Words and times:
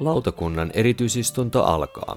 Lautakunnan 0.00 0.70
erityisistunto 0.74 1.64
alkaa. 1.64 2.16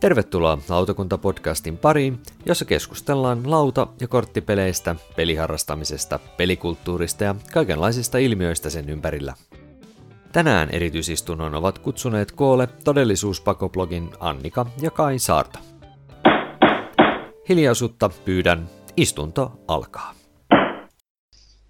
Tervetuloa 0.00 0.58
Lautakunta-podcastin 0.68 1.76
pariin, 1.76 2.22
jossa 2.46 2.64
keskustellaan 2.64 3.50
lauta- 3.50 3.86
ja 4.00 4.08
korttipeleistä, 4.08 4.96
peliharrastamisesta, 5.16 6.18
pelikulttuurista 6.36 7.24
ja 7.24 7.34
kaikenlaisista 7.52 8.18
ilmiöistä 8.18 8.70
sen 8.70 8.88
ympärillä. 8.88 9.34
Tänään 10.32 10.70
erityisistunnon 10.70 11.54
ovat 11.54 11.78
kutsuneet 11.78 12.32
koolle 12.32 12.66
todellisuuspakoblogin 12.84 14.10
Annika 14.20 14.66
ja 14.80 14.90
Kai 14.90 15.18
Saarta. 15.18 15.58
Hiljaisuutta 17.48 18.10
pyydän, 18.24 18.70
istunto 18.96 19.52
alkaa. 19.68 20.14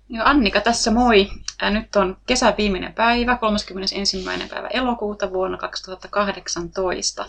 Joo, 0.09 0.24
Annika 0.27 0.60
tässä 0.60 0.91
moi. 0.91 1.28
Nyt 1.70 1.96
on 1.96 2.16
kesän 2.27 2.54
viimeinen 2.59 2.92
päivä, 2.92 3.37
31. 3.37 4.24
päivä 4.51 4.68
elokuuta 4.68 5.32
vuonna 5.32 5.59
2018. 5.59 7.27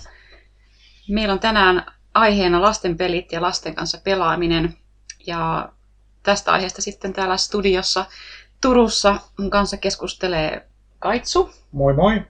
Meillä 1.10 1.34
on 1.34 1.40
tänään 1.40 1.86
aiheena 2.14 2.62
lasten 2.62 2.98
pelit 2.98 3.32
ja 3.32 3.42
lasten 3.42 3.76
kanssa 3.76 4.02
pelaaminen. 4.04 4.78
Ja 5.28 5.72
tästä 6.24 6.52
aiheesta 6.52 6.82
sitten 6.82 7.14
täällä 7.14 7.38
studiossa 7.38 8.06
Turussa 8.62 9.16
mun 9.40 9.50
kanssa 9.50 9.78
keskustelee 9.78 10.68
Kaitsu. 11.00 11.50
Moi 11.72 11.94
moi. 11.94 12.22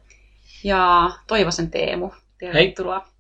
Ja 0.63 1.11
Toivosen 1.27 1.71
Teemu. 1.71 2.11
Tervetuloa. 2.39 2.99
Hei. 2.99 3.18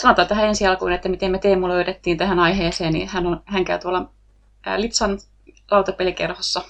Sanotaan 0.00 0.28
tähän 0.28 0.48
ensi 0.48 0.66
alkuun, 0.66 0.92
että 0.92 1.08
miten 1.08 1.30
me 1.30 1.38
Teemu 1.38 1.68
löydettiin 1.68 2.18
tähän 2.18 2.38
aiheeseen, 2.38 2.92
niin 2.92 3.08
hän, 3.08 3.26
on, 3.26 3.42
hän 3.44 3.64
käy 3.64 3.78
tuolla 3.78 4.10
Litsan 4.76 5.18
lautapelikerhossa, 5.70 6.62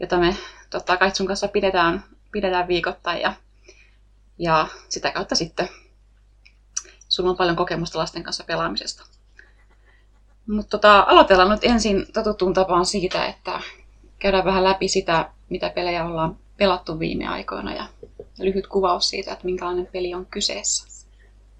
jota 0.00 0.18
me 0.18 0.36
totta 0.70 0.96
Kaitsun 0.96 1.26
kanssa 1.26 1.48
pidetään, 1.48 2.04
pidetään 2.32 2.68
viikoittain 2.68 3.20
ja, 3.20 3.34
ja 4.38 4.68
sitä 4.88 5.10
kautta 5.10 5.34
sitten 5.34 5.68
sulla 7.08 7.30
on 7.30 7.36
paljon 7.36 7.56
kokemusta 7.56 7.98
lasten 7.98 8.22
kanssa 8.22 8.44
pelaamisesta. 8.44 9.04
Mutta 10.46 10.70
tota, 10.70 11.04
aloitellaan 11.08 11.50
nyt 11.50 11.64
ensin 11.64 12.06
totuttuun 12.12 12.54
tapaan 12.54 12.86
siitä, 12.86 13.26
että 13.26 13.60
käydään 14.18 14.44
vähän 14.44 14.64
läpi 14.64 14.88
sitä, 14.88 15.30
mitä 15.48 15.70
pelejä 15.70 16.06
ollaan 16.06 16.36
pelattu 16.56 16.98
viime 16.98 17.26
aikoina 17.26 17.74
ja 17.74 17.86
lyhyt 18.38 18.66
kuvaus 18.66 19.08
siitä, 19.08 19.32
että 19.32 19.44
minkälainen 19.44 19.88
peli 19.92 20.14
on 20.14 20.26
kyseessä. 20.26 20.93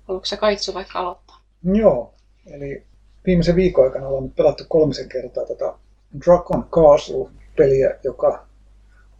Haluatko 0.09 0.27
se 0.27 0.37
Kaitsu 0.37 0.75
vaikka 0.75 0.99
aloittaa? 0.99 1.41
Joo, 1.65 2.15
eli 2.47 2.87
viimeisen 3.27 3.57
viikon 3.57 3.85
aikana 3.85 4.09
ollaan 4.09 4.31
pelattu 4.31 4.65
kolmisen 4.69 5.09
kertaa 5.09 5.47
tätä 5.47 5.73
Dragon 6.25 6.69
Castle-peliä, 6.71 7.99
joka 8.05 8.47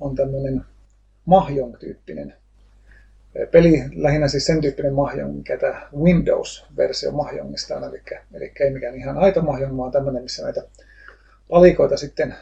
on 0.01 0.15
tämmöinen 0.15 0.65
Mahjong-tyyppinen 1.25 2.35
peli, 3.51 3.83
lähinnä 3.95 4.29
siis 4.29 4.47
sen 4.47 4.61
tyyppinen 4.61 4.95
Mahjong, 4.95 5.37
mikä 5.37 5.59
tämä 5.59 5.89
Windows-versio 5.97 7.13
Mahjongista 7.13 7.77
on, 7.77 7.85
eli, 7.85 8.03
eli 8.35 8.53
ei 8.61 8.71
mikään 8.71 8.95
ihan 8.95 9.19
aito 9.19 9.43
Mahjong, 9.43 9.77
vaan 9.77 9.93
tämmöinen, 9.93 10.23
missä 10.23 10.43
näitä 10.43 10.63
palikoita 11.49 11.97
sitten 11.97 12.35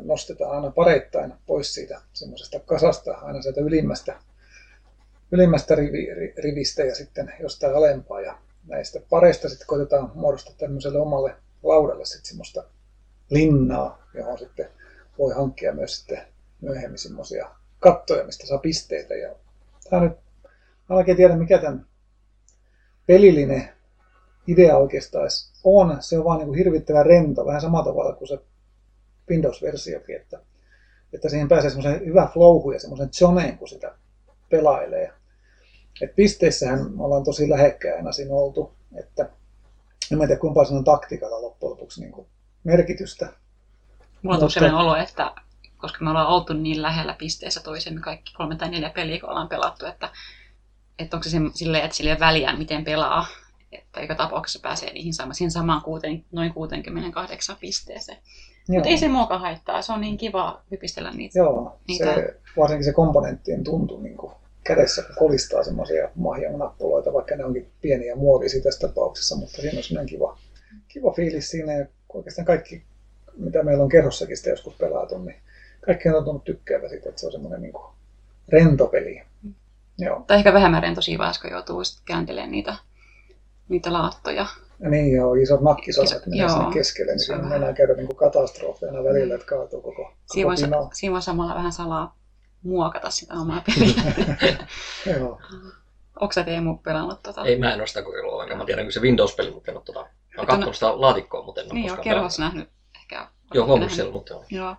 nostetaan 0.00 0.50
aina 0.50 0.70
pareittain 0.70 1.32
pois 1.46 1.74
siitä 1.74 2.00
semmoisesta 2.12 2.60
kasasta, 2.60 3.12
aina 3.12 3.42
sieltä 3.42 3.60
ylimmästä, 3.60 4.16
ylimmästä 5.32 5.74
rivi, 5.74 6.08
rivistä 6.42 6.84
ja 6.84 6.94
sitten 6.94 7.32
jostain 7.40 7.76
alempaa. 7.76 8.20
Ja 8.20 8.38
näistä 8.66 9.00
pareista 9.10 9.48
sitten 9.48 9.66
koitetaan 9.66 10.12
muodostaa 10.14 10.54
tämmöiselle 10.58 10.98
omalle 10.98 11.36
laudalle 11.62 12.04
sitten 12.04 12.28
semmoista 12.28 12.64
linnaa, 13.30 14.06
johon 14.14 14.38
sitten 14.38 14.68
voi 15.18 15.34
hankkia 15.34 15.74
myös 15.74 15.96
sitten 15.96 16.22
myöhemmin 16.60 16.98
semmoisia 16.98 17.50
kattoja, 17.80 18.24
mistä 18.24 18.46
saa 18.46 18.58
pisteitä. 18.58 19.14
Ja 19.14 19.34
tämä 19.90 20.02
nyt, 20.02 20.12
oikein 20.88 21.16
tiedä 21.16 21.36
mikä 21.36 21.58
tämän 21.58 21.86
pelillinen 23.06 23.68
idea 24.46 24.76
oikeastaan 24.76 25.28
on. 25.64 25.96
Se 26.00 26.18
on 26.18 26.24
vaan 26.24 26.38
niin 26.38 26.46
kuin 26.46 26.58
hirvittävän 26.58 27.06
rento, 27.06 27.46
vähän 27.46 27.60
samalla 27.60 27.84
tavalla 27.84 28.12
kuin 28.12 28.28
se 28.28 28.38
Windows-versiokin, 29.30 30.16
että, 30.16 30.40
että 31.12 31.28
siihen 31.28 31.48
pääsee 31.48 31.70
semmoisen 31.70 32.06
hyvä 32.06 32.30
flowhu 32.32 32.70
ja 32.70 32.80
semmoisen 32.80 33.12
zoneen, 33.12 33.58
kun 33.58 33.68
sitä 33.68 33.94
pelailee. 34.50 35.12
Et 36.00 36.16
pisteissähän 36.16 37.00
ollaan 37.00 37.24
tosi 37.24 37.50
lähekkäin 37.50 38.14
siinä 38.14 38.34
oltu, 38.34 38.72
että 38.98 39.28
en 40.12 40.18
tiedä 40.18 40.36
kuinka 40.36 40.54
paljon 40.54 40.78
on 40.78 40.84
taktiikalla 40.84 41.42
loppujen 41.42 41.70
lopuksi 41.70 42.00
niin 42.00 42.12
kuin 42.12 42.26
merkitystä. 42.64 43.32
Mulla 44.22 44.38
on 44.38 44.50
sellainen 44.50 44.80
olo, 44.80 44.96
että 44.96 45.32
koska 45.76 46.04
me 46.04 46.10
ollaan 46.10 46.26
oltu 46.26 46.52
niin 46.52 46.82
lähellä 46.82 47.14
pisteessä 47.18 47.60
toisemme 47.60 48.00
kaikki 48.00 48.32
kolme 48.34 48.56
tai 48.56 48.70
neljä 48.70 48.90
peliä, 48.90 49.20
kun 49.20 49.28
ollaan 49.28 49.48
pelattu, 49.48 49.86
että, 49.86 50.10
että 50.98 51.16
onko 51.16 51.28
se 51.28 51.38
silleen, 51.54 51.84
että 51.84 51.96
sille 51.96 52.16
väliä, 52.20 52.56
miten 52.56 52.84
pelaa, 52.84 53.26
että 53.72 54.00
joka 54.00 54.14
tapauksessa 54.14 54.60
pääsee 54.62 54.92
niihin 54.92 55.14
sama, 55.14 55.34
siihen 55.34 55.50
samaan 55.50 55.82
kuuteen, 55.82 56.24
noin 56.32 56.52
68 56.54 57.56
pisteeseen. 57.60 58.18
Mutta 58.68 58.88
ei 58.88 58.98
se 58.98 59.08
muoka 59.08 59.38
haittaa, 59.38 59.82
se 59.82 59.92
on 59.92 60.00
niin 60.00 60.16
kiva 60.16 60.62
hypistellä 60.70 61.10
niitä. 61.10 61.38
Joo, 61.38 61.80
niitä... 61.88 62.14
Se, 62.14 62.40
varsinkin 62.56 62.84
se 62.84 62.92
komponenttien 62.92 63.64
tuntu 63.64 64.00
niin 64.00 64.16
kuin 64.16 64.32
kädessä, 64.64 65.02
kun 65.02 65.16
kolistaa 65.18 65.64
semmoisia 65.64 66.08
mahjan 66.14 66.58
nappuloita, 66.58 67.12
vaikka 67.12 67.36
ne 67.36 67.44
onkin 67.44 67.70
pieniä 67.82 68.16
muovisia 68.16 68.62
tässä 68.62 68.88
tapauksessa, 68.88 69.36
mutta 69.36 69.62
siinä 69.62 69.78
on 69.78 69.84
semmoinen 69.84 70.08
kiva, 70.08 70.38
kiva 70.88 71.12
fiilis 71.12 71.50
siinä 71.50 71.72
ja 71.72 71.86
oikeastaan 72.14 72.46
kaikki, 72.46 72.82
mitä 73.36 73.62
meillä 73.62 73.82
on 73.82 73.88
kerrossakin 73.88 74.36
sitä 74.36 74.50
joskus 74.50 74.74
pelattu, 74.74 75.18
niin 75.18 75.36
kaikki 75.80 76.08
on 76.08 76.14
tuntunut 76.14 76.44
tykkäävä 76.44 76.88
siitä, 76.88 77.08
että 77.08 77.20
se 77.20 77.26
on 77.26 77.32
semmoinen 77.32 77.62
niin 77.62 77.72
rento 78.48 78.86
peli. 78.86 79.22
Joo. 79.98 80.24
Tai 80.26 80.36
ehkä 80.36 80.52
vähemmän 80.52 80.82
rento 80.82 81.00
siinä 81.00 81.18
vaiheessa, 81.18 81.42
kun 81.42 81.50
joutuu 81.50 81.82
kääntelemään 82.04 82.50
niitä, 82.50 82.74
niitä 83.68 83.92
laattoja. 83.92 84.46
Ja 84.80 84.90
niin 84.90 85.12
joo, 85.16 85.34
isot 85.34 85.60
nakkisosat 85.60 86.26
menee 86.26 86.48
sinne 86.48 86.72
keskelle, 86.72 87.12
niin 87.12 87.20
siinä 87.20 87.42
mennään 87.42 87.74
käydä 87.74 87.94
niin 87.94 88.16
katastrofeina 88.16 89.04
välillä, 89.04 89.34
että 89.34 89.46
kaatuu 89.46 89.80
koko, 89.80 90.02
koko 90.02 90.14
siinä, 90.32 90.48
voi, 90.48 90.88
siinä 90.92 91.12
voi 91.12 91.22
samalla 91.22 91.54
vähän 91.54 91.72
salaa 91.72 92.21
muokata 92.62 93.10
sitä 93.10 93.34
omaa 93.34 93.62
peliä. 93.66 94.02
joo. 95.18 95.40
Onko 96.20 96.32
sä 96.32 96.44
Teemu 96.44 96.76
pelannut 96.76 97.22
tota? 97.22 97.44
Ei, 97.44 97.58
mä 97.58 97.72
en 97.72 97.80
ole 97.80 97.86
sitä 97.86 98.02
kokeilua 98.02 98.46
Mä 98.56 98.64
tiedän 98.64 98.84
kyllä 98.84 98.94
se 98.94 99.00
Windows-peli, 99.00 99.50
mutta 99.50 99.70
en 99.70 99.76
ole 99.76 99.84
tota 99.84 100.00
Mä 100.00 100.08
oon 100.38 100.46
katsonut 100.46 100.74
sitä 100.74 101.00
laatikkoa, 101.00 101.42
mutta 101.44 101.60
en 101.60 101.66
ole 101.66 101.74
Niin 101.74 101.86
joo, 101.86 101.96
kerhossa 101.96 102.42
nähnyt 102.42 102.68
ehkä. 102.94 103.28
Joo, 103.54 103.66
huomannut 103.66 103.92
siellä, 103.92 104.12
mutta 104.12 104.32
joo. 104.32 104.44
joo. 104.50 104.76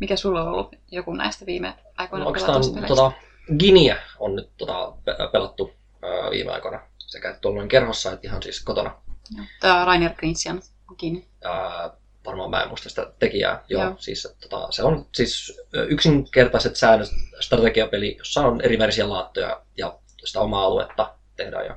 Mikä 0.00 0.16
sulla 0.16 0.42
on 0.42 0.48
ollut 0.48 0.76
joku 0.90 1.14
näistä 1.14 1.46
viime 1.46 1.74
aikoina 1.96 2.24
no, 2.24 2.28
Oikeastaan 2.28 2.62
tota, 2.88 3.12
Ginia 3.58 3.96
on 4.18 4.36
nyt 4.36 4.50
tota, 4.56 4.92
pelattu 5.32 5.72
ää, 6.02 6.30
viime 6.30 6.52
aikoina 6.52 6.80
sekä 6.98 7.38
tuolla 7.40 7.66
kerhossa 7.66 8.12
että 8.12 8.28
ihan 8.28 8.42
siis 8.42 8.64
kotona. 8.64 8.94
Tämä 9.60 9.84
Rainer 9.84 10.14
Grinsian 10.14 10.62
Gini. 10.98 11.28
Ää, 11.44 11.90
varmaan 12.26 12.50
mä 12.50 12.62
en 12.62 12.68
muista 12.68 12.88
sitä 12.88 13.12
tekijää. 13.18 13.64
Joo, 13.68 13.82
joo. 13.82 13.94
Siis, 13.98 14.36
tota, 14.40 14.66
se 14.70 14.82
on 14.82 15.06
siis 15.14 15.60
yksinkertaiset 15.88 16.76
säännöt 16.76 17.08
strategiapeli, 17.40 18.16
jossa 18.18 18.40
on 18.40 18.60
eri 18.60 18.78
värisiä 18.78 19.08
laattoja 19.08 19.62
ja 19.76 19.98
sitä 20.24 20.40
omaa 20.40 20.64
aluetta 20.64 21.14
tehdään. 21.36 21.66
Ja 21.66 21.76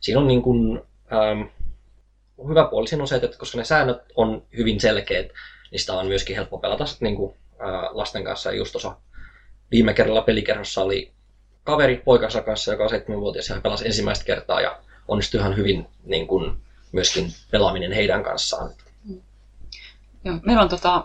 siinä 0.00 0.20
on 0.20 0.28
niin 0.28 0.42
kuin, 0.42 0.82
ähm, 1.12 1.42
hyvä 2.48 2.64
puoli 2.70 2.88
siinä 2.88 3.02
on 3.02 3.08
se, 3.08 3.16
että 3.16 3.38
koska 3.38 3.58
ne 3.58 3.64
säännöt 3.64 3.98
on 4.16 4.46
hyvin 4.56 4.80
selkeät, 4.80 5.26
niin 5.70 5.80
sitä 5.80 5.92
on 5.92 6.06
myöskin 6.06 6.36
helppo 6.36 6.58
pelata 6.58 6.84
niin 7.00 7.16
kuin, 7.16 7.34
äh, 7.60 7.90
lasten 7.92 8.24
kanssa. 8.24 8.50
Ja 8.50 8.56
just 8.56 8.72
tuossa 8.72 8.96
viime 9.70 9.94
kerralla 9.94 10.22
pelikerhossa 10.22 10.82
oli 10.82 11.12
kaveri 11.64 12.02
poikansa 12.04 12.42
kanssa, 12.42 12.72
joka 12.72 12.84
on 12.84 12.90
7-vuotias 12.90 13.48
ja 13.48 13.60
pelasi 13.60 13.86
ensimmäistä 13.86 14.24
kertaa 14.24 14.60
ja 14.60 14.80
onnistui 15.08 15.40
ihan 15.40 15.56
hyvin 15.56 15.86
niin 16.04 16.26
kuin, 16.26 16.56
myöskin 16.92 17.26
pelaaminen 17.50 17.92
heidän 17.92 18.22
kanssaan. 18.22 18.70
Joo, 20.24 20.38
meillä 20.42 20.62
on 20.62 20.68
tota, 20.68 21.04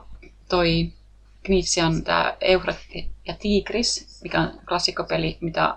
toi 0.50 0.90
Knitsian 1.44 2.04
tämä 2.04 2.38
Eufrat 2.42 2.78
ja 3.28 3.36
Tigris, 3.40 4.20
mikä 4.24 4.42
on 4.42 4.52
klassikkopeli, 4.68 5.38
mitä 5.42 5.76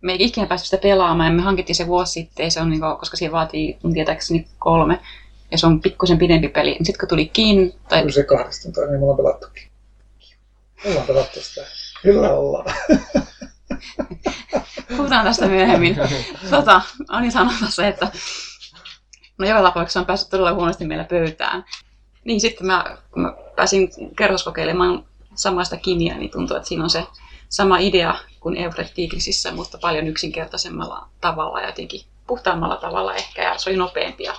me 0.00 0.12
ei 0.12 0.24
ikinä 0.24 0.46
päästy 0.46 0.66
sitä 0.66 0.82
pelaamaan 0.82 1.32
ja 1.32 1.36
me 1.36 1.42
hankittiin 1.42 1.76
se 1.76 1.86
vuosi 1.86 2.12
sitten, 2.12 2.50
se 2.50 2.60
on 2.60 2.70
niin 2.70 2.80
kuin, 2.80 2.96
koska 2.96 3.16
siinä 3.16 3.32
vaatii 3.32 3.78
mun 3.82 3.92
tietääkseni 3.92 4.48
kolme 4.58 5.00
ja 5.50 5.58
se 5.58 5.66
on 5.66 5.80
pikkusen 5.80 6.18
pidempi 6.18 6.48
peli. 6.48 6.76
Sitten 6.76 6.98
kun 7.00 7.08
tuli 7.08 7.26
kiinni... 7.26 7.74
Tai... 7.88 8.00
Kyllä 8.00 8.12
se 8.12 8.22
kahdesta, 8.22 8.68
niin 8.68 8.90
me 8.90 8.98
ollaan 8.98 9.16
pelattukin. 9.16 9.68
Ollaan 10.86 11.06
pelattu 11.06 11.40
sitä. 11.42 11.66
Kyllä 12.02 12.30
ollaan. 12.30 12.74
Puhutaan 14.96 15.24
tästä 15.24 15.46
myöhemmin. 15.46 15.96
Tota, 16.50 16.82
Ani 17.08 17.30
sanoi 17.30 17.54
se, 17.68 17.88
että 17.88 18.12
no 19.38 19.48
joka 19.48 19.62
tapauksessa 19.62 20.00
on 20.00 20.06
päässyt 20.06 20.30
todella 20.30 20.54
huonosti 20.54 20.86
meillä 20.86 21.04
pöytään. 21.04 21.64
Niin 22.24 22.40
sitten 22.40 22.66
mä, 22.66 22.98
kun 23.10 23.22
mä 23.22 23.34
pääsin 23.56 23.90
kerroskokeilemaan 24.16 25.04
samaista 25.34 25.76
kiniä, 25.76 26.18
niin 26.18 26.30
tuntuu, 26.30 26.56
että 26.56 26.68
siinä 26.68 26.84
on 26.84 26.90
se 26.90 27.06
sama 27.48 27.78
idea 27.78 28.14
kuin 28.40 28.56
Tigrisissä, 28.94 29.52
mutta 29.52 29.78
paljon 29.78 30.06
yksinkertaisemmalla 30.06 31.08
tavalla 31.20 31.60
ja 31.60 31.66
jotenkin 31.66 32.00
puhtaammalla 32.26 32.76
tavalla 32.76 33.14
ehkä 33.14 33.42
ja 33.42 33.58
se 33.58 33.70
oli 33.70 33.76
nopeampi 33.76 34.24
ja, 34.24 34.34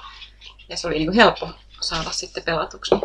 ja 0.70 0.78
se 0.78 0.88
oli 0.88 0.96
niin 0.96 1.08
kuin 1.08 1.16
helppo 1.16 1.50
saada 1.82 2.12
sitten 2.12 2.44
pelatuksi. 2.44 2.96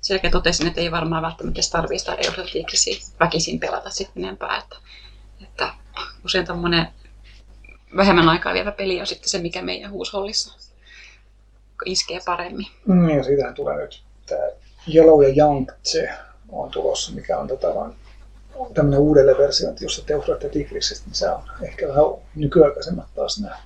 Sen 0.00 0.14
jälkeen 0.14 0.32
totesin, 0.32 0.66
että 0.66 0.80
ei 0.80 0.90
varmaan 0.90 1.22
välttämättä 1.22 1.60
tarvitse 1.72 1.98
sitä 1.98 2.14
Eufratiikrisiä 2.14 2.96
väkisin 3.20 3.60
pelata 3.60 3.90
sitten 3.90 4.24
enempää. 4.24 4.56
Että, 4.58 4.76
että 5.42 5.74
usein 6.24 6.46
tämmöinen 6.46 6.88
vähemmän 7.96 8.28
aikaa 8.28 8.54
vievä 8.54 8.72
peli 8.72 9.00
on 9.00 9.06
sitten 9.06 9.28
se, 9.28 9.38
mikä 9.38 9.62
meidän 9.62 9.90
huushollissa 9.90 10.54
iskee 11.84 12.20
paremmin. 12.26 12.66
Mm, 12.86 13.08
ja 13.08 13.24
siitähän 13.24 13.54
tulee 13.54 13.76
nyt 13.76 14.05
tämä 14.26 14.42
Yellow 14.94 15.24
ja 15.24 15.44
se 15.82 16.08
on 16.48 16.70
tulossa, 16.70 17.12
mikä 17.12 17.38
on 17.38 17.48
tota, 17.48 17.90
tämmöinen 18.74 19.00
uudelle 19.00 19.38
versiointi, 19.38 19.84
jossa 19.84 20.06
Teufrat 20.06 20.42
ja 20.42 20.48
Tigrisistä, 20.48 21.06
niin 21.06 21.14
se 21.14 21.30
on 21.30 21.42
ehkä 21.62 21.88
vähän 21.88 22.04
nykyaikaisemmat 22.34 23.06
taas 23.14 23.40
nämä, 23.40 23.58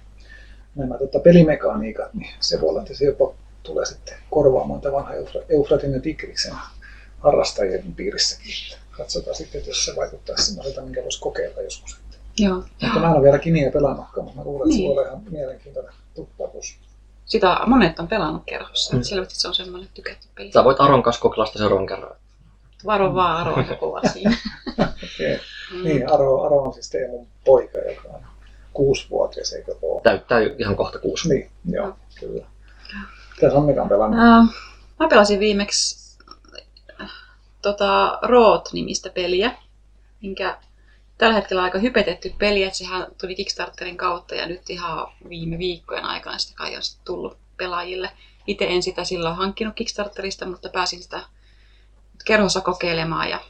nämä 0.74 0.98
tota, 0.98 1.18
pelimekaniikat, 1.18 2.14
niin 2.14 2.30
se 2.40 2.60
voi 2.60 2.68
olla, 2.68 2.82
että 2.82 2.94
se 2.94 3.04
jopa 3.04 3.34
tulee 3.62 3.86
sitten 3.86 4.14
korvaamaan 4.30 4.80
tämän 4.80 4.94
vanhan 4.94 5.16
Eufratin 5.48 5.92
ja 5.92 6.00
Tigriksen 6.00 6.54
harrastajien 7.18 7.94
piirissäkin. 7.94 8.54
Katsotaan 8.90 9.36
sitten, 9.36 9.58
että 9.58 9.70
jos 9.70 9.84
se 9.84 9.96
vaikuttaa 9.96 10.36
semmoiselta, 10.36 10.82
minkä 10.82 11.02
voisi 11.02 11.20
kokeilla 11.20 11.62
joskus. 11.62 12.00
Joo. 12.38 12.54
Mutta 12.82 13.00
mä 13.00 13.06
en 13.06 13.14
ole 13.14 13.22
vielä 13.22 13.38
Kiniä 13.38 13.70
pelannutkaan, 13.70 14.24
mutta 14.24 14.38
mä 14.38 14.44
luulen, 14.44 14.68
että 14.68 14.76
niin. 14.76 14.90
se 14.90 14.94
voi 14.94 15.04
olla 15.04 15.10
ihan 15.10 15.32
mielenkiintoinen 15.32 15.92
tuppaus. 16.14 16.78
Sitä 17.30 17.60
monet 17.66 18.00
on 18.00 18.08
pelannut 18.08 18.42
kerhossa. 18.46 18.96
Mm. 18.96 19.02
Selvästi 19.02 19.34
se 19.34 19.48
on 19.48 19.54
semmoinen 19.54 19.88
tykätty 19.94 20.26
peli. 20.34 20.52
Sä 20.52 20.64
voit 20.64 20.80
Aron 20.80 21.02
kanssa 21.02 21.22
kokeilla 21.22 21.46
sitä 21.46 21.58
seuraavan 21.58 21.86
kerran. 21.86 22.16
Varo 22.86 23.14
vaan, 23.14 23.36
Aro 23.36 23.54
on 23.54 23.64
kova 23.80 24.00
siinä. 24.12 24.36
okay. 24.78 25.38
mm. 25.72 25.84
Niin, 25.84 26.12
Aro, 26.12 26.42
Aro 26.42 26.56
on 26.56 26.72
siis 26.72 26.90
teidän 26.90 27.26
poika, 27.44 27.78
joka 27.78 28.08
on 28.08 28.20
kuusivuotias, 28.72 29.52
eikö 29.52 29.74
ole? 29.82 30.02
Täyttää 30.02 30.38
ihan 30.58 30.76
kohta 30.76 30.98
kuusi. 30.98 31.28
Niin, 31.28 31.50
joo, 31.70 31.86
mm. 31.86 31.94
kyllä. 32.20 32.46
Mitä 33.36 33.54
Sammika 33.54 33.82
on 33.82 33.88
pelannut? 33.88 34.18
Uh, 34.18 34.54
mä 35.00 35.08
pelasin 35.08 35.40
viimeksi 35.40 36.00
tota, 37.62 38.18
Root-nimistä 38.22 39.10
peliä, 39.10 39.52
minkä 40.22 40.58
tällä 41.20 41.34
hetkellä 41.34 41.62
aika 41.62 41.78
hypetetty 41.78 42.34
peli, 42.38 42.62
että 42.62 42.78
sehän 42.78 43.06
tuli 43.20 43.34
Kickstarterin 43.34 43.96
kautta 43.96 44.34
ja 44.34 44.46
nyt 44.46 44.70
ihan 44.70 45.08
viime 45.28 45.58
viikkojen 45.58 46.04
aikana 46.04 46.38
sitä 46.38 46.56
kai 46.56 46.76
on 46.76 46.82
tullut 47.04 47.38
pelaajille. 47.56 48.10
Itse 48.46 48.66
en 48.68 48.82
sitä 48.82 49.04
silloin 49.04 49.36
hankkinut 49.36 49.74
Kickstarterista, 49.74 50.46
mutta 50.46 50.68
pääsin 50.68 51.02
sitä 51.02 51.22
kerhossa 52.24 52.60
kokeilemaan 52.60 53.30
ja 53.30 53.40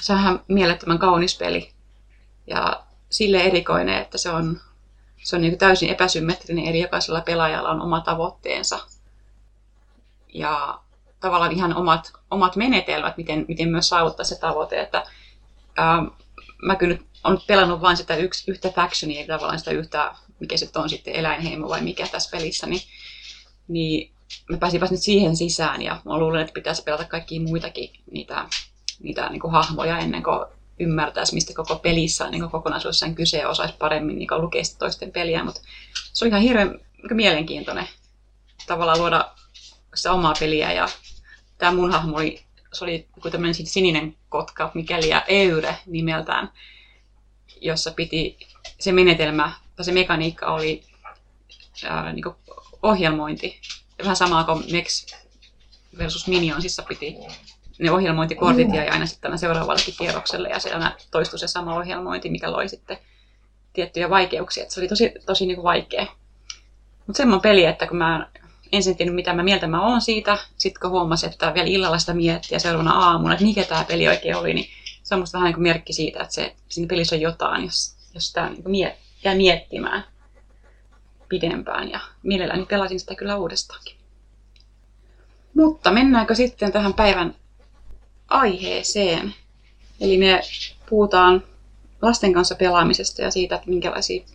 sehän 0.00 0.40
mielettömän 0.48 0.98
kaunis 0.98 1.38
peli 1.38 1.70
ja 2.46 2.82
sille 3.10 3.38
erikoinen, 3.38 4.02
että 4.02 4.18
se 4.18 4.30
on, 4.30 4.60
se 5.22 5.36
on 5.36 5.42
niin 5.42 5.58
täysin 5.58 5.90
epäsymmetrinen, 5.90 6.66
eli 6.66 6.80
jokaisella 6.80 7.20
pelaajalla 7.20 7.70
on 7.70 7.82
oma 7.82 8.00
tavoitteensa 8.00 8.78
ja 10.34 10.80
tavallaan 11.20 11.52
ihan 11.52 11.76
omat, 11.76 12.12
omat 12.30 12.56
menetelmät, 12.56 13.16
miten, 13.16 13.44
miten 13.48 13.68
myös 13.68 13.88
saavuttaa 13.88 14.24
se 14.24 14.40
tavoite. 14.40 14.80
Että, 14.80 15.04
ää, 15.76 16.04
mä 16.62 16.76
kyllä 16.76 16.98
olen 17.24 17.38
pelannut 17.46 17.80
vain 17.80 17.96
sitä 17.96 18.16
yksi, 18.16 18.50
yhtä 18.50 18.70
factionia, 18.70 19.18
eli 19.18 19.26
tavallaan 19.26 19.58
sitä 19.58 19.70
yhtä, 19.70 20.14
mikä 20.40 20.56
se 20.56 20.68
on 20.74 20.88
sitten 20.88 21.14
eläinheimo 21.14 21.68
vai 21.68 21.80
mikä 21.80 22.06
tässä 22.06 22.30
pelissä, 22.30 22.66
niin, 22.66 22.82
niin 23.68 24.12
mä 24.50 24.56
pääsin 24.56 24.80
vasta 24.80 24.94
nyt 24.94 25.02
siihen 25.02 25.36
sisään 25.36 25.82
ja 25.82 26.00
mä 26.04 26.18
luulen, 26.18 26.40
että 26.40 26.52
pitäisi 26.52 26.82
pelata 26.82 27.04
kaikkia 27.04 27.40
muitakin 27.40 27.90
niitä, 28.10 28.48
niitä 29.02 29.28
niin 29.28 29.40
kuin 29.40 29.52
hahmoja 29.52 29.98
ennen 29.98 30.22
kuin 30.22 30.46
ymmärtäisi, 30.80 31.34
mistä 31.34 31.54
koko 31.54 31.76
pelissä 31.76 32.24
on 32.24 32.30
niin 32.30 32.50
kokonaisuudessaan 32.50 33.14
kyse 33.14 33.38
ja 33.38 33.48
osaisi 33.48 33.74
paremmin 33.78 34.18
niin 34.18 34.28
lukea 34.38 34.62
toisten 34.78 35.12
peliä, 35.12 35.44
mutta 35.44 35.60
se 36.12 36.24
on 36.24 36.28
ihan 36.28 36.42
hirveän 36.42 36.68
niin 36.68 37.16
mielenkiintoinen 37.16 37.88
tavallaan 38.66 38.98
luoda 38.98 39.30
sitä 39.94 40.12
omaa 40.12 40.34
peliä 40.40 40.72
ja 40.72 40.88
tämä 41.58 41.72
mun 41.72 41.92
hahmo 41.92 42.16
oli, 42.16 42.45
se 42.78 42.84
oli 42.84 43.06
tämmöinen 43.30 43.54
sininen 43.54 44.16
kotka, 44.28 44.70
mikäli 44.74 45.08
ja 45.08 45.24
Eure 45.28 45.76
nimeltään, 45.86 46.50
jossa 47.60 47.90
piti 47.90 48.38
se 48.78 48.92
menetelmä 48.92 49.52
tai 49.76 49.84
se 49.84 49.92
mekaniikka 49.92 50.46
oli 50.46 50.82
ää, 51.84 52.12
niin 52.12 52.24
ohjelmointi. 52.82 53.60
Vähän 53.98 54.16
samaa 54.16 54.44
kuin 54.44 54.64
Mex 54.72 55.06
versus 55.98 56.26
Minionsissa 56.26 56.82
piti 56.82 57.16
ne 57.78 57.90
ohjelmointikortit 57.90 58.74
ja 58.74 58.92
aina 58.92 59.06
sitten 59.06 59.38
seuraavallekin 59.38 59.94
kierrokselle 59.98 60.48
ja 60.48 60.58
se 60.58 60.72
aina 60.72 60.92
toistui 61.10 61.38
se 61.38 61.48
sama 61.48 61.76
ohjelmointi, 61.76 62.30
mikä 62.30 62.52
loi 62.52 62.68
sitten 62.68 62.98
tiettyjä 63.72 64.10
vaikeuksia. 64.10 64.62
Et 64.62 64.70
se 64.70 64.80
oli 64.80 64.88
tosi, 64.88 65.12
tosi 65.26 65.46
niin 65.46 65.56
kuin 65.56 65.64
vaikea. 65.64 66.06
Mutta 67.06 67.16
semmoinen 67.16 67.42
peli, 67.42 67.64
että 67.64 67.86
kun 67.86 67.96
mä 67.96 68.28
ensin 68.72 68.96
tiennyt, 68.96 69.14
mitä 69.14 69.32
mä 69.32 69.42
mieltä 69.42 69.66
mä 69.66 69.86
oon 69.86 70.00
siitä. 70.00 70.38
Sitten 70.56 70.80
kun 70.80 70.90
huomasin, 70.90 71.30
että 71.30 71.54
vielä 71.54 71.68
illalla 71.68 71.98
sitä 71.98 72.14
miettiä 72.14 72.58
seuraavana 72.58 72.92
aamuna, 72.92 73.34
että 73.34 73.44
mikä 73.44 73.64
tämä 73.64 73.84
peli 73.84 74.08
oikein 74.08 74.36
oli, 74.36 74.54
niin 74.54 74.68
se 75.02 75.14
on 75.14 75.20
musta 75.20 75.38
vähän 75.38 75.46
niin 75.46 75.54
kuin 75.54 75.62
merkki 75.62 75.92
siitä, 75.92 76.22
että 76.22 76.34
se, 76.34 76.54
siinä 76.68 76.88
pelissä 76.88 77.16
on 77.16 77.22
jotain, 77.22 77.64
jos, 77.64 77.96
jos 78.14 78.26
sitä 78.26 78.48
niin 78.48 78.70
miet, 78.70 78.94
jää 79.24 79.34
miettimään 79.34 80.04
pidempään. 81.28 81.90
Ja 81.90 82.00
mielelläni 82.22 82.66
pelasin 82.66 83.00
sitä 83.00 83.14
kyllä 83.14 83.36
uudestaankin. 83.36 83.96
Mutta 85.54 85.90
mennäänkö 85.90 86.34
sitten 86.34 86.72
tähän 86.72 86.94
päivän 86.94 87.34
aiheeseen? 88.28 89.34
Eli 90.00 90.18
me 90.18 90.40
puhutaan 90.90 91.42
lasten 92.02 92.32
kanssa 92.32 92.54
pelaamisesta 92.54 93.22
ja 93.22 93.30
siitä, 93.30 93.54
että 93.54 93.70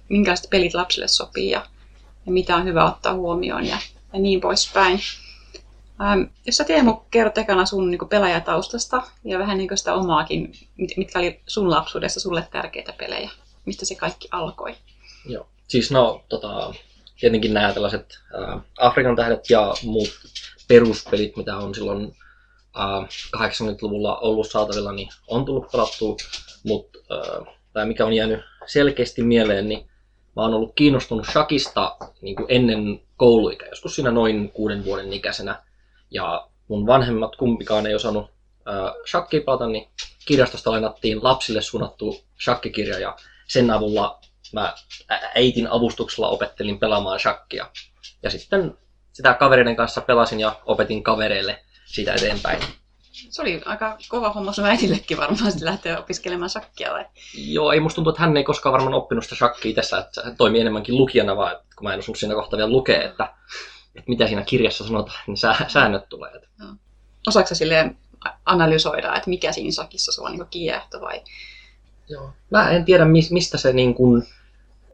minkälaiset 0.09 0.49
pelit 0.49 0.73
lapsille 0.73 1.07
sopii 1.07 1.49
ja, 1.49 1.65
ja 2.25 2.31
mitä 2.31 2.55
on 2.55 2.65
hyvä 2.65 2.85
ottaa 2.85 3.13
huomioon 3.13 3.65
ja 3.65 3.77
ja 4.13 4.19
niin 4.19 4.41
poispäin. 4.41 4.99
Ähm, 6.01 6.21
jos 6.45 6.57
sä 6.57 6.63
Teemu 6.63 6.95
kerrot 7.11 7.37
ekana 7.37 7.65
sun 7.65 7.91
niin 7.91 8.09
pelaajataustasta 8.09 9.03
ja 9.23 9.39
vähän 9.39 9.57
niin 9.57 9.77
sitä 9.77 9.93
omaakin, 9.93 10.51
mitkä 10.97 11.19
oli 11.19 11.41
sun 11.47 11.69
lapsuudessa 11.69 12.19
sulle 12.19 12.47
tärkeitä 12.51 12.93
pelejä, 12.97 13.29
mistä 13.65 13.85
se 13.85 13.95
kaikki 13.95 14.27
alkoi? 14.31 14.75
Joo, 15.25 15.47
siis 15.67 15.91
no 15.91 16.23
tota, 16.29 16.73
tietenkin 17.19 17.53
nämä 17.53 17.73
tällaiset 17.73 18.19
äh, 18.35 18.61
Afrikan 18.77 19.15
tähdet 19.15 19.49
ja 19.49 19.73
muut 19.83 20.09
peruspelit, 20.67 21.37
mitä 21.37 21.57
on 21.57 21.75
silloin 21.75 22.15
äh, 22.79 23.09
80-luvulla 23.37 24.17
ollut 24.17 24.49
saatavilla, 24.51 24.91
niin 24.91 25.09
on 25.27 25.45
tullut 25.45 25.71
pelattua, 25.71 26.15
mutta 26.63 26.99
äh, 27.11 27.55
tämä 27.73 27.85
mikä 27.85 28.05
on 28.05 28.13
jäänyt 28.13 28.39
selkeästi 28.65 29.23
mieleen, 29.23 29.69
niin 29.69 29.90
mä 30.35 30.41
oon 30.41 30.53
ollut 30.53 30.75
kiinnostunut 30.75 31.27
shakista 31.31 31.97
niin 32.21 32.35
kuin 32.35 32.45
ennen 32.49 33.01
kouluikä, 33.17 33.65
joskus 33.65 33.95
siinä 33.95 34.11
noin 34.11 34.51
kuuden 34.51 34.85
vuoden 34.85 35.13
ikäisenä. 35.13 35.63
Ja 36.11 36.47
mun 36.67 36.87
vanhemmat 36.87 37.35
kumpikaan 37.35 37.87
ei 37.87 37.95
osannut 37.95 38.31
äh, 38.67 39.43
pelata, 39.45 39.67
niin 39.67 39.87
kirjastosta 40.25 40.71
lainattiin 40.71 41.23
lapsille 41.23 41.61
suunnattu 41.61 42.19
shakkikirja 42.43 42.99
ja 42.99 43.15
sen 43.47 43.71
avulla 43.71 44.19
mä 44.53 44.73
äitin 45.35 45.67
avustuksella 45.67 46.29
opettelin 46.29 46.79
pelaamaan 46.79 47.19
shakkia. 47.19 47.67
Ja 48.23 48.29
sitten 48.29 48.77
sitä 49.13 49.33
kavereiden 49.33 49.75
kanssa 49.75 50.01
pelasin 50.01 50.39
ja 50.39 50.55
opetin 50.65 51.03
kavereille 51.03 51.63
siitä 51.85 52.13
eteenpäin. 52.13 52.59
Se 53.29 53.41
oli 53.41 53.61
aika 53.65 53.97
kova 54.09 54.29
homma 54.29 54.53
sun 54.53 54.65
äidillekin 54.65 55.17
varmaan 55.17 55.51
lähteä 55.61 55.99
opiskelemaan 55.99 56.49
shakkia 56.49 56.91
vai? 56.91 57.05
Joo, 57.33 57.71
ei 57.71 57.79
musta 57.79 57.95
tuntuu, 57.95 58.11
että 58.11 58.21
hän 58.21 58.37
ei 58.37 58.43
koskaan 58.43 58.73
varmaan 58.73 58.93
oppinut 58.93 59.23
sitä 59.23 59.35
shakkia 59.35 59.75
tässä, 59.75 59.97
että 59.97 60.21
hän 60.23 60.37
toimii 60.37 60.61
enemmänkin 60.61 60.97
lukijana 60.97 61.37
vaan, 61.37 61.51
että 61.51 61.65
kun 61.75 61.83
mä 61.83 61.93
en 61.93 61.99
osunut 61.99 62.17
siinä 62.17 62.35
kohtaa 62.35 62.57
vielä 62.57 62.71
lukea, 62.71 63.03
että, 63.03 63.33
että 63.95 64.09
mitä 64.09 64.27
siinä 64.27 64.43
kirjassa 64.43 64.83
sanotaan, 64.87 65.19
niin 65.27 65.37
sä, 65.37 65.55
säännöt 65.67 66.09
tulee. 66.09 66.31
No. 66.59 66.65
Osaatko 67.27 67.55
silleen 67.55 67.97
analysoida, 68.45 69.15
että 69.15 69.29
mikä 69.29 69.51
siinä 69.51 69.71
shakissa 69.71 70.11
sua 70.11 70.29
niin 70.29 70.47
kiehto 70.49 71.01
vai? 71.01 71.21
Joo. 72.09 72.29
Mä 72.49 72.69
en 72.69 72.85
tiedä, 72.85 73.05
mistä 73.05 73.57
se, 73.57 73.73
niin 73.73 73.93
kun, 73.93 74.23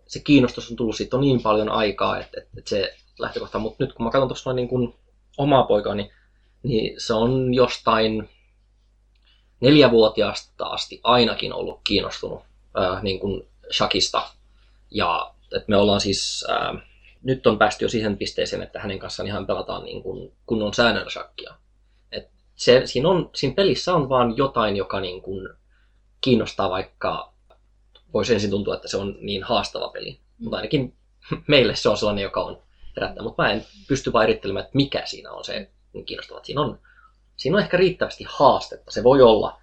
se 0.08 0.20
kiinnostus 0.20 0.72
on 0.72 0.76
tullut, 0.76 0.96
siitä 0.96 1.18
on 1.18 1.22
niin 1.22 1.42
paljon 1.42 1.70
aikaa, 1.70 2.20
että, 2.20 2.42
että, 2.42 2.52
että 2.58 2.70
se 2.70 2.96
lähtökohta, 3.20 3.60
mutta 3.60 3.84
nyt 3.84 3.94
kun 3.94 4.06
mä 4.06 4.12
katson 4.12 4.28
tuossa 4.28 4.54
niin 4.54 4.68
kun 4.68 4.96
omaa 5.38 5.64
poikaa, 5.64 5.96
niin 5.96 6.12
niin 6.64 7.02
se 7.02 7.14
on 7.14 7.54
jostain 7.54 8.30
neljävuotiaasta 9.60 10.66
asti 10.66 11.00
ainakin 11.04 11.54
ollut 11.54 11.80
kiinnostunut 11.84 12.42
ää, 12.76 13.02
niin 13.02 13.20
kuin 13.20 13.48
shakista. 13.72 14.30
Ja 14.92 15.34
että 15.56 15.66
me 15.68 15.78
ollaan 15.78 16.02
siis, 16.02 16.46
ää, 16.50 16.74
nyt 17.24 17.48
on 17.48 17.58
päästy 17.58 17.86
jo 17.86 17.90
siihen 17.90 18.18
pisteeseen, 18.18 18.64
että 18.64 18.80
hänen 18.80 19.00
kanssaan 19.00 19.28
ihan 19.28 19.48
pelataan 19.48 19.84
niin 19.84 20.04
kuin 20.04 20.34
kunnon 20.46 20.74
säännöllä 20.74 21.10
shakkia. 21.10 21.56
Et 22.12 22.30
se, 22.56 22.82
siinä, 22.86 23.10
on, 23.10 23.30
siinä 23.36 23.56
pelissä 23.56 23.94
on 23.94 24.10
vaan 24.10 24.38
jotain, 24.38 24.76
joka 24.76 25.00
niin 25.00 25.22
kuin 25.22 25.50
kiinnostaa, 26.22 26.70
vaikka 26.70 27.34
voisi 28.14 28.34
ensin 28.34 28.50
tuntua, 28.50 28.76
että 28.76 28.88
se 28.88 28.98
on 28.98 29.18
niin 29.22 29.44
haastava 29.44 29.90
peli. 29.90 30.12
Mm. 30.12 30.44
Mutta 30.44 30.58
ainakin 30.58 30.96
meille 31.48 31.76
se 31.76 31.90
on 31.90 31.98
sellainen, 31.98 32.24
joka 32.24 32.44
on 32.44 32.62
herättää. 32.96 33.24
Mutta 33.24 33.44
mä 33.44 33.52
en 33.52 33.66
pysty 33.88 34.14
vaan 34.14 34.24
erittelemään, 34.24 34.66
että 34.66 34.78
mikä 34.78 35.06
siinä 35.06 35.32
on 35.32 35.44
se 35.44 35.70
niin 35.98 36.06
kiinnostavat. 36.06 36.46
Siinä 36.46 36.62
on, 36.62 36.80
siinä 37.38 37.58
on 37.58 37.64
ehkä 37.64 37.78
riittävästi 37.78 38.26
haastetta, 38.30 38.92
se 38.92 39.04
voi 39.04 39.22
olla, 39.22 39.60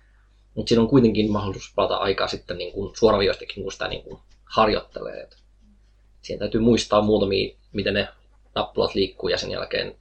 mutta 0.54 0.68
siinä 0.68 0.82
on 0.82 0.88
kuitenkin 0.88 1.32
mahdollisuus 1.32 1.72
palata 1.74 1.96
aikaa 1.96 2.28
sitten 2.28 2.58
niin 2.58 2.72
kuin 2.72 2.96
suoraviivastikin, 2.96 3.62
kun 3.62 3.72
sitä 3.72 3.88
niin 3.88 4.02
kuin 4.02 4.18
harjoittelee. 4.44 5.28
Siihen 6.22 6.38
täytyy 6.38 6.60
muistaa 6.60 7.02
muutamia, 7.02 7.56
miten 7.72 7.94
ne 7.94 8.08
nappulat 8.54 8.94
liikkuu 8.94 9.28
ja 9.28 9.38
sen 9.38 9.50
jälkeen 9.50 9.96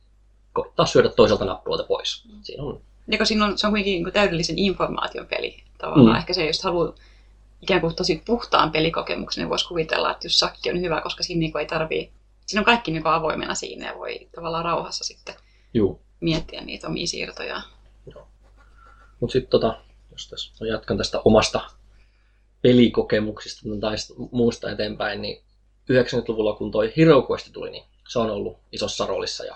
koittaa 0.53 0.85
syödä 0.85 1.09
toiselta 1.09 1.45
nappulalta 1.45 1.83
pois. 1.83 2.23
Siinä 2.41 2.63
on... 2.63 2.81
Ja 3.07 3.25
siinä 3.25 3.45
on, 3.45 3.57
se 3.57 3.67
on 3.67 3.73
kuitenkin 3.73 4.03
niin 4.03 4.13
täydellisen 4.13 4.59
informaation 4.59 5.27
peli 5.27 5.63
tavallaan. 5.77 6.15
Mm. 6.15 6.19
Ehkä 6.19 6.33
se 6.33 6.47
just 6.47 6.63
haluaa 6.63 6.93
ikään 7.61 7.81
kuin 7.81 7.95
tosi 7.95 8.21
puhtaan 8.25 8.71
pelikokemuksen, 8.71 9.41
niin 9.41 9.49
voisi 9.49 9.67
kuvitella, 9.67 10.11
että 10.11 10.25
jos 10.25 10.39
sakki 10.39 10.69
on 10.69 10.81
hyvä, 10.81 11.01
koska 11.01 11.23
siinä 11.23 11.39
niin 11.39 11.57
ei 11.57 11.65
tarvii, 11.65 12.11
siinä 12.45 12.61
on 12.61 12.65
kaikki 12.65 12.91
niin 12.91 13.07
avoimena 13.07 13.55
siinä 13.55 13.87
ja 13.87 13.97
voi 13.97 14.27
tavallaan 14.35 14.65
rauhassa 14.65 15.03
sitten 15.03 15.35
Juu. 15.73 16.01
Miettiä 16.23 16.61
niitä 16.61 16.87
omia 16.87 17.07
siirtoja. 17.07 17.61
Mutta 19.19 19.33
sitten 19.33 19.49
tota, 19.49 19.77
jos 20.11 20.29
tässä 20.29 20.65
jatkan 20.65 20.97
tästä 20.97 21.21
omasta 21.25 21.61
pelikokemuksista 22.61 23.61
tai 23.81 23.95
muusta 24.31 24.71
eteenpäin, 24.71 25.21
niin 25.21 25.43
90-luvulla 25.91 26.53
kun 26.53 26.71
toi 26.71 26.93
Hero 26.97 27.27
Quest 27.31 27.49
tuli, 27.53 27.71
niin 27.71 27.83
se 28.09 28.19
on 28.19 28.29
ollut 28.29 28.57
isossa 28.71 29.05
roolissa 29.05 29.45
ja 29.45 29.55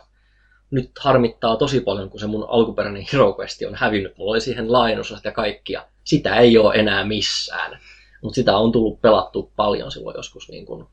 nyt 0.72 0.92
harmittaa 1.00 1.58
tosi 1.58 1.80
paljon, 1.80 2.10
kun 2.10 2.20
se 2.20 2.28
mun 2.28 2.46
alkuperäinen 2.50 3.08
Hero 3.14 3.36
Quest 3.40 3.62
on 3.68 3.76
hävinnyt. 3.76 4.18
Mulla 4.18 4.32
oli 4.32 4.42
siihen 4.42 4.72
laajennusosat 4.72 5.26
ja 5.26 5.32
kaikkia. 5.32 5.86
Sitä 6.04 6.36
ei 6.36 6.58
ole 6.58 6.76
enää 6.76 7.06
missään. 7.06 7.80
Mutta 8.22 8.36
sitä 8.36 8.58
on 8.58 8.72
tullut 8.72 9.02
pelattu 9.02 9.52
paljon 9.56 9.92
silloin 9.92 10.16
joskus 10.18 10.50
niin 10.50 10.66
kun, 10.66 10.90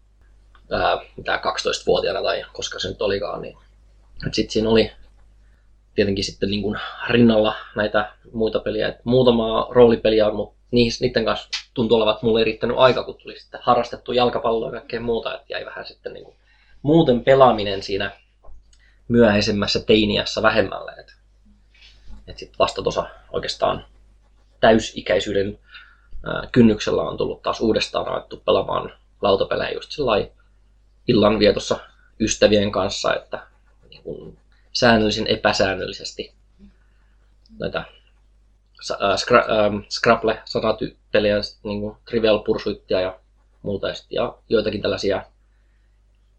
ää, 0.71 0.99
mitä 1.17 1.41
12-vuotiaana 1.45 2.23
tai 2.23 2.45
koska 2.53 2.79
se 2.79 2.89
nyt 2.89 3.03
olikaan. 3.03 3.43
Niin. 3.43 3.57
Sitten 4.33 4.53
siinä 4.53 4.69
oli 4.69 4.91
tietenkin 5.95 6.25
sitten 6.25 6.51
niin 6.51 6.63
kun 6.63 6.79
rinnalla 7.09 7.55
näitä 7.77 8.13
muita 8.33 8.61
peliä. 8.61 8.89
Et 8.89 9.05
muutamaa 9.05 9.67
roolipeliä 9.71 10.27
on, 10.27 10.37
mutta 10.37 10.57
niiden 10.71 11.25
kanssa 11.25 11.49
tuntuu 11.75 11.97
olevan, 11.97 12.15
että 12.15 12.27
mulle 12.27 12.41
ei 12.41 12.45
riittänyt 12.45 12.77
aika, 12.79 13.05
kun 13.05 13.17
tuli 13.23 13.39
sitten 13.39 13.61
harrastettu 13.63 14.13
jalkapalloa 14.13 14.69
ja 14.69 14.73
kaikkea 14.73 15.01
muuta. 15.01 15.35
Että 15.35 15.47
jäi 15.49 15.67
vähän 15.67 15.87
sitten 15.87 16.13
niin 16.13 16.25
kun, 16.25 16.35
muuten 16.83 17.25
pelaaminen 17.25 17.83
siinä 17.83 18.11
myöhäisemmässä 19.09 19.81
teiniässä 19.81 20.43
vähemmälle. 20.43 20.93
Et, 20.93 21.15
et 22.27 22.39
sitten 22.39 22.59
vasta 22.59 22.83
tuossa 22.83 23.07
oikeastaan 23.33 23.85
täysikäisyyden 24.61 25.59
kynnyksellä 26.53 27.03
on 27.03 27.17
tullut 27.17 27.43
taas 27.43 27.61
uudestaan 27.61 28.09
alettu 28.09 28.43
pelaamaan 28.47 28.93
lautapelejä 29.23 29.71
just 29.71 29.93
sellainen 29.93 30.31
illanvietossa 31.09 31.79
ystävien 32.21 32.73
kanssa, 32.73 33.15
että 33.15 33.47
niin 33.91 34.03
kun 34.03 34.39
säännöllisen 34.75 35.27
epäsäännöllisesti 35.27 36.33
näitä 37.59 37.85
skra, 39.17 39.45
Scrabble, 39.91 40.43
sanatypelejä, 40.45 41.37
niin 41.63 41.81
kuin 41.81 41.97
Trivial 42.11 42.39
Pursuitia 42.39 43.01
ja 43.01 43.19
muuta, 43.63 43.87
ja 44.11 44.39
joitakin 44.49 44.83
tällaisia 44.83 45.25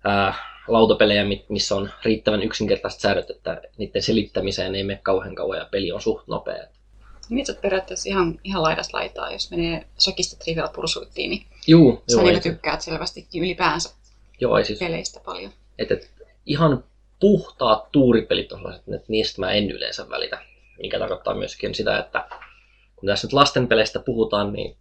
ää, 0.04 0.34
lautapelejä, 0.68 1.24
missä 1.50 1.75
on 1.75 1.89
riittävän 2.04 2.44
yksinkertaiset 2.44 3.00
säädöt, 3.00 3.30
että 3.30 3.62
niiden 3.77 4.01
selittämiseen 4.01 4.75
ei 4.75 4.84
mene 4.84 5.00
kauhean 5.04 5.36
kauan 5.36 5.58
ja 5.58 5.68
peli 5.72 5.92
on 5.92 6.01
suht 6.01 6.27
nopea. 6.27 6.68
Niin, 7.30 7.46
että 7.50 7.62
periaatteessa 7.62 8.10
ihan, 8.10 8.39
ihan 8.44 8.63
laidasta 8.63 8.98
laitaa, 8.98 9.32
jos 9.32 9.51
menee 9.51 9.86
sakista 9.98 10.44
Trivial 10.44 10.70
Pursuittiin, 10.70 11.30
niin 11.30 11.46
Juu, 11.68 12.04
sä 12.12 12.22
joo, 12.22 12.39
tykkäät 12.39 12.82
selvästikin 12.82 13.44
ylipäänsä 13.44 13.89
joo, 14.39 14.63
siis, 14.63 14.80
peleistä 14.80 15.20
paljon. 15.25 15.51
Et, 15.80 15.92
et, 15.92 16.12
ihan 16.46 16.84
puhtaat 17.25 17.91
tuuripelit 17.91 18.51
on 18.51 18.60
sellaiset, 18.60 18.84
että 18.88 19.05
niistä 19.08 19.41
mä 19.41 19.51
en 19.51 19.72
yleensä 19.72 20.10
välitä. 20.10 20.41
Mikä 20.82 21.00
tarkoittaa 21.00 21.34
myöskin 21.34 21.75
sitä, 21.75 22.00
että 22.00 22.27
kun 22.96 23.08
tässä 23.08 23.27
nyt 23.27 23.34
lastenpeleistä 23.34 24.00
puhutaan, 24.00 24.53
niin 24.53 24.77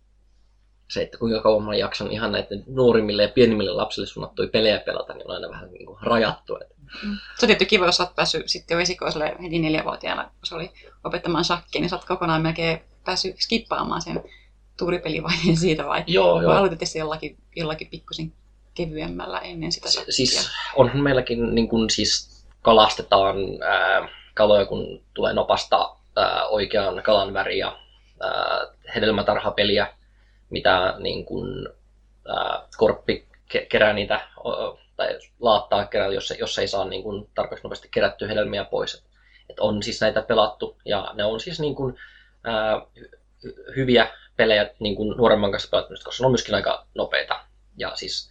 se, 0.91 1.03
että 1.03 1.19
kuinka 1.19 1.43
kauan 1.43 1.63
mä 1.63 1.75
jaksan 1.75 2.13
ihan 2.13 2.33
näiden 2.33 2.65
nuorimmille 2.67 3.23
ja 3.23 3.29
pienimmille 3.29 3.73
lapsille 3.73 4.07
suunnattuja 4.07 4.49
pelejä 4.49 4.79
pelata, 4.79 5.15
niin 5.15 5.31
on 5.31 5.35
aina 5.35 5.49
vähän 5.49 5.73
niin 5.73 5.87
kuin 5.87 5.99
rajattu. 6.03 6.59
Mm. 7.03 7.17
Se 7.39 7.47
on 7.47 7.47
tietty 7.47 7.65
kiva, 7.65 7.87
jos 7.87 8.01
olet 8.01 8.15
päässyt 8.15 8.49
sitten 8.49 8.75
jo 8.75 8.81
esikoiselle 8.81 9.37
heti 9.43 9.59
neljävuotiaana, 9.59 10.25
kun 10.25 10.47
se 10.47 10.55
oli 10.55 10.71
opettamaan 11.05 11.45
shakkia, 11.45 11.81
niin 11.81 11.89
sä 11.91 11.97
oot 11.97 12.05
kokonaan 12.05 12.43
melkein 12.43 12.81
päässyt 13.05 13.37
skippaamaan 13.39 14.03
sen 14.03 14.23
tuuripelivaiheen 14.79 15.57
siitä, 15.57 15.87
vai, 15.87 16.05
joo, 16.07 16.35
vai 16.35 16.57
aloititte 16.57 16.87
se 16.87 16.99
jollakin, 16.99 17.37
jollakin 17.57 17.89
pikkusin 17.91 18.33
kevyemmällä 18.75 19.39
ennen 19.39 19.73
sitä 19.73 19.91
shakkia? 19.91 20.13
Siis 20.13 20.51
onhan 20.77 21.03
meilläkin, 21.03 21.55
niin 21.55 21.69
kuin, 21.69 21.91
siis 21.91 22.34
kalastetaan 22.65 23.37
ää, 23.63 24.09
kaloja, 24.35 24.67
kun 24.67 25.03
tulee 25.15 25.33
nopasta 25.33 25.97
ää, 26.17 26.47
oikean 26.47 27.03
kalan 27.03 27.35
väri 27.35 27.59
ja 27.59 27.79
ää, 28.21 28.67
hedelmätarhapeliä, 28.95 29.87
mitä 30.51 30.95
niin 30.99 31.25
kuin, 31.25 31.69
ää, 32.29 32.63
korppi 32.77 33.27
kerää 33.69 33.93
niitä, 33.93 34.21
tai 34.97 35.19
laattaa 35.41 35.87
kerää, 35.87 36.09
jos, 36.09 36.35
jos 36.39 36.59
ei 36.59 36.69
saa 36.69 36.85
niin 36.85 37.03
kuin, 37.03 37.31
tarpeeksi 37.35 37.65
nopeasti 37.65 37.89
kerättyä 37.91 38.29
hedelmiä 38.29 38.65
pois. 38.65 38.95
Et, 38.95 39.05
et 39.51 39.61
on 39.61 39.83
siis 39.83 40.01
näitä 40.01 40.23
pelattu, 40.23 40.77
ja 40.85 41.11
ne 41.15 41.25
on 41.25 41.41
siis 41.41 41.61
niin 41.61 41.75
kuin, 41.75 41.97
ää, 42.45 42.81
hyviä 43.77 44.11
pelejä 44.37 44.71
niin 44.79 44.97
kuin 44.97 45.17
nuoremman 45.17 45.51
kanssa 45.51 45.69
pelattu, 45.71 45.95
koska 46.05 46.23
ne 46.23 46.27
on 46.27 46.33
myöskin 46.33 46.55
aika 46.55 46.87
nopeita. 46.95 47.41
Ja 47.77 47.93
siis 47.95 48.31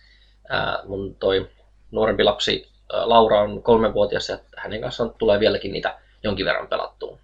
ää, 0.49 0.79
mun 0.85 1.15
toi 1.15 1.49
nuorempi 1.91 2.23
lapsi 2.23 2.72
Laura 2.93 3.41
on 3.41 3.63
kolmenvuotias, 3.63 4.29
ja 4.29 4.37
hänen 4.57 4.81
kanssaan 4.81 5.13
tulee 5.17 5.39
vieläkin 5.39 5.71
niitä 5.71 5.99
jonkin 6.23 6.45
verran 6.45 6.67
pelattua. 6.67 7.19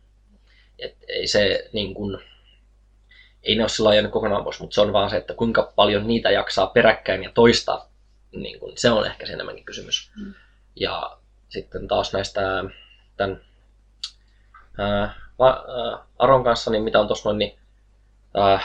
Et 0.79 0.95
ei 1.07 1.27
se 1.27 1.69
niin 1.73 1.93
kuin, 1.93 2.17
ei 3.43 3.55
ne 3.55 3.63
ole 3.63 3.69
sillä 3.69 3.93
jäänyt 3.95 4.11
kokonaan 4.11 4.43
pois, 4.43 4.59
mutta 4.59 4.75
se 4.75 4.81
on 4.81 4.93
vaan 4.93 5.09
se, 5.09 5.17
että 5.17 5.33
kuinka 5.33 5.73
paljon 5.75 6.07
niitä 6.07 6.31
jaksaa 6.31 6.67
peräkkäin 6.67 7.23
ja 7.23 7.31
toistaa, 7.33 7.91
niin 8.31 8.59
kun, 8.59 8.73
se 8.75 8.89
on 8.89 9.05
ehkä 9.05 9.25
se 9.25 9.33
enemmänkin 9.33 9.65
kysymys. 9.65 10.11
Mm. 10.15 10.33
Ja 10.75 11.17
sitten 11.49 11.87
taas 11.87 12.13
näistä 12.13 12.41
tämän 13.17 13.41
ää, 14.77 15.01
ää, 15.39 16.05
Aron 16.19 16.43
kanssa, 16.43 16.71
niin 16.71 16.83
mitä 16.83 16.99
on 16.99 17.07
tuossa 17.07 17.29
noin, 17.29 17.37
niin 17.37 17.59
ää, 18.33 18.59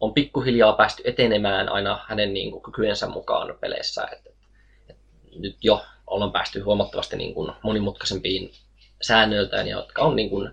on 0.00 0.14
pikkuhiljaa 0.14 0.72
päästy 0.72 1.02
etenemään 1.06 1.68
aina 1.68 2.04
hänen 2.08 2.34
niin 2.34 2.50
kuin, 2.50 2.62
kykyensä 2.62 3.06
mukaan 3.06 3.54
peleissä. 3.60 4.08
Et, 4.12 4.26
et, 4.26 4.36
et, 4.88 4.96
nyt 5.38 5.56
jo 5.62 5.84
ollaan 6.12 6.32
päästy 6.32 6.60
huomattavasti 6.60 7.16
niin 7.16 7.34
kuin, 7.34 7.52
monimutkaisempiin 7.62 8.52
säännöiltään, 9.02 9.68
jotka 9.68 10.02
on 10.02 10.16
niin 10.16 10.30
kuin, 10.30 10.50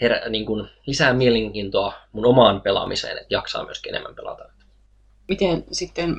herä, 0.00 0.28
niin 0.28 0.46
kuin 0.46 0.68
lisää 0.86 1.12
mielenkiintoa 1.12 1.92
mun 2.12 2.26
omaan 2.26 2.60
pelaamiseen, 2.60 3.18
että 3.18 3.34
jaksaa 3.34 3.64
myöskin 3.64 3.94
enemmän 3.94 4.14
pelata. 4.14 4.44
Miten 5.28 5.64
sitten 5.72 6.16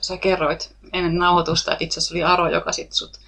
sä 0.00 0.16
kerroit 0.16 0.76
ennen 0.92 1.18
nauhoitusta, 1.18 1.72
että 1.72 1.84
itse 1.84 2.00
asiassa 2.00 2.14
oli 2.14 2.22
Aro, 2.22 2.48
joka 2.48 2.72
sitten 2.72 2.96
sut, 2.96 3.18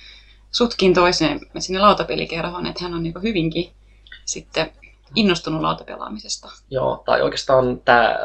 sutkin 0.50 0.94
toiseen 0.94 1.40
sinne 1.58 1.80
lautapelikerhoon, 1.80 2.66
että 2.66 2.84
hän 2.84 2.94
on 2.94 3.02
niin 3.02 3.22
hyvinkin 3.22 3.72
sitten 4.24 4.72
innostunut 5.14 5.60
lautapelaamisesta. 5.60 6.48
Joo, 6.70 7.02
tai 7.06 7.22
oikeastaan 7.22 7.80
tämä 7.84 8.18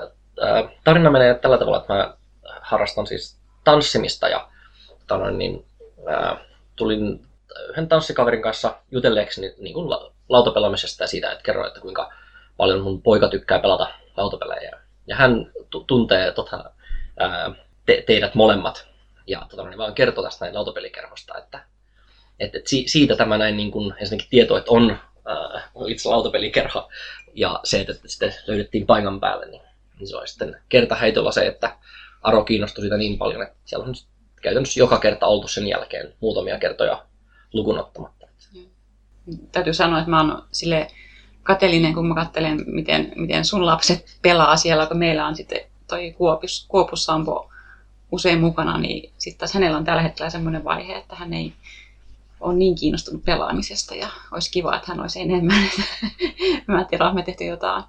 tarina 0.84 1.12
menee 1.12 1.34
tällä 1.34 1.58
tavalla, 1.58 1.77
että 1.77 1.94
mä 1.94 2.13
harrastan 2.62 3.08
siis 3.08 3.38
tanssimista 3.63 4.27
ja 4.27 4.48
tanoin, 5.08 5.38
niin, 5.38 5.65
ää, 6.08 6.38
tulin 6.76 7.26
yhden 7.70 7.88
tanssikaverin 7.88 8.42
kanssa 8.42 8.78
jutelleeksi 8.92 9.42
niin, 9.42 9.54
niin 9.58 9.74
kuin 9.74 9.90
lautapelaamisesta 10.30 11.04
ja 11.04 11.08
siitä, 11.08 11.32
että 11.32 11.44
kerroin, 11.44 11.68
että 11.68 11.80
kuinka 11.80 12.14
paljon 12.58 12.82
mun 12.82 13.02
poika 13.02 13.28
tykkää 13.28 13.60
pelata 13.60 13.88
lautapelejä. 14.18 14.72
Ja 15.08 15.16
hän 15.16 15.46
t- 15.46 15.88
tuntee 15.88 16.32
tota, 16.32 16.72
ää, 17.20 17.52
te- 17.86 18.04
teidät 18.08 18.36
molemmat 18.36 18.88
ja 19.28 19.46
tota, 19.50 19.64
niin 19.64 19.78
vaan 19.78 19.94
kertoo 19.94 20.24
tästä 20.24 20.46
näin 20.46 20.56
lautapelikerhosta, 20.56 21.38
että 21.38 21.64
et, 22.40 22.56
et 22.56 22.68
si- 22.68 22.88
siitä 22.88 23.16
tämä 23.16 23.38
näin 23.38 23.58
niin 23.58 23.72
kuin, 23.72 23.94
ensinnäkin 24.00 24.30
tieto, 24.30 24.58
että 24.58 24.72
on 24.72 24.98
ää, 25.26 25.70
itse 25.88 26.10
lautapelikerho 26.10 26.90
ja 27.34 27.60
se, 27.64 27.82
että 27.82 27.94
sitten 28.06 28.36
löydettiin 28.48 28.86
paikan 28.86 29.20
päälle, 29.20 29.46
niin, 29.46 29.62
niin 30.00 30.08
se 30.08 30.18
on 30.18 30.28
sitten 30.28 30.62
kertaheitolla 30.70 31.32
se, 31.32 31.46
että 31.46 31.78
Aro 32.22 32.44
kiinnostui 32.44 32.82
siitä 32.82 32.98
niin 32.98 33.18
paljon, 33.18 33.42
että 33.44 33.56
siellä 33.66 33.86
on 33.86 33.96
käytännössä 34.44 34.80
joka 34.80 35.00
kerta 35.00 35.28
oltu 35.28 35.48
sen 35.48 35.68
jälkeen 35.68 36.14
muutamia 36.20 36.60
kertoja 36.60 37.06
lukunottamatta 37.54 38.24
täytyy 39.52 39.74
sanoa, 39.74 40.00
että 40.00 40.12
mä 40.12 40.22
oon 40.22 40.44
sille 40.52 40.88
kateellinen, 41.44 41.94
kun 41.94 42.08
mä 42.08 42.16
katselen, 42.16 42.64
miten, 42.68 43.12
miten 43.16 43.46
sun 43.46 43.66
lapset 43.66 44.18
pelaa 44.22 44.58
siellä, 44.58 44.86
kun 44.86 44.98
meillä 44.98 45.28
on 45.28 45.36
sitten 45.36 45.62
toi 45.88 46.12
Kuopus, 46.18 46.66
Kuopus 46.68 47.06
Sampo 47.06 47.50
usein 48.12 48.40
mukana, 48.40 48.78
niin 48.78 49.14
sitten 49.18 49.40
taas 49.40 49.54
hänellä 49.54 49.78
on 49.78 49.84
tällä 49.84 50.02
hetkellä 50.02 50.30
semmoinen 50.30 50.64
vaihe, 50.64 50.96
että 50.96 51.16
hän 51.16 51.34
ei 51.34 51.54
ole 52.40 52.54
niin 52.54 52.76
kiinnostunut 52.76 53.26
pelaamisesta 53.26 53.96
ja 53.96 54.08
olisi 54.32 54.52
kiva, 54.52 54.76
että 54.76 54.92
hän 54.92 55.00
olisi 55.00 55.22
enemmän. 55.22 55.64
mä 56.68 56.80
en 56.80 56.88
tiedä, 56.88 57.14
me 57.14 57.24
tehty 57.24 57.44
jotain, 57.44 57.84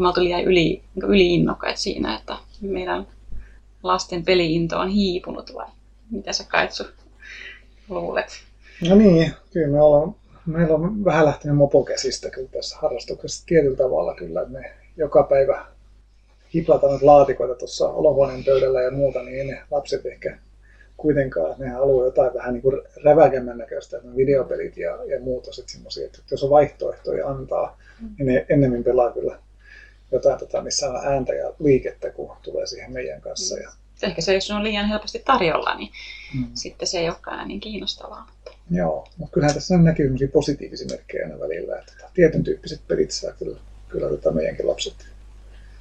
mä 0.00 0.12
tuli 0.12 0.24
liian 0.24 0.44
yli, 0.44 0.82
niin 0.94 1.04
yli 1.08 1.34
innokkaat 1.34 1.76
siinä, 1.76 2.16
että 2.16 2.36
meidän 2.60 3.06
lasten 3.82 4.24
peliinto 4.24 4.78
on 4.78 4.88
hiipunut 4.88 5.54
vai 5.54 5.66
mitä 6.10 6.32
sä 6.32 6.44
Kaitsu 6.48 6.84
luulet? 7.88 8.26
No 8.88 8.94
niin, 8.94 9.32
kyllä 9.52 9.68
me 9.68 9.82
ollaan 9.82 10.14
meillä 10.46 10.74
on 10.74 11.04
vähän 11.04 11.24
lähtenyt 11.24 11.56
mopokäsistä 11.56 12.30
kyllä 12.30 12.48
tässä 12.48 12.76
harrastuksessa 12.78 13.46
tietyllä 13.46 13.76
tavalla 13.76 14.14
kyllä, 14.14 14.44
me 14.44 14.72
joka 14.96 15.22
päivä 15.22 15.66
hiplataan 16.54 16.98
laatikoita 17.02 17.54
tuossa 17.54 17.88
olohuoneen 17.88 18.44
pöydällä 18.44 18.82
ja 18.82 18.90
muuta, 18.90 19.22
niin 19.22 19.46
ne 19.46 19.62
lapset 19.70 20.06
ehkä 20.06 20.38
kuitenkaan 20.96 21.54
ne 21.58 21.68
haluaa 21.68 22.04
jotain 22.04 22.34
vähän 22.34 22.52
niin 22.52 22.62
kuin 22.62 22.82
räväkemmän 23.04 23.58
näköistä, 23.58 23.96
että 23.96 24.16
videopelit 24.16 24.76
ja, 24.76 25.04
ja 25.04 25.20
muut 25.20 25.46
on 25.46 25.52
semmoisia, 25.66 26.06
että 26.06 26.18
jos 26.30 26.44
on 26.44 26.50
vaihtoehtoja 26.50 27.28
antaa, 27.28 27.78
niin 28.18 28.26
ne 28.26 28.46
ennemmin 28.48 28.84
pelaa 28.84 29.12
kyllä 29.12 29.38
jotain, 30.12 30.38
tota, 30.38 30.62
missä 30.62 30.90
on 30.90 31.06
ääntä 31.06 31.34
ja 31.34 31.52
liikettä, 31.58 32.10
kun 32.10 32.36
tulee 32.42 32.66
siihen 32.66 32.92
meidän 32.92 33.20
kanssa. 33.20 33.58
Ja... 33.58 33.70
Ehkä 34.02 34.22
se, 34.22 34.34
jos 34.34 34.50
on 34.50 34.64
liian 34.64 34.88
helposti 34.88 35.18
tarjolla, 35.18 35.74
niin 35.74 35.92
mm. 36.34 36.46
sitten 36.54 36.88
se 36.88 36.98
ei 36.98 37.08
olekaan 37.08 37.48
niin 37.48 37.60
kiinnostavaa. 37.60 38.30
Joo, 38.70 39.08
mutta 39.16 39.34
kyllähän 39.34 39.54
tässä 39.54 39.78
näkyy 39.78 40.28
positiivisia 40.32 40.86
merkkejä 40.90 41.24
aina 41.24 41.40
välillä, 41.40 41.78
että 41.78 41.92
tota, 41.92 42.10
tietyn 42.14 42.44
tyyppiset 42.44 42.88
pelit 42.88 43.10
saa 43.10 43.32
kyllä, 43.32 43.58
kyllä 43.88 44.08
tota 44.08 44.30
meidänkin 44.30 44.68
lapset 44.68 45.06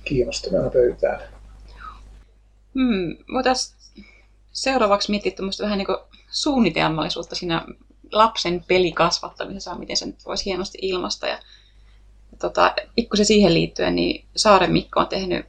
kiinnostuneena 0.03 0.69
pöytään. 0.69 1.21
Hmm, 2.73 3.17
voitaisiin 3.33 3.77
seuraavaksi 4.51 5.11
miettiä 5.11 5.33
vähän 5.61 5.77
niin 5.77 5.87
suunnitelmallisuutta 6.31 7.35
siinä 7.35 7.65
lapsen 8.11 8.63
pelikasvattamisessa, 8.67 9.75
miten 9.75 9.97
sen 9.97 10.15
voisi 10.25 10.45
hienosti 10.45 10.77
ilmasta. 10.81 11.27
Ja, 11.27 11.39
ja 12.31 12.37
tota, 12.39 12.75
pikkusen 12.95 13.25
siihen 13.25 13.53
liittyen, 13.53 13.95
niin 13.95 14.25
Saaren 14.35 14.71
Mikko 14.71 14.99
on 14.99 15.07
tehnyt 15.07 15.45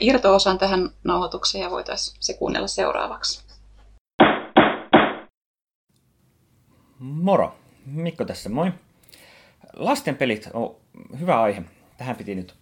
irto-osan 0.00 0.58
tähän 0.58 0.90
nauhoitukseen 1.04 1.62
ja 1.62 1.70
voitaisiin 1.70 2.16
se 2.20 2.34
kuunnella 2.34 2.68
seuraavaksi. 2.68 3.46
Moro, 6.98 7.54
Mikko 7.86 8.24
tässä, 8.24 8.48
moi. 8.48 8.72
Lasten 9.76 10.16
pelit 10.16 10.48
on 10.52 10.76
hyvä 11.20 11.40
aihe. 11.40 11.62
Tähän 11.98 12.16
piti 12.16 12.34
nyt 12.34 12.54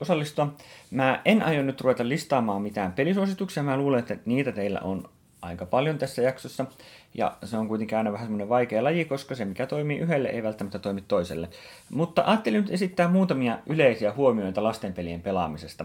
osallistua. 0.00 0.54
Mä 0.90 1.22
en 1.24 1.42
aio 1.42 1.62
nyt 1.62 1.80
ruveta 1.80 2.08
listaamaan 2.08 2.62
mitään 2.62 2.92
pelisuosituksia. 2.92 3.62
Mä 3.62 3.76
luulen, 3.76 4.00
että 4.00 4.16
niitä 4.24 4.52
teillä 4.52 4.80
on 4.80 5.08
aika 5.42 5.66
paljon 5.66 5.98
tässä 5.98 6.22
jaksossa. 6.22 6.66
Ja 7.14 7.36
se 7.44 7.56
on 7.56 7.68
kuitenkin 7.68 7.98
aina 7.98 8.12
vähän 8.12 8.26
semmoinen 8.26 8.48
vaikea 8.48 8.84
laji, 8.84 9.04
koska 9.04 9.34
se 9.34 9.44
mikä 9.44 9.66
toimii 9.66 9.98
yhdelle 9.98 10.28
ei 10.28 10.42
välttämättä 10.42 10.78
toimi 10.78 11.00
toiselle. 11.00 11.48
Mutta 11.90 12.22
ajattelin 12.26 12.60
nyt 12.60 12.72
esittää 12.72 13.08
muutamia 13.08 13.58
yleisiä 13.66 14.12
huomioita 14.12 14.62
lastenpelien 14.62 15.22
pelaamisesta. 15.22 15.84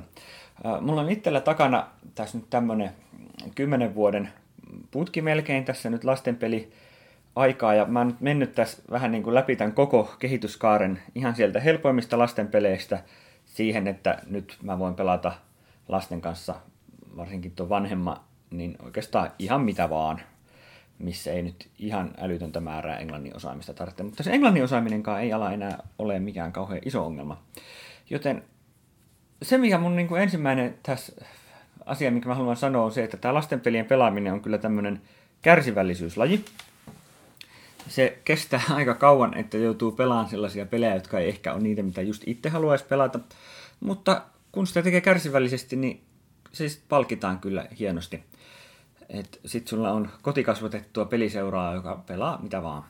Mulla 0.82 1.02
on 1.02 1.10
itsellä 1.10 1.42
takana 1.42 1.88
tässä 2.16 2.38
nyt 2.38 2.50
tämmönen 2.50 2.92
kymmenen 3.56 3.96
vuoden 3.96 4.30
putki 4.92 5.22
melkein 5.22 5.66
tässä 5.66 5.90
nyt 5.90 6.04
lastenpeli 6.04 6.72
aikaa 7.36 7.74
ja 7.74 7.86
mä 7.86 8.00
oon 8.00 8.08
nyt 8.08 8.22
mennyt 8.22 8.56
tässä 8.56 8.82
vähän 8.92 9.12
niin 9.12 9.24
kuin 9.24 9.34
läpi 9.34 9.56
tämän 9.56 9.74
koko 9.74 10.16
kehityskaaren 10.20 11.02
ihan 11.16 11.36
sieltä 11.36 11.60
helpoimmista 11.60 12.18
lastenpeleistä 12.18 13.04
siihen, 13.46 13.88
että 13.88 14.22
nyt 14.30 14.58
mä 14.62 14.80
voin 14.80 14.96
pelata 14.96 15.34
lasten 15.88 16.22
kanssa, 16.22 16.56
varsinkin 17.18 17.52
tuon 17.52 17.70
vanhemman, 17.70 18.20
niin 18.52 18.76
oikeastaan 18.84 19.32
ihan 19.40 19.62
mitä 19.62 19.90
vaan, 19.90 20.22
missä 21.00 21.32
ei 21.32 21.42
nyt 21.42 21.70
ihan 21.80 22.12
älytöntä 22.18 22.60
määrää 22.60 22.98
englannin 22.98 23.36
osaamista 23.36 23.74
tarvitse. 23.74 24.04
Mutta 24.04 24.24
se 24.24 24.32
englannin 24.32 24.64
osaaminenkaan 24.64 25.22
ei 25.22 25.34
ala 25.34 25.52
enää 25.52 25.78
ole 26.00 26.20
mikään 26.20 26.54
kauhean 26.54 26.82
iso 26.86 27.06
ongelma. 27.06 27.42
Joten 28.10 28.44
se, 29.42 29.58
mikä 29.58 29.78
mun 29.78 29.96
niin 29.96 30.08
kuin 30.08 30.22
ensimmäinen 30.22 30.78
tässä 30.84 31.26
asia, 31.86 32.12
mikä 32.12 32.30
mä 32.30 32.36
haluan 32.36 32.58
sanoa, 32.58 32.86
on 32.86 32.92
se, 32.92 33.04
että 33.04 33.18
tämä 33.18 33.34
lastenpelien 33.34 33.86
pelaaminen 33.86 34.34
on 34.34 34.42
kyllä 34.42 34.58
tämmöinen 34.58 35.02
kärsivällisyyslaji 35.42 36.46
se 37.88 38.20
kestää 38.24 38.62
aika 38.76 38.94
kauan, 38.94 39.38
että 39.38 39.58
joutuu 39.58 39.92
pelaamaan 39.92 40.30
sellaisia 40.30 40.66
pelejä, 40.66 40.96
jotka 40.96 41.20
ei 41.20 41.30
ehkä 41.30 41.54
ole 41.54 41.62
niitä, 41.62 41.84
mitä 41.84 42.02
just 42.02 42.24
itse 42.26 42.50
haluaisi 42.50 42.86
pelata. 42.86 43.20
Mutta 43.80 44.22
kun 44.52 44.68
sitä 44.68 44.82
tekee 44.82 45.02
kärsivällisesti, 45.02 45.76
niin 45.76 46.04
se 46.52 46.66
palkitaan 46.90 47.40
kyllä 47.40 47.68
hienosti. 47.80 48.24
Sitten 49.46 49.70
sulla 49.70 49.92
on 49.92 50.10
kotikasvatettua 50.22 51.06
peliseuraa, 51.06 51.74
joka 51.74 52.04
pelaa 52.08 52.42
mitä 52.42 52.64
vaan. 52.64 52.84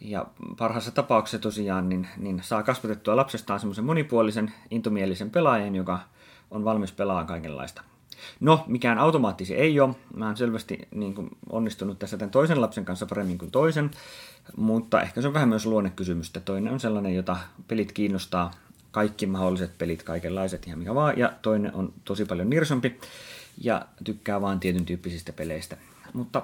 Ja 0.00 0.26
parhaassa 0.58 0.90
tapauksessa 0.90 1.38
tosiaan 1.38 1.88
niin, 1.88 2.08
niin 2.16 2.42
saa 2.42 2.62
kasvatettua 2.62 3.16
lapsestaan 3.16 3.60
semmoisen 3.60 3.84
monipuolisen, 3.84 4.52
intomielisen 4.70 5.30
pelaajan, 5.30 5.74
joka 5.74 6.00
on 6.50 6.64
valmis 6.64 6.92
pelaamaan 6.92 7.26
kaikenlaista. 7.26 7.82
No, 8.40 8.64
mikään 8.66 8.98
automaattisi 8.98 9.54
ei 9.54 9.80
ole. 9.80 9.94
Mä 10.16 10.26
oon 10.26 10.36
selvästi 10.36 10.88
niin 10.94 11.14
kuin, 11.14 11.30
onnistunut 11.50 11.98
tässä 11.98 12.16
tämän 12.16 12.30
toisen 12.30 12.60
lapsen 12.60 12.84
kanssa 12.84 13.06
paremmin 13.06 13.38
kuin 13.38 13.50
toisen, 13.50 13.90
mutta 14.56 15.02
ehkä 15.02 15.20
se 15.20 15.28
on 15.28 15.34
vähän 15.34 15.48
myös 15.48 15.66
luonnekysymystä. 15.66 16.40
Toinen 16.40 16.72
on 16.72 16.80
sellainen, 16.80 17.14
jota 17.14 17.36
pelit 17.68 17.92
kiinnostaa, 17.92 18.50
kaikki 18.90 19.26
mahdolliset 19.26 19.78
pelit, 19.78 20.02
kaikenlaiset 20.02 20.66
ihan 20.66 20.78
mikä 20.78 20.94
vaan, 20.94 21.18
ja 21.18 21.32
toinen 21.42 21.74
on 21.74 21.92
tosi 22.04 22.24
paljon 22.24 22.50
nirsompi 22.50 23.00
ja 23.60 23.86
tykkää 24.04 24.40
vaan 24.40 24.60
tietyn 24.60 24.84
tyyppisistä 24.84 25.32
peleistä. 25.32 25.76
Mutta 26.12 26.42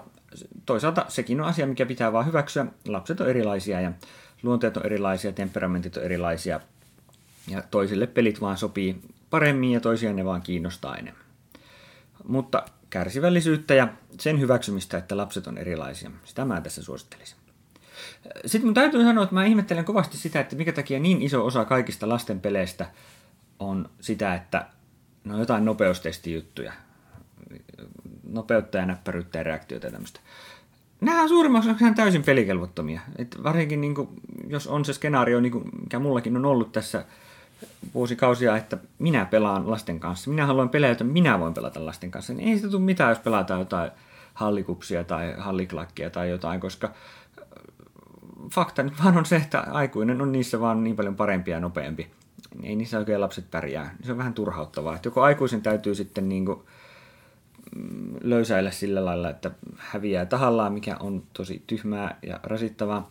toisaalta 0.67 1.05
sekin 1.09 1.41
on 1.41 1.47
asia, 1.47 1.67
mikä 1.67 1.87
pitää 1.87 2.13
vaan 2.13 2.27
hyväksyä. 2.27 2.67
Lapset 2.89 3.21
on 3.21 3.29
erilaisia 3.29 3.81
ja 3.81 3.93
luonteet 4.43 4.77
on 4.77 4.87
erilaisia, 4.87 5.33
temperamentit 5.33 5.97
on 5.97 6.03
erilaisia 6.03 6.61
ja 7.49 7.63
toisille 7.71 8.07
pelit 8.07 8.41
vaan 8.41 8.57
sopii 8.57 9.01
paremmin 9.31 9.73
ja 9.73 9.81
toisia 9.81 10.13
ne 10.13 10.25
vaan 10.25 10.43
kiinnostaa 10.43 10.97
enemmän 10.97 11.23
mutta 12.25 12.65
kärsivällisyyttä 12.91 13.75
ja 13.75 13.89
sen 14.21 14.41
hyväksymistä, 14.41 14.99
että 14.99 15.17
lapset 15.17 15.47
on 15.47 15.59
erilaisia. 15.59 16.11
Sitä 16.25 16.45
mä 16.45 16.61
tässä 16.61 16.83
suosittelisin. 16.83 17.39
Sitten 18.47 18.67
mun 18.67 18.75
täytyy 18.75 19.03
sanoa, 19.03 19.25
että 19.25 19.35
mä 19.35 19.45
ihmettelen 19.45 19.85
kovasti 19.85 20.17
sitä, 20.17 20.41
että 20.41 20.57
mikä 20.57 20.73
takia 20.73 21.01
niin 21.01 21.23
iso 21.23 21.47
osa 21.47 21.65
kaikista 21.65 22.09
lasten 22.09 22.41
peleistä 22.41 22.87
on 23.59 23.91
sitä, 24.01 24.35
että 24.35 24.67
ne 25.25 25.35
on 25.35 25.41
jotain 25.41 25.65
nopeustestijuttuja. 25.65 26.73
Nopeutta 28.33 28.79
ja 28.79 28.87
näppäryyttä 28.87 29.39
ja 29.39 29.43
reaktioita 29.43 29.87
ja 29.87 29.93
tämmöistä. 29.93 30.21
Nämä 31.01 31.23
on 31.23 31.29
suurimmaksi 31.29 31.71
täysin 31.97 32.23
pelikelvottomia. 32.23 33.01
Et 33.17 33.37
varsinkin 33.43 33.81
niin 33.81 33.95
kuin, 33.95 34.09
jos 34.49 34.67
on 34.67 34.85
se 34.85 34.93
skenaario, 34.93 35.41
niin 35.41 35.53
kuin, 35.53 35.65
mikä 35.83 35.99
mullakin 35.99 36.37
on 36.37 36.45
ollut 36.45 36.73
tässä 36.73 37.05
vuosikausia, 37.95 38.57
että 38.57 38.79
minä 38.99 39.25
pelaan 39.25 39.71
lasten 39.71 40.01
kanssa. 40.01 40.31
Minä 40.31 40.47
haluan 40.47 40.69
pelejä, 40.69 40.91
joita 40.91 41.05
minä 41.05 41.41
voin 41.41 41.55
pelata 41.55 41.87
lasten 41.87 42.11
kanssa. 42.11 42.35
Niin 42.35 42.49
ei 42.49 42.55
siitä 42.55 42.71
tule 42.71 42.83
mitään, 42.83 43.11
jos 43.11 43.19
pelataan 43.19 43.61
jotain 43.61 43.91
hallikupsia 44.35 45.05
tai 45.05 45.35
halliklakkia 45.39 46.11
tai 46.11 46.31
jotain, 46.31 46.61
koska 46.61 46.87
äh, 46.87 47.45
fakta 48.55 48.83
nyt 48.83 49.05
vaan 49.05 49.19
on 49.19 49.27
se, 49.27 49.37
että 49.37 49.61
aikuinen 49.61 50.23
on 50.23 50.33
niissä 50.33 50.61
vaan 50.61 50.85
niin 50.85 50.97
paljon 50.97 51.17
parempi 51.17 51.51
ja 51.51 51.61
nopeampi. 51.61 52.11
Ei 52.63 52.77
niissä 52.77 52.99
oikein 52.99 53.21
lapset 53.21 53.51
pärjää. 53.51 53.95
Se 54.03 54.13
on 54.13 54.19
vähän 54.19 54.35
turhauttavaa. 54.35 54.95
Että 54.95 55.07
joko 55.07 55.23
aikuisen 55.23 55.63
täytyy 55.63 55.95
sitten 55.95 56.29
niin 56.29 56.47
kuin 56.47 56.61
löysäillä 58.21 58.71
sillä 58.71 59.05
lailla, 59.05 59.31
että 59.31 59.51
häviää 59.77 60.27
tahallaan, 60.27 60.73
mikä 60.73 60.97
on 61.01 61.23
tosi 61.33 61.63
tyhmää 61.67 62.19
ja 62.23 62.41
rasittavaa, 62.43 63.11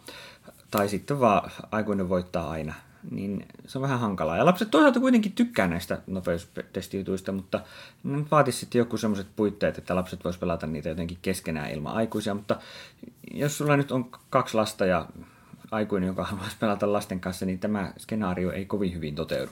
tai 0.71 0.89
sitten 0.89 1.19
vaan 1.19 1.51
aikuinen 1.71 2.09
voittaa 2.09 2.49
aina 2.49 2.73
niin 3.09 3.45
se 3.67 3.77
on 3.77 3.81
vähän 3.81 3.99
hankalaa. 3.99 4.37
Ja 4.37 4.45
lapset 4.45 4.71
toisaalta 4.71 4.99
kuitenkin 4.99 5.31
tykkää 5.31 5.67
näistä 5.67 6.01
nopeustestijutuista, 6.07 7.31
mutta 7.31 7.59
ne 8.03 8.25
vaatisi 8.31 8.57
sitten 8.57 8.79
joku 8.79 8.97
semmoiset 8.97 9.27
puitteet, 9.35 9.77
että 9.77 9.95
lapset 9.95 10.23
vois 10.23 10.37
pelata 10.37 10.67
niitä 10.67 10.89
jotenkin 10.89 11.17
keskenään 11.21 11.71
ilman 11.71 11.93
aikuisia. 11.95 12.33
Mutta 12.33 12.59
jos 13.33 13.57
sulla 13.57 13.77
nyt 13.77 13.91
on 13.91 14.11
kaksi 14.29 14.57
lasta 14.57 14.85
ja 14.85 15.05
aikuinen, 15.71 16.07
joka 16.07 16.23
haluaisi 16.23 16.57
pelata 16.59 16.93
lasten 16.93 17.19
kanssa, 17.19 17.45
niin 17.45 17.59
tämä 17.59 17.93
skenaario 17.97 18.51
ei 18.51 18.65
kovin 18.65 18.93
hyvin 18.93 19.15
toteudu. 19.15 19.51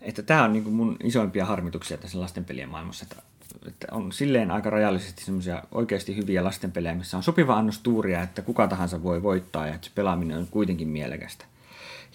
Että 0.00 0.22
tämä 0.22 0.44
on 0.44 0.52
niin 0.52 0.72
mun 0.72 0.96
isoimpia 1.04 1.44
harmituksia 1.44 1.96
tässä 1.96 2.20
lastenpelien 2.20 2.68
maailmassa, 2.68 3.06
että, 3.10 3.22
että 3.68 3.86
on 3.90 4.12
silleen 4.12 4.50
aika 4.50 4.70
rajallisesti 4.70 5.24
semmoisia 5.24 5.62
oikeasti 5.72 6.16
hyviä 6.16 6.44
lastenpelejä, 6.44 6.94
missä 6.94 7.16
on 7.16 7.22
sopiva 7.22 7.56
annos 7.56 7.78
tuuria, 7.78 8.22
että 8.22 8.42
kuka 8.42 8.68
tahansa 8.68 9.02
voi 9.02 9.22
voittaa 9.22 9.66
ja 9.66 9.74
että 9.74 9.86
se 9.86 9.92
pelaaminen 9.94 10.38
on 10.38 10.46
kuitenkin 10.50 10.88
mielekästä. 10.88 11.44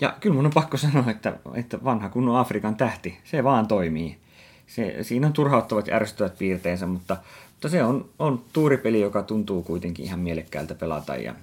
Ja 0.01 0.17
kyllä 0.19 0.35
mun 0.35 0.45
on 0.45 0.51
pakko 0.53 0.77
sanoa, 0.77 1.11
että, 1.11 1.33
että 1.53 1.83
vanha 1.83 2.09
kunnon 2.09 2.37
Afrikan 2.37 2.75
tähti, 2.75 3.17
se 3.23 3.43
vaan 3.43 3.67
toimii. 3.67 4.17
Se, 4.67 4.97
siinä 5.01 5.27
on 5.27 5.33
turhauttavat 5.33 5.87
ja 5.87 5.95
ärsyttävät 5.95 6.37
piirteensä, 6.37 6.87
mutta, 6.87 7.17
mutta 7.51 7.69
se 7.69 7.83
on, 7.83 8.09
on 8.19 8.43
tuuripeli, 8.53 9.01
joka 9.01 9.23
tuntuu 9.23 9.63
kuitenkin 9.63 10.05
ihan 10.05 10.19
mielekkäältä 10.19 10.75
pelata 10.75 11.15
ja 11.15 11.35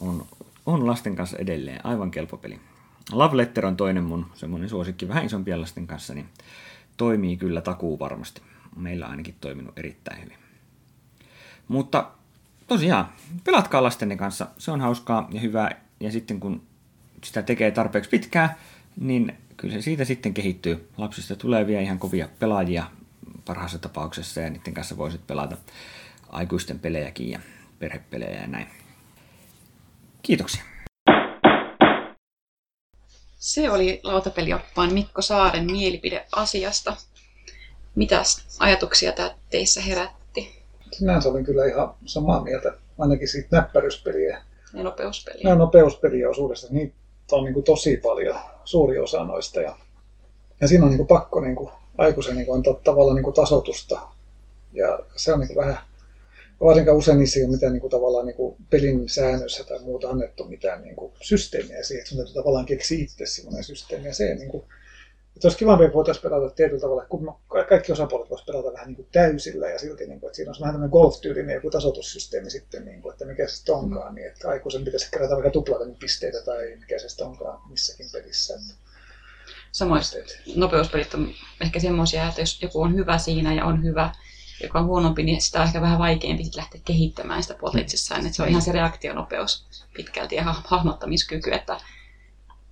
on, 0.00 0.26
on 0.66 0.86
lasten 0.86 1.16
kanssa 1.16 1.36
edelleen 1.36 1.86
aivan 1.86 2.10
kelpo 2.10 2.36
peli. 2.36 2.58
Love 3.12 3.36
Letter 3.36 3.66
on 3.66 3.76
toinen 3.76 4.04
mun 4.04 4.26
semmoinen 4.34 4.68
suosikki 4.68 5.08
vähän 5.08 5.26
isompien 5.26 5.60
lasten 5.60 5.86
kanssa, 5.86 6.14
niin 6.14 6.26
toimii 6.96 7.36
kyllä 7.36 7.60
takuu 7.60 7.98
varmasti. 7.98 8.42
Meillä 8.76 9.06
ainakin 9.06 9.36
toiminut 9.40 9.78
erittäin 9.78 10.22
hyvin. 10.24 10.38
Mutta 11.68 12.10
tosiaan, 12.66 13.12
pelatkaa 13.44 13.82
lastenne 13.82 14.16
kanssa, 14.16 14.46
se 14.58 14.70
on 14.70 14.80
hauskaa 14.80 15.28
ja 15.32 15.40
hyvää. 15.40 15.80
Ja 16.00 16.12
sitten 16.12 16.40
kun 16.40 16.62
sitä 17.24 17.42
tekee 17.42 17.70
tarpeeksi 17.70 18.10
pitkään, 18.10 18.50
niin 19.00 19.36
kyllä 19.56 19.74
se 19.74 19.82
siitä 19.82 20.04
sitten 20.04 20.34
kehittyy. 20.34 20.88
Lapsista 20.96 21.36
tulee 21.36 21.66
vielä 21.66 21.82
ihan 21.82 21.98
kovia 21.98 22.28
pelaajia 22.38 22.90
parhaassa 23.44 23.78
tapauksessa 23.78 24.40
ja 24.40 24.50
niiden 24.50 24.74
kanssa 24.74 24.96
voisit 24.96 25.26
pelata 25.26 25.56
aikuisten 26.28 26.78
pelejäkin 26.78 27.30
ja 27.30 27.40
perhepelejä 27.78 28.40
ja 28.40 28.46
näin. 28.46 28.66
Kiitoksia. 30.22 30.62
Se 33.38 33.70
oli 33.70 34.00
lautapelioppaan 34.02 34.92
Mikko 34.92 35.22
Saaren 35.22 35.64
mielipide 35.64 36.26
asiasta. 36.36 36.96
Mitäs 37.96 38.44
ajatuksia 38.58 39.12
tämä 39.12 39.34
teissä 39.50 39.80
herätti? 39.80 40.26
sinänsä 40.92 41.28
olin 41.28 41.44
kyllä 41.44 41.64
ihan 41.64 41.94
samaa 42.04 42.42
mieltä, 42.42 42.72
ainakin 42.98 43.28
siitä 43.28 43.48
näppäryspeliä. 43.50 44.42
Ja 44.74 44.82
nopeuspeliä. 44.82 45.50
Ja 45.50 45.54
nopeuspeliä 45.54 46.28
osuudesta, 46.28 46.66
niin 46.70 46.92
on 47.32 47.44
niin 47.44 47.54
kuin 47.54 47.64
tosi 47.64 47.96
paljon, 47.96 48.38
suuri 48.64 48.98
osa 48.98 49.24
noista. 49.24 49.60
Ja, 49.60 49.76
ja 50.60 50.68
siinä 50.68 50.84
on 50.84 50.90
niin 50.90 50.98
kuin 50.98 51.06
pakko 51.06 51.40
niin 51.40 51.56
kuin 51.56 51.70
aikuisen 51.98 52.36
niin 52.36 52.46
kuin 52.46 52.56
antaa 52.56 52.74
tavallaan 52.74 53.16
niin 53.16 53.24
kuin 53.24 53.34
tasotusta. 53.34 54.00
Ja 54.72 54.98
se 55.16 55.32
on 55.32 55.40
niin 55.40 55.48
kuin 55.48 55.56
vähän, 55.56 55.78
varsinkaan 56.60 56.96
usein 56.96 57.18
niissä 57.18 57.40
ei 57.40 57.44
ole 57.44 57.52
mitään 57.52 57.72
niin 57.72 57.80
kuin, 57.80 57.90
tavallaan 57.90 58.26
niin 58.26 58.36
kuin 58.36 58.56
pelin 58.70 59.08
säännössä 59.08 59.64
tai 59.64 59.78
muuta 59.78 60.08
annettu 60.08 60.44
mitään 60.44 60.82
niin 60.82 60.96
kuin, 60.96 61.12
systeemiä 61.22 61.82
siihen, 61.82 62.00
että 62.00 62.08
sun 62.08 62.18
täytyy 62.18 62.34
tavallaan 62.34 62.66
keksiä 62.66 62.98
itse 62.98 63.26
semmoinen 63.26 63.64
systeemi. 63.64 64.06
Ja 64.06 64.14
se 64.14 64.34
niin 64.34 64.50
kuin, 64.50 64.64
että 65.36 65.48
olisi 65.48 65.58
kiva, 65.58 65.74
että 65.74 65.94
voitaisiin 65.94 66.22
pelata 66.22 66.54
tietyllä 66.54 66.80
tavalla, 66.80 67.06
kun 67.06 67.34
kaikki 67.68 67.92
osapuolet 67.92 68.30
voisivat 68.30 68.46
pelata 68.46 68.72
vähän 68.72 68.86
niin 68.86 68.96
kuin 68.96 69.08
täysillä 69.12 69.70
ja 69.70 69.78
silti, 69.78 70.06
niin 70.06 70.20
kuin, 70.20 70.28
että 70.28 70.36
siinä 70.36 70.48
olisi 70.48 70.60
vähän 70.60 70.74
tämmöinen 70.74 70.92
golf-tyylinen 70.92 71.54
joku 71.54 71.70
tasoitussysteemi 71.70 72.50
sitten, 72.50 72.84
niin 72.84 73.02
kuin, 73.02 73.12
että 73.12 73.24
mikä 73.24 73.48
se 73.48 73.56
sitten 73.56 73.74
onkaan, 73.74 74.14
niin 74.14 74.26
että 74.26 74.48
aikuisen 74.48 74.84
pitäisi 74.84 75.10
kerätä 75.10 75.34
vaikka 75.34 75.50
tuplata 75.50 75.84
pisteitä 75.98 76.42
tai 76.42 76.76
mikä 76.80 76.98
se 76.98 77.08
sitten 77.08 77.26
onkaan 77.26 77.70
missäkin 77.70 78.06
pelissä. 78.12 78.54
Että 78.54 78.74
Samoin 79.72 80.02
nopeuspelit 80.56 81.14
on 81.14 81.34
ehkä 81.60 81.80
semmoisia, 81.80 82.28
että 82.28 82.40
jos 82.40 82.62
joku 82.62 82.82
on 82.82 82.94
hyvä 82.94 83.18
siinä 83.18 83.54
ja 83.54 83.64
on 83.64 83.82
hyvä, 83.82 84.14
joka 84.62 84.78
on 84.78 84.86
huonompi, 84.86 85.22
niin 85.22 85.42
sitä 85.42 85.60
on 85.60 85.66
ehkä 85.66 85.80
vähän 85.80 85.98
vaikeampi 85.98 86.44
lähteä 86.56 86.80
kehittämään 86.84 87.42
sitä 87.42 87.54
puolta 87.54 87.78
itsessään. 87.78 88.26
Että 88.26 88.36
se 88.36 88.42
on 88.42 88.48
ihan 88.48 88.62
se 88.62 88.72
reaktionopeus 88.72 89.66
pitkälti 89.96 90.34
ja 90.34 90.44
hahmottamiskyky, 90.64 91.52
että 91.52 91.80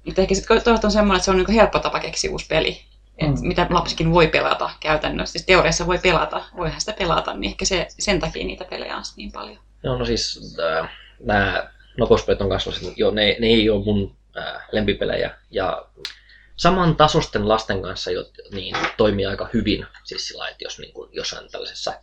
mutta 0.05 0.21
ehkä 0.21 0.35
sitten 0.35 0.49
toivottavasti 0.49 0.87
on 0.87 0.91
semmoinen, 0.91 1.17
että 1.17 1.25
se 1.25 1.31
on 1.31 1.37
niin 1.37 1.51
helppo 1.51 1.79
tapa 1.79 2.01
keksiä 2.01 2.31
uusi 2.31 2.47
peli. 2.47 2.81
Et 3.19 3.29
mm. 3.29 3.49
Mitä 3.49 3.67
lapsikin 3.71 4.13
voi 4.13 4.29
pelata 4.29 4.71
käytännössä. 4.81 5.33
Siis 5.33 5.47
teoriassa 5.47 5.87
voi 5.87 5.99
pelata, 5.99 6.45
voihan 6.57 6.81
sitä 6.81 6.93
pelata, 6.99 7.35
niin 7.35 7.51
ehkä 7.51 7.65
se, 7.65 7.87
sen 7.99 8.21
takia 8.21 8.47
niitä 8.47 8.65
pelejä 8.65 8.97
on 8.97 9.03
niin 9.17 9.33
paljon. 9.33 9.59
Joo, 9.83 9.99
no 9.99 10.05
siis 10.05 10.57
äh, 10.61 10.91
nämä 11.21 11.71
nopeuspelit 11.99 12.41
on 12.41 12.49
kasvanut, 12.49 12.93
jo, 12.97 13.11
ne, 13.11 13.37
ne 13.41 13.47
ei 13.47 13.71
ole 13.71 13.85
mun 13.85 14.17
äh, 14.39 14.63
lempipelejä. 14.73 15.35
Ja 15.51 15.87
saman 16.57 16.97
tasosten 16.97 17.49
lasten 17.49 17.83
kanssa 17.83 18.11
jo, 18.11 18.25
niin 18.53 18.77
toimii 18.97 19.27
aika 19.27 19.49
hyvin. 19.55 19.87
Siis 20.05 20.29
sillä 20.29 20.49
että 20.49 20.65
jos 20.65 20.79
niin 20.79 20.93
kuin, 20.93 21.11
jossain 21.13 21.51
tällaisessa 21.51 22.01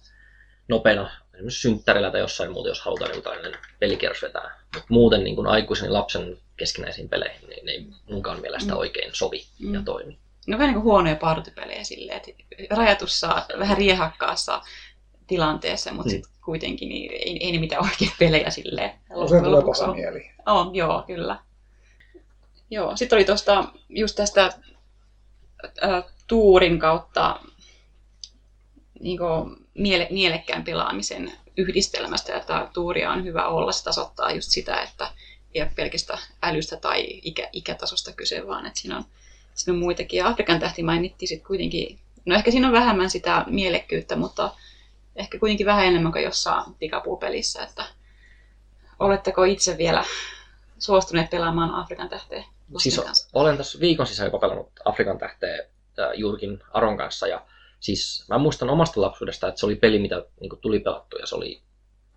nopeana 0.68 1.12
esimerkiksi 1.34 1.62
synttärillä 1.62 2.12
tai 2.12 2.20
jossain 2.20 2.52
muuta, 2.52 2.70
jos 2.70 2.82
halutaan 2.82 3.12
joku 3.12 3.22
tällainen 3.22 3.60
pelikierros 3.80 4.22
vetää. 4.22 4.60
Mutta 4.74 4.88
muuten 4.90 5.24
niin 5.24 5.36
kuin 5.36 5.48
aikuisen 5.48 5.86
ja 5.86 5.94
lapsen 5.94 6.38
keskinäisiin 6.62 7.10
peleihin, 7.10 7.50
niin 7.50 7.66
ne 7.66 7.72
ei 7.72 7.86
munkaan 8.10 8.42
mielestä 8.42 8.72
mm. 8.72 8.78
oikein 8.78 9.12
sovi 9.14 9.46
mm. 9.60 9.74
ja 9.74 9.82
toimi. 9.86 10.18
No 10.48 10.58
vähän 10.58 10.68
niin 10.68 10.82
kuin 10.82 10.84
huonoja 10.84 11.16
partypelejä 11.16 11.84
silleen, 11.84 12.18
että 12.18 12.32
rajatussa, 12.70 13.46
vähän 13.60 13.78
riehakkaassa 13.78 14.62
tilanteessa, 15.28 15.94
mutta 15.94 16.10
mm. 16.10 16.12
sitten 16.12 16.32
kuitenkin 16.46 16.90
niin 16.90 17.12
ei, 17.12 17.46
ei 17.46 17.52
ne 17.52 17.60
mitään 17.60 17.84
oikein 17.90 18.12
pelejä 18.20 18.50
silleen. 18.50 18.92
Usein 19.10 19.44
tulee 19.44 19.62
paha 19.62 19.94
mieli. 19.94 20.32
On, 20.46 20.76
joo, 20.76 21.04
kyllä. 21.08 21.40
Joo, 22.70 22.96
sitten 22.98 23.18
oli 23.18 23.26
tuosta 23.26 23.66
just 23.90 24.16
tästä 24.16 24.54
äh, 25.84 26.04
tuurin 26.28 26.80
kautta 26.80 27.40
niin 29.00 29.18
kuin, 29.18 29.56
miele, 29.74 30.08
mielekkään 30.12 30.64
pelaamisen 30.64 31.32
yhdistelmästä, 31.58 32.38
että 32.38 32.68
tuuria 32.74 33.12
on 33.12 33.24
hyvä 33.24 33.48
olla. 33.48 33.72
Se 33.72 33.84
tasoittaa 33.84 34.32
just 34.32 34.50
sitä, 34.50 34.82
että 34.82 35.12
ei 35.54 35.62
ole 35.62 35.72
pelkästä 35.76 36.18
älystä 36.42 36.78
tai 36.78 37.20
ikä, 37.24 37.50
ikätasosta 37.54 38.12
kyse, 38.12 38.48
vaan 38.48 38.66
että 38.66 38.80
siinä 38.80 38.98
on, 38.98 39.04
siinä 39.54 39.74
on 39.74 39.80
muitakin. 39.80 40.18
Ja 40.18 40.28
Afrikan 40.28 40.60
tähti 40.60 40.84
mainittiin 40.84 41.30
sitten 41.30 41.48
kuitenkin, 41.48 42.00
no 42.26 42.36
ehkä 42.36 42.52
siinä 42.52 42.68
on 42.68 42.74
vähemmän 42.74 43.10
sitä 43.10 43.46
mielekkyyttä, 43.48 44.16
mutta 44.16 44.56
ehkä 45.16 45.40
kuitenkin 45.40 45.66
vähän 45.66 45.86
enemmän 45.86 46.12
kuin 46.12 46.24
jossain 46.24 46.74
pikapuupelissä, 46.80 47.64
että 47.64 47.86
oletteko 49.00 49.44
itse 49.44 49.78
vielä 49.78 50.06
suostuneet 50.80 51.30
pelaamaan 51.30 51.76
Afrikan 51.76 52.10
tähteen? 52.10 52.44
Siis 52.78 53.00
kanssa? 53.00 53.30
olen 53.34 53.58
tässä 53.58 53.80
viikon 53.80 54.08
sisällä 54.08 54.40
pelannut 54.40 54.72
Afrikan 54.86 55.18
tähteä 55.18 55.58
juurikin 56.16 56.64
Aron 56.74 56.98
kanssa 56.98 57.28
ja 57.28 57.46
siis 57.80 58.26
mä 58.30 58.38
muistan 58.38 58.70
omasta 58.70 59.02
lapsuudesta, 59.02 59.48
että 59.48 59.60
se 59.60 59.66
oli 59.66 59.76
peli, 59.76 60.00
mitä 60.00 60.26
niin 60.40 60.52
tuli 60.62 60.80
pelattu 60.80 61.18
ja 61.18 61.28
se 61.28 61.36
oli 61.36 61.62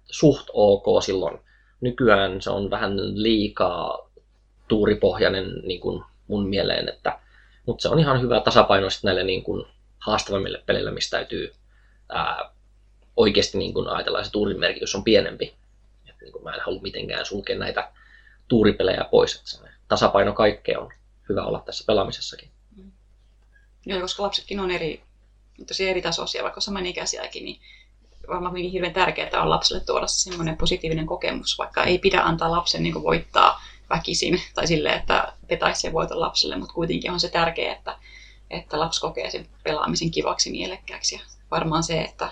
suht 0.07 0.49
ok 0.53 1.03
silloin. 1.03 1.41
Nykyään 1.81 2.43
se 2.43 2.51
on 2.51 2.71
vähän 2.71 3.23
liikaa 3.23 4.11
tuuripohjainen 4.69 5.53
niin 5.63 5.81
kuin 5.81 6.05
mun 6.29 6.49
mieleen, 6.49 6.89
että, 6.89 7.19
mutta 7.67 7.83
se 7.83 7.89
on 7.89 7.99
ihan 7.99 8.23
hyvä 8.23 8.41
tasapaino 8.41 8.89
näille 9.03 9.25
niin 9.25 9.43
kuin 9.43 9.67
haastavammille 9.99 10.63
peleille, 10.67 10.91
mistä 10.91 11.17
täytyy 11.17 11.55
ää, 12.09 12.51
oikeasti 13.17 13.59
niin 13.59 13.75
kuin 13.75 13.89
ajatella, 13.89 14.25
se 14.25 14.31
tuurin 14.31 14.61
merkitys 14.61 14.95
on 14.95 15.05
pienempi. 15.05 15.55
Et, 16.09 16.15
niin 16.21 16.33
kuin 16.33 16.45
mä 16.45 16.55
en 16.55 16.61
halua 16.67 16.83
mitenkään 16.83 17.27
sulkea 17.27 17.59
näitä 17.59 17.91
tuuripelejä 18.49 19.05
pois, 19.11 19.37
että 19.37 19.69
tasapaino 19.89 20.33
kaikkea 20.33 20.81
on 20.81 20.93
hyvä 21.29 21.45
olla 21.45 21.63
tässä 21.67 21.85
pelaamisessakin. 21.87 22.51
Joo, 23.87 24.01
koska 24.01 24.23
lapsetkin 24.23 24.61
on 24.61 24.71
eri 24.71 25.03
tosi 25.67 25.89
eri 25.89 26.03
tasoisia, 26.03 26.43
vaikka 26.43 26.61
samanikäisiäkin, 26.61 27.45
niin 27.45 27.61
varmaan 28.29 28.57
hirveän 28.57 28.93
tärkeää 28.93 29.43
on 29.43 29.51
lapselle 29.51 29.85
tuoda 29.85 30.07
semmoinen 30.07 30.57
positiivinen 30.57 31.07
kokemus, 31.07 31.59
vaikka 31.59 31.85
ei 31.85 31.99
pidä 31.99 32.21
antaa 32.21 32.51
lapsen 32.51 32.83
niin 32.83 33.03
voittaa 33.03 33.61
väkisin 33.91 34.41
tai 34.55 34.67
sille, 34.67 34.89
että 34.89 35.33
vetäisi 35.51 35.81
sen 35.81 35.93
voiton 35.93 36.21
lapselle, 36.21 36.57
mutta 36.57 36.75
kuitenkin 36.75 37.11
on 37.11 37.21
se 37.21 37.29
tärkeää, 37.29 37.77
että, 37.77 37.99
että 38.51 38.81
lapsi 38.81 39.01
kokee 39.01 39.31
sen 39.31 39.47
pelaamisen 39.63 40.11
kivaksi 40.11 40.51
mielekkääksi 40.51 41.15
ja 41.15 41.21
varmaan 41.51 41.83
se, 41.83 42.01
että, 42.01 42.31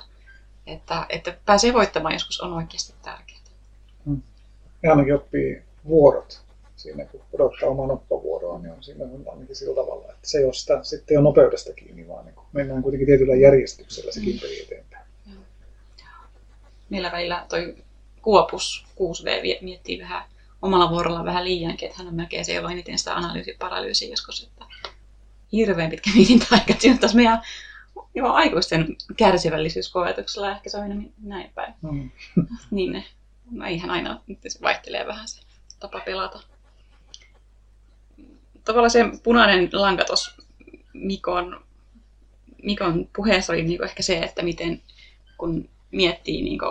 että, 0.66 1.07
että 1.09 1.37
pääsee 1.46 1.72
voittamaan 1.72 2.14
joskus 2.14 2.40
on 2.40 2.52
oikeasti 2.52 2.94
tärkeää. 3.02 3.40
Hmm. 4.07 4.22
Ja 4.83 4.90
ainakin 4.90 5.14
oppii 5.14 5.62
vuorot 5.88 6.42
siinä, 6.76 7.05
kun 7.05 7.20
odottaa 7.33 7.68
oman 7.68 7.90
oppavuoroon, 7.90 8.62
niin 8.62 8.72
on 8.72 8.83
siinä 8.83 9.05
on 9.05 9.24
ainakin 9.33 9.57
sillä 9.57 9.74
tavalla, 9.74 10.05
että 10.05 10.28
se 10.28 10.38
ei 10.38 10.44
ole 10.44 10.52
sitä, 10.52 10.83
sitten 10.83 11.18
on 11.18 11.24
nopeudesta 11.24 11.72
kiinni, 11.72 12.09
vaan 12.09 12.24
niin 12.24 12.35
mennään 12.52 12.83
kuitenkin 12.83 13.07
tietyllä 13.07 13.35
järjestyksellä 13.35 14.12
se 14.12 14.20
mm. 14.20 14.38
peli 14.40 14.62
eteenpäin. 14.62 14.91
Meillä 16.92 17.12
välillä 17.12 17.46
toi 17.48 17.76
Kuopus 18.22 18.87
6V 18.90 19.62
miettii 19.62 20.00
vähän 20.00 20.24
omalla 20.62 20.90
vuorolla 20.90 21.24
vähän 21.24 21.44
liiankin, 21.44 21.87
että 21.87 21.98
hän 21.98 22.09
on 22.09 22.14
melkein 22.14 22.44
se, 22.44 22.55
jolla 22.55 22.70
eniten 22.70 22.98
sitä 22.98 23.16
analyysiparalyysiä 23.16 24.11
joskus, 24.11 24.42
että 24.42 24.64
hirveän 25.52 25.90
pitkä 25.90 26.11
mietintäaika 26.14 26.74
taas 27.00 27.14
meidän 27.14 27.42
joo, 28.14 28.33
aikuisten 28.33 28.96
kärsivällisyyskoetuksella, 29.16 30.50
ehkä 30.50 30.70
se 30.70 30.76
on 30.76 30.83
aina 30.83 31.02
näin 31.22 31.50
päin. 31.55 31.74
Mm. 31.83 32.11
niin 32.70 32.92
ne, 32.92 33.05
no 33.50 33.66
eihän 33.66 33.90
aina, 33.90 34.20
se 34.48 34.59
vaihtelee 34.62 35.07
vähän 35.07 35.28
se 35.28 35.40
tapa 35.81 36.00
pelata 36.00 36.40
tavallaan 38.64 38.90
se 38.90 39.05
punainen 39.22 39.68
lanka 39.72 40.05
tuossa 40.05 40.33
Mikon, 40.92 41.64
Mikon 42.62 43.09
puheessa 43.16 43.52
oli 43.52 43.62
niinku 43.62 43.85
ehkä 43.85 44.02
se, 44.02 44.18
että 44.18 44.42
miten 44.42 44.83
kun 45.38 45.68
miettii, 45.92 46.42
niinku, 46.42 46.66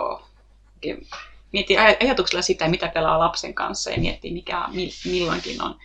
miettii 1.52 1.76
ajatuksella 1.78 2.42
sitä, 2.42 2.68
mitä 2.68 2.88
pelaa 2.88 3.18
lapsen 3.18 3.54
kanssa 3.54 3.90
ja 3.90 3.98
miettii, 3.98 4.32
mikä 4.32 4.68
milloinkin 5.04 5.62
on 5.62 5.78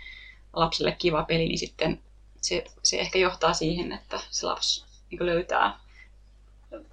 lapselle 0.54 0.92
kiva 0.92 1.24
peli, 1.24 1.48
niin 1.48 1.58
sitten 1.58 2.02
se, 2.42 2.64
se 2.84 3.00
ehkä 3.00 3.20
johtaa 3.20 3.54
siihen, 3.54 3.92
että 3.92 4.20
se 4.30 4.46
lapsi 4.46 4.86
niin 5.12 5.26
löytää, 5.26 5.80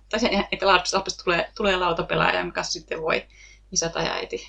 tai 0.09 0.21
se, 0.21 0.31
että 0.53 0.67
lapsesta 0.67 1.25
tulee, 1.25 1.53
tulee 1.57 1.77
lautapelaaja, 1.77 2.39
jonka 2.39 2.55
kanssa 2.55 2.73
sitten 2.73 3.03
voi 3.03 3.27
isä 3.73 3.89
tai 3.89 4.09
äiti 4.09 4.49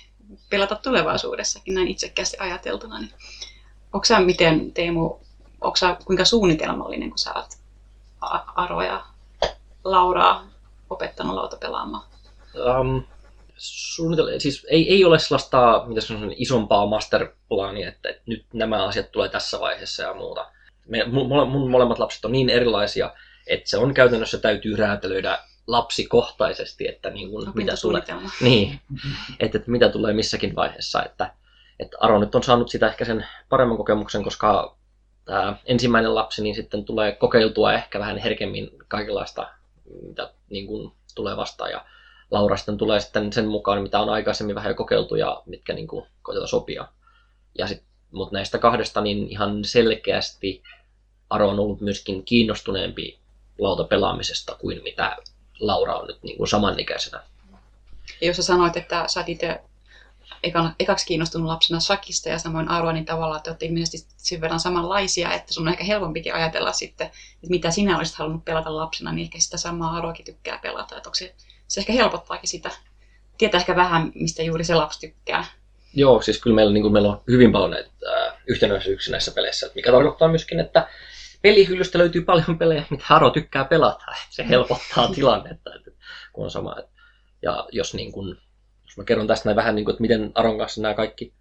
pelata 0.50 0.76
tulevaisuudessakin 0.76 1.74
näin 1.74 1.88
itsekkäästi 1.88 2.36
ajateltuna. 2.40 2.98
Niin 2.98 3.12
Onko 3.92 4.04
sä 4.04 4.20
miten, 4.20 4.72
Teemu, 4.72 5.18
onko 5.60 5.76
sä 5.76 5.96
kuinka 6.04 6.24
suunnitelmallinen, 6.24 7.08
kun 7.10 7.18
sä 7.18 7.34
oot 7.34 7.50
Aro 8.54 8.82
ja 8.82 9.06
Lauraa 9.84 10.46
opettanut 10.90 11.34
lautapelaamaan? 11.34 12.04
Um, 12.80 13.04
suunnitel- 13.56 14.40
siis 14.40 14.66
ei, 14.70 14.92
ei 14.92 15.04
ole 15.04 15.18
sellaista 15.18 15.84
mitä 15.86 16.00
sanon, 16.00 16.32
isompaa 16.36 16.86
masterplania, 16.86 17.88
että, 17.88 18.08
että 18.08 18.22
nyt 18.26 18.44
nämä 18.52 18.84
asiat 18.84 19.12
tulee 19.12 19.28
tässä 19.28 19.60
vaiheessa 19.60 20.02
ja 20.02 20.14
muuta. 20.14 20.46
Me, 20.88 21.04
mun, 21.04 21.48
mun 21.48 21.70
molemmat 21.70 21.98
lapset 21.98 22.24
on 22.24 22.32
niin 22.32 22.50
erilaisia, 22.50 23.14
että 23.46 23.70
se 23.70 23.78
on 23.78 23.94
käytännössä 23.94 24.38
täytyy 24.38 24.76
räätälöidä 24.76 25.38
lapsikohtaisesti, 25.66 26.88
että 26.88 27.10
niin 27.10 27.30
kuin, 27.30 27.50
mitä 27.54 27.72
tulee, 27.82 28.02
niin, 28.40 28.80
että, 29.40 29.58
että 29.58 29.70
mitä 29.70 29.88
tulee 29.88 30.12
missäkin 30.12 30.56
vaiheessa. 30.56 31.02
Että, 31.04 31.32
että 31.80 31.96
Aro 32.00 32.18
nyt 32.18 32.34
on 32.34 32.42
saanut 32.42 32.70
sitä 32.70 32.86
ehkä 32.86 33.04
sen 33.04 33.26
paremman 33.48 33.76
kokemuksen, 33.76 34.24
koska 34.24 34.76
tämä 35.24 35.56
ensimmäinen 35.66 36.14
lapsi 36.14 36.42
niin 36.42 36.54
sitten 36.54 36.84
tulee 36.84 37.12
kokeiltua 37.12 37.72
ehkä 37.72 37.98
vähän 37.98 38.18
herkemmin 38.18 38.70
kaikenlaista, 38.88 39.48
mitä 40.02 40.30
niin 40.50 40.66
kuin 40.66 40.92
tulee 41.14 41.36
vastaan. 41.36 41.70
Ja 41.70 41.84
Laura 42.30 42.56
sitten 42.56 42.78
tulee 42.78 43.00
sitten 43.00 43.32
sen 43.32 43.48
mukaan, 43.48 43.82
mitä 43.82 44.00
on 44.00 44.08
aikaisemmin 44.08 44.54
vähän 44.54 44.70
jo 44.70 44.74
kokeiltu 44.74 45.14
ja 45.14 45.42
mitkä 45.46 45.72
niin 45.72 45.88
kuin 45.88 46.06
koitetaan 46.22 46.48
sopia. 46.48 46.88
Ja 47.58 47.66
sit, 47.66 47.82
mutta 48.10 48.36
näistä 48.36 48.58
kahdesta 48.58 49.00
niin 49.00 49.28
ihan 49.28 49.64
selkeästi 49.64 50.62
Aro 51.30 51.48
on 51.48 51.60
ollut 51.60 51.80
myöskin 51.80 52.24
kiinnostuneempi 52.24 53.18
lautapelaamisesta 53.58 54.56
kuin 54.60 54.82
mitä 54.82 55.16
Laura 55.60 55.96
on 55.96 56.06
nyt 56.06 56.22
niin 56.22 56.36
kuin 56.36 56.48
samanikäisenä. 56.48 57.22
Ja 58.20 58.26
jos 58.26 58.36
sä 58.36 58.42
sanoit, 58.42 58.76
että 58.76 59.04
sä 59.08 59.24
itse 59.26 59.60
ekaksi 60.80 61.06
kiinnostunut 61.06 61.46
lapsena 61.46 61.80
shakista 61.80 62.28
ja 62.28 62.38
samoin 62.38 62.68
Aroa, 62.68 62.92
niin 62.92 63.04
tavallaan 63.04 63.42
te 63.42 63.50
olette 63.50 63.66
ilmeisesti 63.66 64.14
sen 64.16 64.40
verran 64.40 64.60
samanlaisia, 64.60 65.32
että 65.32 65.54
sun 65.54 65.68
on 65.68 65.72
ehkä 65.72 65.84
helpompikin 65.84 66.34
ajatella 66.34 66.72
sitten, 66.72 67.06
että 67.06 67.50
mitä 67.50 67.70
sinä 67.70 67.98
olisit 67.98 68.16
halunnut 68.16 68.44
pelata 68.44 68.76
lapsena, 68.76 69.12
niin 69.12 69.24
ehkä 69.24 69.38
sitä 69.40 69.56
samaa 69.56 69.96
Aroakin 69.96 70.24
tykkää 70.24 70.58
pelata. 70.58 70.96
Että 70.96 71.08
onko 71.08 71.14
se, 71.14 71.34
se 71.68 71.80
ehkä 71.80 71.92
helpottaakin 71.92 72.48
sitä, 72.48 72.70
tietää 73.38 73.60
ehkä 73.60 73.76
vähän, 73.76 74.12
mistä 74.14 74.42
juuri 74.42 74.64
se 74.64 74.74
lapsi 74.74 75.00
tykkää. 75.00 75.44
Joo, 75.94 76.22
siis 76.22 76.40
kyllä 76.40 76.54
meillä, 76.54 76.72
niin 76.72 76.82
kuin 76.82 76.92
meillä 76.92 77.08
on 77.08 77.22
hyvin 77.30 77.52
paljon 77.52 77.70
näitä 77.70 77.90
äh, 78.16 78.34
yhtenäisyyksiä 78.46 79.12
näissä 79.12 79.32
peleissä, 79.32 79.70
mikä 79.74 79.92
tarkoittaa 79.92 80.28
myöskin, 80.28 80.60
että 80.60 80.88
pelihyllystä 81.42 81.98
löytyy 81.98 82.22
paljon 82.22 82.58
pelejä, 82.58 82.84
mitä 82.90 83.04
Haro 83.06 83.30
tykkää 83.30 83.64
pelata. 83.64 84.04
Se 84.30 84.48
helpottaa 84.48 85.08
tilannetta, 85.14 85.70
kun 86.32 86.44
on 86.44 86.50
sama. 86.50 86.76
Ja 87.42 87.66
jos, 87.72 87.94
niin 87.94 88.12
kuin, 88.12 88.38
mä 88.96 89.04
kerron 89.04 89.26
tästä 89.26 89.48
näin 89.48 89.56
vähän, 89.56 89.74
niin 89.74 89.84
kuin, 89.84 89.92
että 89.92 90.02
miten 90.02 90.32
Aron 90.34 90.58
kanssa 90.58 90.82
nämä 90.82 90.94
kaikki, 90.94 91.32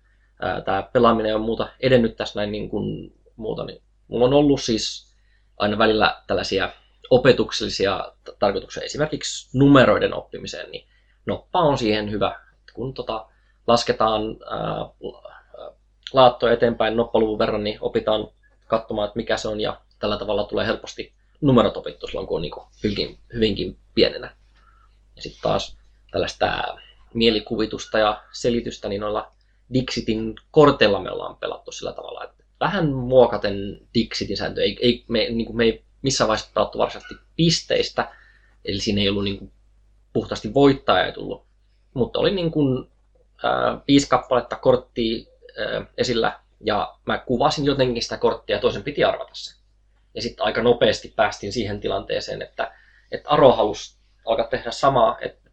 ää, 0.41 0.61
tämä 0.61 0.89
pelaaminen 0.93 1.29
ja 1.29 1.37
muuta 1.37 1.69
edennyt 1.79 2.15
tässä 2.15 2.39
näin 2.39 2.51
niin 2.51 2.69
kuin, 2.69 3.13
muuta, 3.35 3.65
niin 3.65 3.81
mulla 4.07 4.25
on 4.25 4.33
ollut 4.33 4.61
siis 4.61 5.15
aina 5.57 5.77
välillä 5.77 6.21
tällaisia 6.27 6.69
opetuksellisia 7.09 8.11
tarkoituksia, 8.39 8.83
esimerkiksi 8.83 9.57
numeroiden 9.57 10.13
oppimiseen, 10.13 10.71
niin 10.71 10.87
noppa 11.25 11.59
on 11.59 11.77
siihen 11.77 12.11
hyvä. 12.11 12.39
Kun 12.73 12.93
tota, 12.93 13.25
lasketaan 13.67 14.21
ää, 14.49 15.09
laattoja 16.13 16.53
eteenpäin 16.53 16.95
noppaluvun 16.95 17.39
verran, 17.39 17.63
niin 17.63 17.77
opitaan 17.81 18.27
katsomaan, 18.67 19.07
että 19.07 19.17
mikä 19.17 19.37
se 19.37 19.47
on, 19.47 19.61
ja 19.61 19.81
tällä 19.99 20.17
tavalla 20.17 20.43
tulee 20.43 20.65
helposti 20.65 21.13
numerot 21.41 21.77
opittu 21.77 22.07
silloin, 22.07 22.27
kun 22.27 22.35
on 22.35 22.41
niin 22.41 22.51
hyvinkin, 22.83 23.19
hyvinkin 23.33 23.77
pienenä. 23.95 24.35
Ja 25.15 25.21
sitten 25.21 25.41
taas 25.41 25.77
tällaista 26.11 26.63
mielikuvitusta 27.15 27.99
ja 27.99 28.23
selitystä, 28.31 28.89
niin 28.89 29.01
noilla 29.01 29.31
Dixitin 29.73 30.35
korteilla 30.51 30.99
me 30.99 31.11
ollaan 31.11 31.37
pelattu 31.37 31.71
sillä 31.71 31.93
tavalla, 31.93 32.23
että 32.23 32.43
vähän 32.59 32.93
muokaten 32.93 33.81
Dixitin 33.93 34.37
sääntö. 34.37 34.61
Ei, 34.61 34.77
ei, 34.81 35.05
me, 35.07 35.19
niin 35.19 35.45
kuin 35.45 35.57
me 35.57 35.63
ei 35.63 35.83
missään 36.01 36.27
vaiheessa 36.27 36.51
pelattu 36.53 36.77
varsinaisesti 36.77 37.15
pisteistä, 37.35 38.11
eli 38.65 38.79
siinä 38.79 39.01
ei 39.01 39.09
ollut 39.09 39.23
niin 39.23 39.37
kuin 39.37 39.51
puhtaasti 40.13 40.53
voittaja 40.53 41.11
tullut. 41.11 41.45
Mutta 41.93 42.19
oli 42.19 42.31
niin 42.31 42.51
kuin, 42.51 42.89
ää, 43.43 43.79
viisi 43.87 44.09
kappaletta 44.09 44.55
korttia 44.55 45.25
ää, 45.57 45.85
esillä, 45.97 46.39
ja 46.61 46.95
mä 47.05 47.17
kuvasin 47.17 47.65
jotenkin 47.65 48.03
sitä 48.03 48.17
korttia 48.17 48.55
ja 48.55 48.61
toisen 48.61 48.83
piti 48.83 49.03
arvata 49.03 49.31
se. 49.33 49.55
Ja 50.13 50.21
sitten 50.21 50.45
aika 50.45 50.63
nopeasti 50.63 51.13
päästiin 51.15 51.53
siihen 51.53 51.79
tilanteeseen, 51.79 52.41
että, 52.41 52.71
että 53.11 53.29
Aro 53.29 53.51
halusi 53.51 53.97
alkaa 54.25 54.47
tehdä 54.47 54.71
samaa, 54.71 55.17
että 55.21 55.44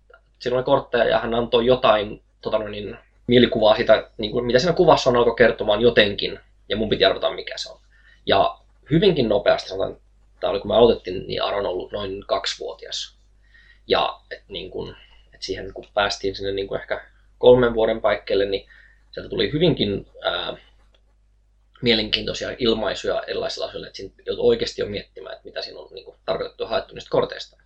siinä 0.43 0.57
oli 0.57 0.65
kortteja 0.65 1.05
ja 1.05 1.19
hän 1.19 1.35
antoi 1.35 1.67
jotain 1.67 2.23
tota 2.41 2.59
no 2.59 2.69
niin, 2.69 2.97
mielikuvaa 3.27 3.77
siitä, 3.77 4.11
niin 4.19 4.33
kuin, 4.33 4.45
mitä 4.45 4.59
siinä 4.59 4.73
kuvassa 4.73 5.11
on, 5.11 5.17
alkoi 5.17 5.35
kertomaan 5.35 5.81
jotenkin, 5.81 6.41
ja 6.69 6.77
mun 6.77 6.89
piti 6.89 7.05
arvata, 7.05 7.31
mikä 7.31 7.55
se 7.57 7.73
on. 7.73 7.81
Ja 8.27 8.59
hyvinkin 8.91 9.29
nopeasti, 9.29 9.69
sanotaan, 9.69 9.97
tämä 10.41 10.51
oli 10.51 10.61
kun 10.61 10.71
me 10.71 10.77
aloitettiin, 10.77 11.27
niin 11.27 11.43
Aron 11.43 11.67
on 11.67 11.73
ollut 11.73 11.93
noin 11.93 12.25
kaksivuotias. 12.27 13.17
Ja 13.87 14.21
et 14.31 14.43
niin 14.49 14.71
kun, 14.71 14.97
et 15.35 15.43
siihen 15.43 15.73
kun 15.75 15.87
päästiin 15.95 16.37
sinne 16.37 16.53
niin 16.53 16.69
kuin 16.69 16.81
ehkä 16.81 17.05
kolmen 17.39 17.75
vuoden 17.75 18.01
paikkeelle, 18.01 18.45
niin 18.45 18.69
sieltä 19.11 19.31
tuli 19.31 19.53
hyvinkin 19.53 20.07
ää, 20.23 20.57
mielenkiintoisia 21.83 22.49
ilmaisuja 22.59 23.23
erilaisilla 23.27 23.67
asioilla, 23.67 23.87
että 23.87 23.97
siinä 23.97 24.15
oikeasti 24.39 24.83
jo 24.83 24.87
miettimään, 24.87 25.35
että 25.35 25.49
mitä 25.49 25.63
siinä 25.63 25.81
on 25.81 25.89
niin 25.91 26.05
kuin, 26.05 26.17
tarkoitettu 26.25 26.67
haettu 26.67 26.95
niistä 26.95 27.11
korteista. 27.11 27.62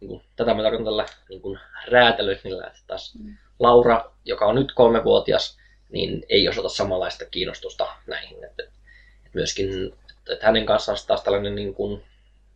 Niin 0.00 0.08
kuin, 0.08 0.22
tätä 0.36 0.54
mä 0.54 0.62
tarkoitan 0.62 0.84
tällä 0.84 1.06
niin 1.28 1.42
kuin, 1.42 1.58
räätälöinnillä, 1.88 2.66
että 2.66 2.80
taas. 2.86 3.18
Laura, 3.58 4.10
joka 4.24 4.46
on 4.46 4.54
nyt 4.54 4.72
kolmevuotias, 4.72 5.58
niin 5.90 6.26
ei 6.28 6.48
osoita 6.48 6.68
samanlaista 6.68 7.24
kiinnostusta 7.24 7.86
näihin. 8.06 8.44
Että, 8.44 8.62
että 8.62 9.30
myöskin 9.34 9.94
että 10.32 10.46
hänen 10.46 10.66
kanssaan 10.66 10.98
taas 11.06 11.22
tällainen 11.22 11.54
niin 11.54 11.74
kuin, 11.74 12.04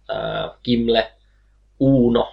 ää, 0.09 0.55
Kimle, 0.63 1.13
Uuno 1.81 2.33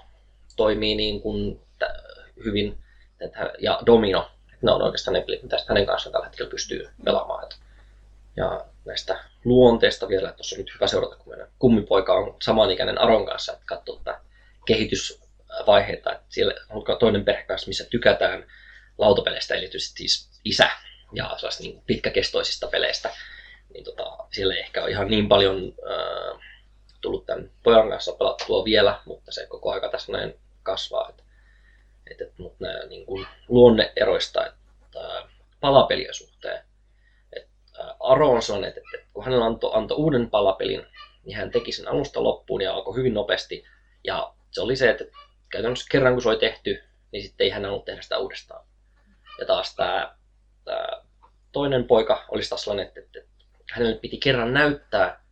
toimii 0.56 0.96
niin 0.96 1.22
kuin, 1.22 1.62
t- 1.80 2.44
hyvin, 2.46 2.78
että, 3.20 3.54
ja 3.60 3.80
Domino, 3.86 4.32
että 4.46 4.66
ne 4.66 4.72
on 4.72 4.82
oikeastaan 4.82 5.14
ne 5.14 5.22
pelit, 5.22 5.44
mitä 5.44 5.58
hänen 5.68 5.86
kanssaan 5.86 6.12
tällä 6.12 6.26
hetkellä 6.26 6.50
pystyy 6.50 6.90
pelaamaan. 7.06 7.44
Että 7.44 7.56
ja 8.38 8.66
näistä 8.86 9.20
luonteista 9.46 10.08
vielä, 10.08 10.30
että 10.30 10.38
tuossa 10.38 10.56
on 10.56 10.58
nyt 10.58 10.74
hyvä 10.74 10.88
seurata, 10.88 11.16
kun 11.16 11.34
meidän 11.34 11.48
kummipoika 11.60 12.14
on 12.14 12.36
samanikäinen 12.42 12.98
Aron 12.98 13.26
kanssa, 13.26 13.54
että 13.54 13.66
katsoo 13.66 13.96
tätä 13.96 14.20
kehitysvaiheita. 14.70 16.12
Että 16.12 16.26
siellä 16.30 16.54
on 16.70 16.84
toinen 17.00 17.26
perhe 17.26 17.44
kanssa, 17.44 17.68
missä 17.68 17.86
tykätään 17.90 18.46
lautapeleistä, 18.98 19.56
eli 19.56 19.70
siis 19.78 20.42
isä 20.46 20.70
ja 21.14 21.38
niin 21.60 21.82
pitkäkestoisista 21.88 22.68
peleistä. 22.68 23.10
Niin 23.74 23.84
tota, 23.84 24.18
siellä 24.32 24.54
ei 24.54 24.60
ehkä 24.60 24.82
ole 24.82 24.92
ihan 24.92 25.08
niin 25.08 25.28
paljon 25.28 25.74
äh, 25.92 26.42
tullut 27.02 27.26
tämän 27.26 27.52
pojan 27.64 27.90
kanssa 27.90 28.14
pelattua 28.14 28.66
vielä, 28.66 29.02
mutta 29.06 29.32
se 29.32 29.46
koko 29.46 29.72
aika 29.72 29.90
tässä 29.90 30.12
näin 30.12 30.40
kasvaa. 30.64 31.10
Että, 31.10 31.24
että, 32.12 32.26
mutta 32.38 32.66
nämä 32.66 32.86
niin 32.86 33.06
kuin 33.06 33.28
luonneeroista, 33.48 34.46
että 34.46 35.28
palapelien 35.60 36.14
suhteen 36.14 36.64
Aro 38.00 38.32
on 38.32 38.42
sellainen, 38.42 38.70
että, 38.70 38.82
että 38.94 39.08
kun 39.14 39.24
hänellä 39.24 39.46
antoi, 39.46 39.72
antoi 39.74 39.98
uuden 39.98 40.30
palapelin, 40.30 40.86
niin 41.26 41.38
hän 41.38 41.52
teki 41.52 41.72
sen 41.72 41.88
alusta 41.88 42.24
loppuun 42.24 42.62
ja 42.62 42.74
alkoi 42.74 42.96
hyvin 42.96 43.14
nopeasti. 43.14 43.66
Ja 44.04 44.34
se 44.52 44.62
oli 44.62 44.76
se, 44.76 44.90
että 44.90 45.04
käytännössä 45.52 45.88
kerran 45.92 46.14
kun 46.14 46.22
se 46.22 46.30
oli 46.30 46.40
tehty, 46.40 46.84
niin 47.12 47.24
sitten 47.24 47.46
ei 47.46 47.52
hän 47.52 47.66
halunnut 47.66 47.86
tehdä 47.86 48.02
sitä 48.02 48.18
uudestaan. 48.18 48.66
Ja 49.40 49.46
taas 49.46 49.76
tämä, 49.76 50.16
tämä 50.66 50.88
toinen 51.52 51.84
poika 51.84 52.26
olisi 52.30 52.50
taas 52.50 52.64
sellainen, 52.64 52.88
että, 52.88 53.00
että 53.00 53.30
hänelle 53.72 53.98
piti 53.98 54.18
kerran 54.18 54.54
näyttää, 54.54 55.24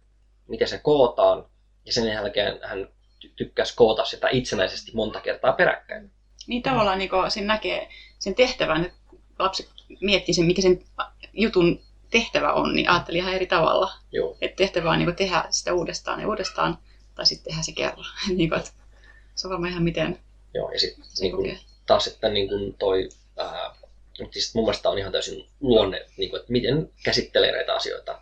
miten 0.47 0.67
se 0.67 0.80
kootaan, 0.80 1.45
ja 1.86 1.93
sen 1.93 2.08
jälkeen 2.08 2.60
hän 2.63 2.88
tykkäsi 3.36 3.73
koota 3.75 4.06
sitä 4.06 4.27
itsenäisesti 4.32 4.91
monta 4.93 5.21
kertaa 5.21 5.53
peräkkäin. 5.53 6.12
Niin 6.47 6.63
tavallaan 6.63 6.97
niin 6.97 7.10
siinä 7.30 7.53
näkee 7.53 7.89
sen 8.19 8.36
tehtävän, 8.36 8.86
että 8.86 8.97
lapsi 9.39 9.69
miettii 10.01 10.34
sen, 10.34 10.45
mikä 10.45 10.62
sen 10.62 10.84
jutun 11.34 11.82
tehtävä 12.12 12.53
on, 12.53 12.75
niin 12.75 12.89
ajattelin 12.89 13.21
ihan 13.21 13.34
eri 13.34 13.47
tavalla. 13.47 13.91
Joo. 14.12 14.38
Että 14.41 14.56
tehtävä 14.56 14.91
on 14.91 14.99
niin 14.99 15.15
tehdä 15.15 15.43
sitä 15.49 15.73
uudestaan 15.73 16.21
ja 16.21 16.27
uudestaan, 16.27 16.77
tai 17.15 17.25
sitten 17.25 17.51
tehdä 17.51 17.63
se 17.63 17.71
kerran. 17.71 18.06
niin 18.38 18.49
kuin, 18.49 18.60
että 18.60 18.71
se 19.38 19.47
on 19.47 19.52
varmaan 19.52 19.71
ihan 19.71 19.84
miten 19.84 20.19
Joo, 20.54 20.71
ja 20.71 20.80
sitten 20.80 21.06
niin 21.19 21.36
kuin, 21.36 21.60
taas 21.86 22.04
sitten 22.04 22.34
niin 22.34 22.47
kuin 22.47 22.73
toi, 22.73 23.10
ää, 23.38 23.76
siis 24.32 24.56
mun 24.56 24.65
mielestä 24.65 24.89
on 24.89 24.97
ihan 24.97 25.12
täysin 25.12 25.47
luonne, 25.60 26.06
niin 26.17 26.30
kuin, 26.30 26.39
että 26.39 26.52
miten 26.52 26.89
käsittelee 27.04 27.52
näitä 27.52 27.73
asioita. 27.73 28.21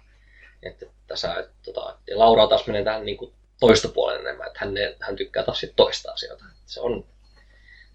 Että 0.64 0.86
tässä, 1.08 1.40
että, 1.40 1.54
tota, 1.66 1.98
ja 2.08 2.20
Laura 2.20 2.48
taas 2.48 2.68
menee 2.68 2.84
tähän 2.84 3.06
niin 3.06 3.18
kuin 3.18 3.34
toistopuolen 3.60 4.22
enemmän, 4.22 4.48
että 4.48 4.60
hän, 4.60 4.74
hän 5.00 5.16
tykkää 5.16 5.44
taas 5.44 5.60
sit 5.60 5.74
toista 5.76 6.12
asioita. 6.12 6.46
Se 6.66 6.82
on, 6.82 7.06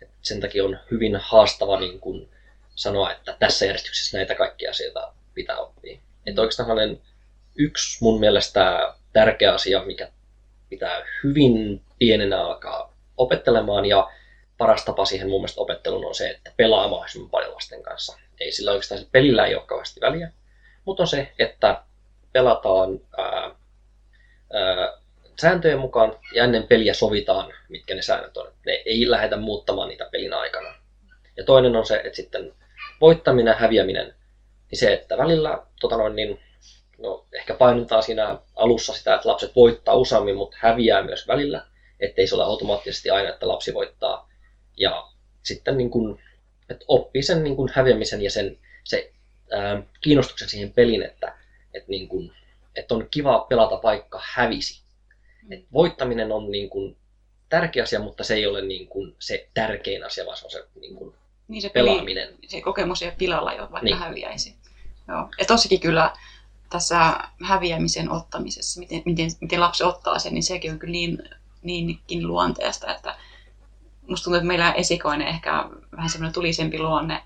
että 0.03 0.15
sen 0.23 0.41
takia 0.41 0.65
on 0.65 0.79
hyvin 0.91 1.17
haastava 1.17 1.81
niin 1.81 2.01
kuin 2.01 2.29
sanoa, 2.75 3.13
että 3.13 3.37
tässä 3.39 3.65
järjestyksessä 3.67 4.19
näitä 4.19 4.35
kaikkia 4.35 4.71
asioita 4.71 5.13
pitää 5.35 5.59
oppia. 5.59 5.99
Että 6.27 6.41
oikeastaan 6.41 7.01
yksi 7.57 7.99
mun 8.01 8.21
mielestä 8.21 8.95
tärkeä 9.13 9.55
asia, 9.55 9.85
mikä 9.85 10.13
pitää 10.69 11.05
hyvin 11.25 11.83
pienenä 11.99 12.41
alkaa 12.41 12.90
opettelemaan 13.23 13.87
ja 13.87 14.11
paras 14.59 14.85
tapa 14.85 15.05
siihen 15.05 15.29
mun 15.29 15.41
mielestä 15.41 15.61
opetteluun 15.61 16.05
on 16.05 16.15
se, 16.15 16.31
että 16.31 16.53
pelaa 16.57 16.89
mahdollisimman 16.89 17.31
paljon 17.31 17.55
lasten 17.55 17.83
kanssa. 17.83 18.19
Ei 18.41 18.53
sillä 18.53 18.71
oikeastaan 18.71 19.01
pelillä 19.13 19.47
ei 19.47 19.55
ole 19.55 19.63
kauheasti 19.67 20.01
väliä, 20.01 20.33
mutta 20.85 21.03
on 21.03 21.07
se, 21.07 21.33
että 21.39 21.83
pelataan 22.33 23.01
ää, 23.19 23.55
ää, 24.53 24.99
sääntöjen 25.41 25.79
mukaan 25.79 26.19
ja 26.35 26.45
ennen 26.45 26.67
peliä 26.67 26.95
sovitaan, 26.95 27.53
mitkä 27.69 27.95
ne 27.95 28.03
säännöt 28.03 28.37
on. 28.37 28.53
Ne 28.67 28.73
ei 28.73 29.11
lähdetä 29.11 29.37
muuttamaan 29.37 29.89
niitä 29.89 30.09
pelin 30.13 30.35
aikana. 30.35 30.75
Ja 31.37 31.45
toinen 31.45 31.77
on 31.77 31.87
se, 31.87 31.97
että 32.05 32.17
sitten 32.17 32.55
voittaminen 33.01 33.53
ja 33.53 33.59
häviäminen 33.59 34.15
niin 34.71 34.79
se, 34.79 34.93
että 34.93 35.19
välillä 35.19 35.63
tota 35.81 35.97
noin, 35.97 36.17
niin, 36.17 36.41
no, 36.99 37.27
ehkä 37.33 37.55
painotetaan 37.55 38.03
siinä 38.03 38.39
alussa 38.57 38.93
sitä, 38.93 39.15
että 39.15 39.29
lapset 39.29 39.57
voittaa 39.57 39.95
useammin, 39.95 40.37
mutta 40.37 40.57
häviää 40.61 41.03
myös 41.03 41.29
välillä, 41.29 41.67
ettei 42.01 42.27
se 42.27 42.35
ole 42.35 42.45
automaattisesti 42.45 43.11
aina, 43.11 43.29
että 43.29 43.49
lapsi 43.49 43.75
voittaa. 43.75 44.31
Ja 44.77 45.09
sitten 45.43 45.79
niin 45.79 45.91
kun, 45.91 46.19
että 46.71 46.85
oppii 46.89 47.23
sen 47.23 47.45
niin 47.45 47.57
kun 47.57 47.71
häviämisen 47.75 48.23
ja 48.23 48.31
sen 48.31 48.59
se, 48.85 49.13
ää, 49.53 49.83
kiinnostuksen 50.01 50.49
siihen 50.49 50.73
peliin, 50.73 51.03
että, 51.03 51.35
että, 51.75 51.89
niin 51.89 52.09
kun, 52.09 52.33
että 52.77 52.95
on 52.95 53.09
kiva 53.11 53.39
pelata 53.39 53.81
vaikka 53.83 54.21
hävisi. 54.25 54.83
Et 55.51 55.65
voittaminen 55.73 56.33
on 56.33 56.51
niin 56.51 56.71
kun, 56.71 56.97
tärkeä 57.49 57.83
asia, 57.83 58.01
mutta 58.01 58.25
se 58.25 58.35
ei 58.35 58.47
ole 58.47 58.63
niin 58.63 58.89
kun, 58.89 59.17
se 59.19 59.49
tärkein 59.55 60.05
asia, 60.05 60.27
vaan 60.27 60.37
se 60.37 60.45
on 60.45 60.51
se 60.51 60.65
niin 60.81 60.97
kun, 60.97 61.15
niin 61.49 61.63
se 61.63 61.69
pelaaminen. 61.69 62.29
Peli, 62.29 62.49
se 62.49 62.61
kokemus 62.61 63.03
ei 63.03 63.13
pilalla 63.19 63.53
jo, 63.53 63.61
vaikka 63.61 63.81
niin. 63.81 63.99
häviäisi. 63.99 64.55
Joo. 65.09 65.29
Ja 65.39 65.45
tossakin 65.45 65.81
kyllä 65.81 66.13
tässä 66.71 66.97
häviämisen 67.45 68.11
ottamisessa, 68.11 68.81
miten, 68.81 69.03
miten, 69.05 69.31
miten 69.41 69.61
lapsi 69.61 69.85
ottaa 69.85 70.19
sen, 70.19 70.35
niin 70.35 70.43
sekin 70.43 70.73
on 70.73 70.79
kyllä 70.79 70.93
niin, 70.93 71.19
niinkin 71.63 72.29
luonteesta, 72.29 72.95
että 72.95 73.17
musta 74.09 74.25
tuntuu, 74.25 74.37
että 74.37 74.47
meillä 74.47 74.73
esikoinen 74.73 75.29
ehkä 75.29 75.65
vähän 75.97 76.09
semmoinen 76.09 76.35
tulisempi 76.35 76.79
luonne. 76.79 77.23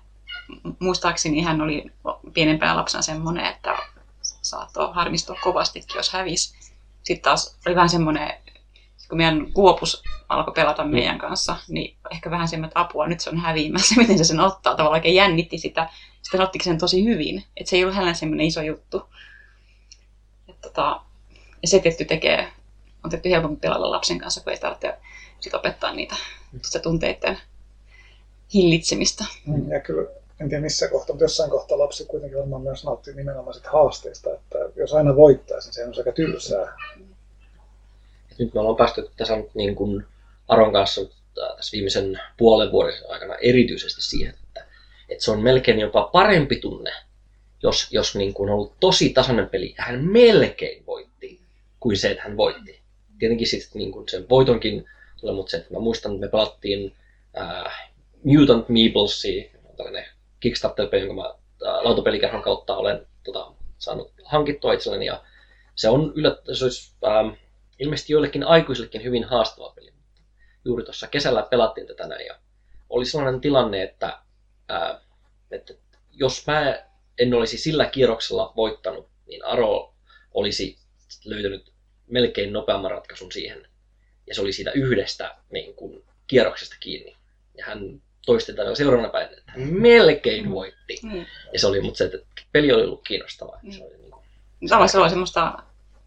Muistaakseni 0.79 1.41
hän 1.41 1.61
oli 1.61 1.85
pienempää 2.33 2.75
lapsena 2.75 3.01
semmoinen, 3.01 3.45
että 3.45 3.77
saattoi 4.21 4.93
harmistua 4.93 5.35
kovastikin, 5.43 5.95
jos 5.95 6.13
hävisi. 6.13 6.55
Sitten 7.03 7.23
taas 7.23 7.57
oli 7.65 7.75
vähän 7.75 7.89
semmoinen, 7.89 8.33
kun 9.09 9.17
meidän 9.17 9.53
kuopus 9.53 10.03
alkoi 10.29 10.53
pelata 10.53 10.83
meidän 10.83 11.17
kanssa, 11.17 11.57
niin 11.67 11.97
ehkä 12.11 12.31
vähän 12.31 12.47
semmoinen, 12.47 12.67
että 12.67 12.79
apua, 12.79 13.07
nyt 13.07 13.19
se 13.19 13.29
on 13.29 13.37
häviämässä, 13.37 13.95
miten 14.01 14.17
se 14.17 14.23
sen 14.23 14.39
ottaa. 14.39 14.75
Tavallaan 14.75 14.99
oikein 14.99 15.15
jännitti 15.15 15.57
sitä. 15.57 15.89
Sitten 16.21 16.41
ottikin 16.41 16.63
sen 16.63 16.77
tosi 16.77 17.05
hyvin. 17.05 17.43
Että 17.57 17.69
se 17.69 17.75
ei 17.75 17.83
ollut 17.83 17.95
hänellä 17.95 18.13
semmoinen 18.13 18.47
iso 18.47 18.61
juttu. 18.61 19.09
Et 20.49 20.61
tota, 20.61 21.01
ja 21.61 21.67
se 21.67 21.79
tietty 21.79 22.05
tekee, 22.05 22.51
on 23.05 23.09
tietty 23.09 23.29
helpompi 23.29 23.59
pelata 23.59 23.91
lapsen 23.91 24.19
kanssa, 24.19 24.43
kun 24.43 24.53
ei 24.53 24.59
tarvitse 24.59 24.93
sit 25.39 25.53
opettaa 25.53 25.93
niitä 25.93 26.15
sitä 26.61 26.79
tunteiden 26.79 27.37
hillitsemistä. 28.53 29.25
Mm, 29.45 29.71
ja 29.71 29.79
kyllä, 29.79 30.09
en 30.39 30.49
tiedä 30.49 30.63
missä 30.63 30.87
kohtaa, 30.87 31.13
mutta 31.13 31.23
jossain 31.23 31.51
kohtaa 31.51 31.79
lapsi 31.79 32.05
kuitenkin 32.05 32.39
varmaan 32.39 32.61
myös 32.61 32.83
nauttii 32.83 33.13
nimenomaan 33.13 33.53
sit 33.53 33.65
haasteista, 33.65 34.33
että 34.33 34.57
jos 34.75 34.93
aina 34.93 35.15
voittaa, 35.15 35.57
niin 35.57 35.73
se 35.73 35.85
on 35.85 35.93
aika 35.97 36.11
tylsää. 36.11 36.77
Nyt 38.39 38.53
me 38.53 38.59
ollaan 38.59 38.75
päästy 38.75 39.09
tässä 39.17 39.37
niin 39.53 39.75
kuin 39.75 40.05
Aron 40.47 40.73
kanssa 40.73 41.01
äh, 41.01 41.55
tässä 41.55 41.71
viimeisen 41.71 42.19
puolen 42.37 42.71
vuoden 42.71 42.93
aikana 43.09 43.35
erityisesti 43.35 44.01
siihen, 44.01 44.33
että, 44.43 44.65
että 45.09 45.23
se 45.23 45.31
on 45.31 45.43
melkein 45.43 45.79
jopa 45.79 46.09
parempi 46.13 46.55
tunne, 46.55 46.91
jos, 47.63 47.87
jos 47.91 48.15
niin 48.15 48.33
kuin 48.33 48.49
on 48.49 48.55
ollut 48.55 48.73
tosi 48.79 49.09
tasainen 49.09 49.49
peli 49.49 49.75
ja 49.77 49.83
hän 49.83 50.03
melkein 50.03 50.85
voitti, 50.85 51.41
kuin 51.79 51.97
se, 51.97 52.11
että 52.11 52.23
hän 52.23 52.37
voitti. 52.37 52.84
Tietenkin 53.19 53.47
sitten 53.47 53.79
niin 53.79 53.91
kuin 53.91 54.09
sen 54.09 54.29
voitonkin 54.29 54.85
mutta 55.33 55.51
se, 55.51 55.57
että 55.57 55.73
mä 55.73 55.79
muistan, 55.79 56.11
että 56.11 56.25
me 56.25 56.31
pelattiin 56.31 56.95
äh, 57.37 57.91
Mutant 58.23 58.69
Meeplesia, 58.69 59.51
tällainen 59.77 60.05
Kickstarter-peli, 60.39 61.05
jonka 61.05 61.21
mä 61.21 61.29
äh, 61.29 61.83
lautapelikerhon 61.83 62.41
kautta 62.41 62.77
olen 62.77 63.07
tota, 63.23 63.51
saanut 63.77 64.13
hankittua 64.23 64.73
itselleni. 64.73 65.05
Ja 65.05 65.23
se 65.75 65.89
on 65.89 66.13
yllät, 66.15 66.37
se 66.53 66.65
olisi, 66.65 66.93
ähm, 67.05 67.29
ilmeisesti 67.79 68.13
joillekin 68.13 68.43
aikuisillekin 68.43 69.03
hyvin 69.03 69.23
haastava 69.23 69.73
peli. 69.75 69.93
Juuri 70.65 70.83
tuossa 70.83 71.07
kesällä 71.07 71.47
pelattiin 71.49 71.87
tätä 71.87 72.07
näin 72.07 72.25
ja 72.25 72.35
oli 72.89 73.05
sellainen 73.05 73.41
tilanne, 73.41 73.83
että, 73.83 74.19
äh, 74.71 75.01
että 75.51 75.73
jos 76.11 76.47
mä 76.47 76.83
en 77.19 77.33
olisi 77.33 77.57
sillä 77.57 77.85
kierroksella 77.85 78.53
voittanut, 78.55 79.09
niin 79.27 79.45
Aro 79.45 79.93
olisi 80.33 80.77
löytänyt 81.25 81.74
melkein 82.07 82.53
nopeamman 82.53 82.91
ratkaisun 82.91 83.31
siihen. 83.31 83.67
Ja 84.27 84.35
se 84.35 84.41
oli 84.41 84.53
siitä 84.53 84.71
yhdestä 84.71 85.35
niin 85.51 85.75
kuin, 85.75 86.03
kierroksesta 86.27 86.75
kiinni. 86.79 87.15
Ja 87.57 87.65
hän 87.65 88.01
toisti 88.25 88.53
tätä 88.53 88.75
seuraavana 88.75 89.09
päivänä, 89.09 89.37
että 89.37 89.51
hän 89.51 89.73
melkein 89.73 90.51
voitti. 90.51 90.99
Mm. 91.03 91.25
Ja 91.53 91.59
se 91.59 91.67
oli, 91.67 91.81
mutta 91.81 91.97
se, 91.97 92.03
että 92.05 92.17
peli 92.51 92.71
oli 92.71 92.83
ollut 92.83 93.03
kiinnostavaa. 93.07 93.59
Mm. 93.63 93.71
Se 93.71 93.83
oli, 93.83 93.97
niin 93.97 94.11
kuin, 94.11 94.25
Tavallaan 94.69 94.89
se 94.89 94.99
oli 94.99 95.09
semmoista 95.09 95.63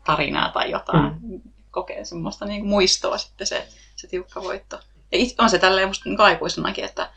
tarinaa 0.07 0.51
tai 0.51 0.71
jotain. 0.71 1.13
Mm. 1.23 1.41
Kokee 1.71 2.05
semmoista 2.05 2.45
niin 2.45 2.61
kuin 2.61 2.69
muistoa 2.69 3.19
sitten 3.19 3.47
se, 3.47 3.67
se 3.97 4.07
tiukka 4.07 4.43
voitto. 4.43 4.81
Ja 5.13 5.19
itse, 5.19 5.35
on 5.39 5.51
se 5.51 5.59
tälleen 5.59 5.89
musta 5.89 6.09
niin 6.09 6.21
aikuisenakin, 6.21 6.85
että, 6.85 7.11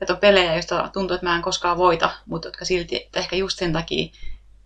että 0.00 0.12
on 0.12 0.20
pelejä, 0.20 0.54
joista 0.54 0.90
tuntuu, 0.92 1.14
että 1.14 1.26
mä 1.26 1.36
en 1.36 1.42
koskaan 1.42 1.78
voita, 1.78 2.10
mutta 2.26 2.48
jotka 2.48 2.64
silti, 2.64 2.96
että 2.96 3.20
ehkä 3.20 3.36
just 3.36 3.58
sen 3.58 3.72
takia 3.72 4.12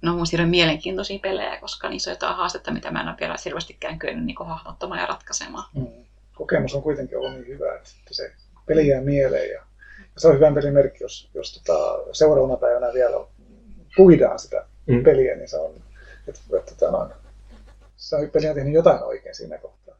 ne 0.04 0.10
on 0.10 0.16
mun 0.16 0.26
hirveän 0.32 0.48
mielenkiintoisia 0.48 1.18
pelejä, 1.18 1.60
koska 1.60 1.88
niissä 1.88 2.10
on 2.10 2.12
jotain 2.12 2.36
haastetta, 2.36 2.72
mitä 2.72 2.90
mä 2.90 3.00
en 3.00 3.08
ole 3.08 3.16
vielä 3.20 3.36
selvästikään 3.36 3.98
kyennyt 3.98 4.24
niin 4.24 4.36
hahmottamaan 4.46 5.00
ja 5.00 5.06
ratkaisemaan. 5.06 5.64
Mm. 5.74 6.04
Kokemus 6.34 6.74
on 6.74 6.82
kuitenkin 6.82 7.18
ollut 7.18 7.32
niin 7.32 7.46
hyvä, 7.46 7.74
että 7.74 7.90
se 8.10 8.32
peli 8.66 8.88
jää 8.88 9.00
mieleen 9.00 9.50
ja 9.50 9.62
se 10.18 10.28
on 10.28 10.34
hyvä 10.34 10.52
pelimerkki, 10.52 11.04
jos, 11.04 11.30
jos 11.34 11.58
tota, 11.58 11.98
seuraavana 12.12 12.56
päivänä 12.56 12.92
vielä 12.94 13.26
puidaan 13.96 14.38
sitä 14.38 14.66
mm. 14.86 15.04
peliä, 15.04 15.36
niin 15.36 15.48
se 15.48 15.56
on, 15.56 15.74
että, 16.28 16.40
että 16.58 16.74
tämä 16.74 16.98
on, 16.98 17.14
se 17.96 18.16
on 18.16 18.30
peli 18.30 18.48
on 18.48 18.54
tehnyt 18.54 18.74
jotain 18.74 19.02
oikein 19.02 19.34
siinä 19.34 19.58
kohtaa. 19.58 19.94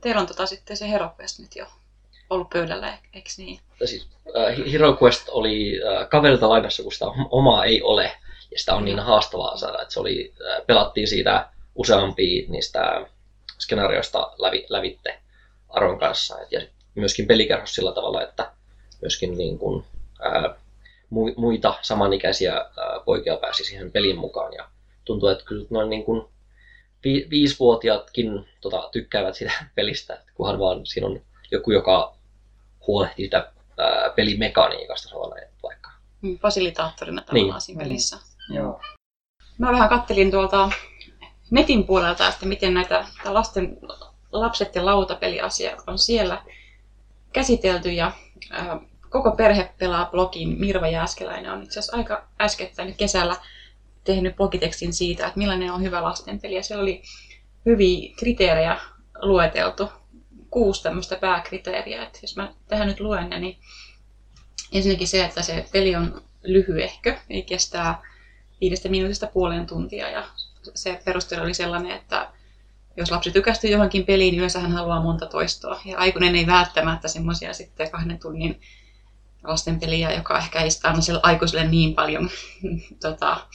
Teillä 0.00 0.20
on 0.20 0.26
tota, 0.26 0.46
sitten 0.46 0.76
se 0.76 0.90
HeroQuest 0.90 1.38
nyt 1.38 1.56
jo 1.56 1.66
ollut 2.30 2.50
pöydällä, 2.50 2.98
eikö 3.14 3.30
niin? 3.38 3.60
Siis, 3.84 4.08
äh, 4.36 4.72
HeroQuest 4.72 5.28
oli 5.28 5.80
äh, 5.82 6.08
kaverilta 6.08 6.48
lainassa, 6.48 6.82
kun 6.82 6.92
sitä 6.92 7.04
omaa 7.30 7.64
ei 7.64 7.82
ole 7.82 8.12
ja 8.50 8.58
sitä 8.58 8.74
on 8.74 8.84
niin 8.84 8.98
haastavaa 8.98 9.56
saada, 9.56 9.82
että 9.82 9.94
se 9.94 10.00
oli, 10.00 10.32
äh, 10.50 10.66
pelattiin 10.66 11.08
siitä 11.08 11.48
useampia 11.74 12.44
niistä 12.48 13.06
skenaarioista 13.58 14.32
lävi, 14.38 14.66
lävitte 14.68 15.18
Aron 15.68 15.98
kanssa. 15.98 16.38
ja 16.50 16.60
myöskin 16.94 17.26
pelikerhos 17.26 17.74
sillä 17.74 17.92
tavalla, 17.92 18.22
että 18.22 18.52
myöskin 19.00 19.38
niin 19.38 19.58
kuin, 19.58 19.84
ää, 20.20 20.54
muita 21.36 21.74
samanikäisiä 21.82 22.54
ää, 22.54 22.66
poikia 23.04 23.36
pääsi 23.36 23.64
siihen 23.64 23.92
pelin 23.92 24.18
mukaan. 24.18 24.52
Ja 24.52 24.68
tuntuu, 25.04 25.28
että 25.28 25.44
kyllä 25.44 25.66
noin 25.70 25.90
niin 25.90 26.04
kuin 26.04 26.28
vi, 27.04 27.26
viisivuotiaatkin 27.30 28.48
tota, 28.60 28.88
tykkäävät 28.92 29.34
sitä 29.34 29.52
pelistä, 29.74 30.14
että 30.14 30.32
kunhan 30.34 30.58
vaan 30.58 30.86
siinä 30.86 31.06
on 31.06 31.20
joku, 31.50 31.70
joka 31.70 32.16
huolehtii 32.86 33.26
sitä 33.26 33.52
ää, 33.78 34.10
pelimekaniikasta, 34.16 35.08
vaikka. 35.62 35.90
Mm, 36.22 36.38
fasilitaattorina 36.38 37.22
tavallaan 37.22 37.54
niin. 37.54 37.60
siinä 37.60 37.82
pelissä. 37.82 38.18
Joo. 38.50 38.80
Mä 39.58 39.72
vähän 39.72 39.88
kattelin 39.88 40.30
tuolta 40.30 40.70
netin 41.50 41.86
puolelta, 41.86 42.28
että 42.28 42.46
miten 42.46 42.74
näitä 42.74 43.06
lasten, 43.24 43.78
lapset 44.32 44.74
ja 44.74 44.84
lautapeliasia 44.84 45.76
on 45.86 45.98
siellä 45.98 46.42
käsitelty 47.32 47.92
ja 47.92 48.12
ää, 48.50 48.80
koko 49.08 49.30
perhe 49.30 49.72
pelaa 49.78 50.06
blogin. 50.06 50.60
Mirva 50.60 50.88
Jääskeläinen 50.88 51.52
on 51.52 51.62
itse 51.62 51.78
asiassa 51.78 51.96
aika 51.96 52.28
äskettäin 52.40 52.94
kesällä 52.94 53.36
tehnyt 54.04 54.36
blogitekstin 54.36 54.92
siitä, 54.92 55.26
että 55.26 55.38
millainen 55.38 55.72
on 55.72 55.82
hyvä 55.82 56.02
lastenpeli. 56.02 56.54
Ja 56.54 56.62
siellä 56.62 56.82
oli 56.82 57.02
hyviä 57.66 58.14
kriteerejä 58.18 58.80
lueteltu, 59.22 59.88
kuusi 60.50 60.82
tämmöistä 60.82 61.16
pääkriteeriä. 61.16 62.02
Että 62.02 62.18
jos 62.22 62.36
mä 62.36 62.54
tähän 62.68 62.88
nyt 62.88 63.00
luen 63.00 63.30
niin 63.30 63.58
ensinnäkin 64.72 65.08
se, 65.08 65.24
että 65.24 65.42
se 65.42 65.64
peli 65.72 65.96
on 65.96 66.22
lyhyehkö, 66.42 67.16
ei 67.30 67.42
kestää 67.42 68.02
viidestä 68.60 68.88
minuutista 68.88 69.26
puoleen 69.26 69.66
tuntia 69.66 70.10
ja 70.10 70.24
se 70.74 71.00
perustelu 71.04 71.42
oli 71.42 71.54
sellainen, 71.54 71.96
että 71.96 72.28
jos 72.96 73.10
lapsi 73.10 73.30
tykästyy 73.30 73.70
johonkin 73.70 74.04
peliin, 74.04 74.34
yleensä 74.34 74.60
hän 74.60 74.72
haluaa 74.72 75.02
monta 75.02 75.26
toistoa. 75.26 75.80
Ja 75.84 75.98
aikuinen 75.98 76.36
ei 76.36 76.46
välttämättä 76.46 77.08
semmoisia 77.08 77.54
sitten 77.54 77.90
kahden 77.90 78.18
tunnin 78.18 78.60
lasten 79.44 79.80
peliä, 79.80 80.12
joka 80.12 80.38
ehkä 80.38 80.60
ei 80.60 80.68
anna 80.82 81.00
sille 81.00 81.20
aikuiselle 81.22 81.64
niin 81.64 81.94
paljon 81.94 82.30
tota, 83.02 83.46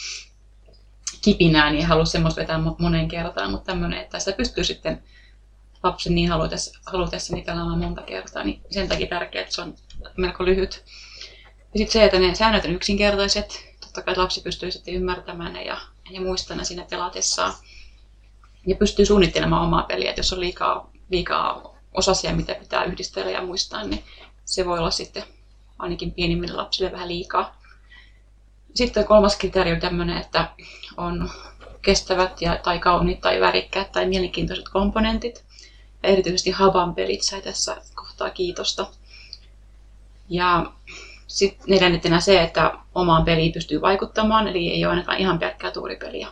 kipinää, 1.22 1.72
niin 1.72 1.86
halua 1.86 2.06
semmoista 2.06 2.42
vetää 2.42 2.60
moneen 2.80 3.08
kertaan, 3.08 3.52
mutta 3.52 3.66
tämmöinen, 3.66 4.00
että 4.00 4.20
sitä 4.20 4.38
pystyy 4.38 4.64
sitten 4.64 5.04
lapsen 5.84 6.16
niin 6.16 6.30
halutessa, 6.30 6.80
halutessa 6.86 7.34
niin 7.34 7.46
pelaamaan 7.46 7.80
monta 7.80 8.02
kertaa, 8.02 8.44
niin 8.44 8.62
sen 8.72 8.88
takia 8.88 9.08
tärkeää, 9.08 9.42
että 9.42 9.56
se 9.56 9.62
on 9.62 9.76
melko 10.18 10.46
lyhyt. 10.46 10.84
Ja 11.74 11.78
sitten 11.78 11.92
se, 11.92 12.06
että 12.06 12.20
ne 12.20 12.36
säännöt 12.36 12.66
on 12.66 12.72
yksinkertaiset, 12.72 13.65
totta 13.96 14.06
kai 14.06 14.18
lapsi 14.18 14.42
pystyy 14.42 14.72
sitten 14.72 14.94
ymmärtämään 14.94 15.54
ne 15.54 15.64
ja, 15.64 15.78
ja 16.10 16.22
muistamaan 16.22 16.58
ne 16.58 16.66
siinä 16.66 16.86
pelatessaan. 16.90 17.54
Ja 18.68 18.76
pystyy 18.76 19.06
suunnittelemaan 19.06 19.66
omaa 19.66 19.84
peliä, 19.84 20.10
että 20.10 20.20
jos 20.20 20.34
on 20.34 20.40
liikaa, 20.40 20.92
liikaa 21.10 21.76
osasia, 21.94 22.36
mitä 22.36 22.56
pitää 22.56 22.84
yhdistellä 22.84 23.32
ja 23.32 23.42
muistaa, 23.42 23.84
niin 23.84 24.04
se 24.46 24.66
voi 24.66 24.80
olla 24.80 24.92
sitten 24.92 25.24
ainakin 25.80 26.12
pienimmille 26.12 26.56
lapsille 26.56 26.92
vähän 26.92 27.08
liikaa. 27.08 27.62
Sitten 28.74 29.06
kolmas 29.06 29.36
kriteeri 29.36 29.72
on 29.72 29.80
tämmöinen, 29.80 30.18
että 30.18 30.50
on 30.98 31.32
kestävät 31.82 32.42
ja, 32.42 32.60
tai 32.64 32.80
kauniit 32.80 33.22
tai 33.22 33.42
värikkäät 33.42 33.92
tai 33.92 34.06
mielenkiintoiset 34.06 34.70
komponentit. 34.70 35.46
Ja 36.04 36.10
erityisesti 36.10 36.52
Haban 36.52 36.96
pelit 36.96 37.22
sai 37.22 37.42
tässä 37.42 37.82
kohtaa 37.96 38.30
kiitosta. 38.30 38.88
Ja 40.30 40.72
sitten 41.36 41.66
neljännetenä 41.68 42.20
se, 42.20 42.44
että 42.44 42.74
omaan 42.96 43.26
peliin 43.26 43.52
pystyy 43.52 43.82
vaikuttamaan, 43.82 44.48
eli 44.48 44.72
ei 44.72 44.86
ole 44.86 44.92
ainakaan 44.92 45.18
ihan 45.18 45.40
pelkkää 45.40 45.72
tuuripeliä. 45.72 46.28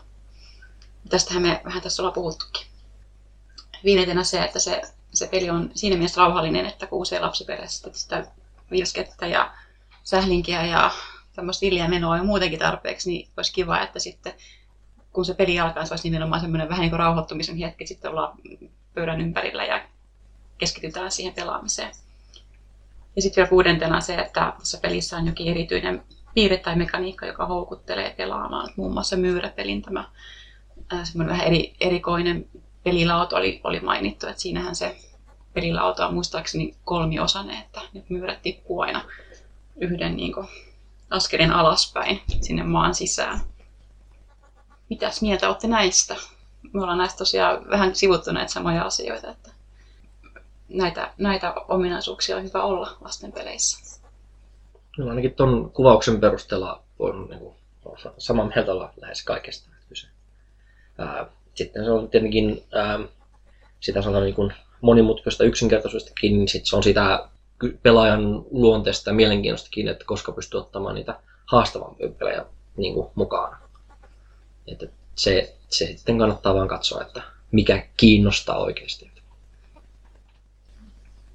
Tästähän 1.09 1.43
me 1.43 1.61
vähän 1.65 1.81
tässä 1.81 2.03
ollaan 2.03 2.13
puhuttukin. 2.13 2.67
Viidentenä 3.83 4.23
se, 4.23 4.43
että 4.43 4.59
se, 4.59 4.81
se 5.13 5.27
peli 5.27 5.49
on 5.49 5.71
siinä 5.75 5.95
mielessä 5.95 6.21
rauhallinen, 6.21 6.65
että 6.65 6.87
kun 6.87 7.01
usein 7.01 7.21
lapsiperheessä 7.21 7.89
sitä 7.93 8.27
vilskettä 8.71 9.27
ja 9.27 9.51
sählinkiä 10.03 10.65
ja 10.65 10.91
tämmöistä 11.35 11.65
villiä 11.65 11.87
menoa 11.87 12.17
ja 12.17 12.23
muutenkin 12.23 12.59
tarpeeksi, 12.59 13.09
niin 13.09 13.29
olisi 13.37 13.53
kiva, 13.53 13.81
että 13.81 13.99
sitten 13.99 14.33
kun 15.13 15.25
se 15.25 15.33
peli 15.33 15.59
alkaa, 15.59 15.85
se 15.85 15.93
olisi 15.93 16.09
nimenomaan 16.09 16.41
semmoinen 16.41 16.69
vähän 16.69 16.81
niin 16.81 16.91
kuin 16.91 16.99
rauhoittumisen 16.99 17.57
hetki, 17.57 17.87
sitten 17.87 18.11
ollaan 18.11 18.37
pöydän 18.93 19.21
ympärillä 19.21 19.65
ja 19.65 19.87
keskitytään 20.57 21.11
siihen 21.11 21.33
pelaamiseen. 21.33 21.91
Ja 23.15 23.21
sitten 23.21 23.41
vielä 23.41 23.49
kuudentena 23.49 24.01
se, 24.01 24.15
että 24.15 24.53
tässä 24.59 24.77
pelissä 24.81 25.17
on 25.17 25.27
jokin 25.27 25.47
erityinen 25.47 26.03
piirre 26.33 26.57
tai 26.57 26.75
mekaniikka, 26.75 27.25
joka 27.25 27.45
houkuttelee 27.45 28.13
pelaamaan. 28.17 28.69
Muun 28.75 28.93
muassa 28.93 29.15
myyräpelin 29.15 29.81
tämä 29.81 30.09
semmoinen 31.03 31.33
vähän 31.33 31.47
eri, 31.47 31.75
erikoinen 31.79 32.49
pelilauto 32.83 33.35
oli, 33.35 33.61
oli 33.63 33.79
mainittu, 33.79 34.27
että 34.27 34.41
siinähän 34.41 34.75
se 34.75 34.97
pelilauta 35.53 36.07
on 36.07 36.13
muistaakseni 36.13 36.75
kolmiosainen, 36.85 37.57
että 37.57 37.81
ne 37.93 38.03
myyrät 38.09 38.41
tippuu 38.41 38.81
aina 38.81 39.01
yhden 39.75 40.17
niin 40.17 40.33
kuin, 40.33 40.47
askelin 41.09 41.51
alaspäin 41.51 42.21
sinne 42.41 42.63
maan 42.63 42.95
sisään. 42.95 43.39
Mitäs 44.89 45.21
mieltä 45.21 45.47
olette 45.47 45.67
näistä? 45.67 46.15
Me 46.73 46.81
ollaan 46.81 46.97
näistä 46.97 47.17
tosiaan 47.17 47.69
vähän 47.69 47.95
sivuttu 47.95 48.31
näitä 48.31 48.51
samoja 48.51 48.83
asioita, 48.83 49.31
että 49.31 49.49
näitä, 50.69 51.13
näitä 51.17 51.53
ominaisuuksia 51.67 52.37
on 52.37 52.43
hyvä 52.43 52.63
olla 52.63 52.97
lasten 53.01 53.31
peleissä. 53.31 53.99
No 54.97 55.09
ainakin 55.09 55.33
tuon 55.33 55.71
kuvauksen 55.71 56.19
perusteella 56.19 56.83
on 56.99 57.27
niin 57.29 57.39
kuin, 57.39 57.55
samaa 58.17 58.45
mieltä 58.45 58.71
olla 58.71 58.93
lähes 59.01 59.23
kaikesta 59.23 59.69
kyse. 59.89 60.07
sitten 61.55 61.85
se 61.85 61.91
on 61.91 62.09
tietenkin 62.09 62.63
ää, 62.71 62.99
sitä 63.79 64.01
sanotaan 64.01 64.25
niin 64.25 64.53
monimutkaista 64.81 65.43
yksinkertaisuudestakin, 65.43 66.33
niin 66.33 66.47
sit 66.47 66.65
se 66.65 66.75
on 66.75 66.83
sitä 66.83 67.27
pelaajan 67.83 68.45
luonteesta 68.51 69.09
ja 69.09 69.13
mielenkiinnostakin, 69.13 69.87
että 69.87 70.05
koska 70.05 70.31
pystyy 70.31 70.59
ottamaan 70.59 70.95
niitä 70.95 71.19
haastavampia 71.45 72.09
pelejä 72.09 72.45
niin 72.77 72.93
kuin 72.93 73.07
mukaan. 73.15 73.57
Että 74.67 74.85
se, 75.15 75.55
se 75.69 75.85
sitten 75.85 76.17
kannattaa 76.17 76.55
vaan 76.55 76.67
katsoa, 76.67 77.01
että 77.01 77.21
mikä 77.51 77.87
kiinnostaa 77.97 78.57
oikeasti. 78.57 79.12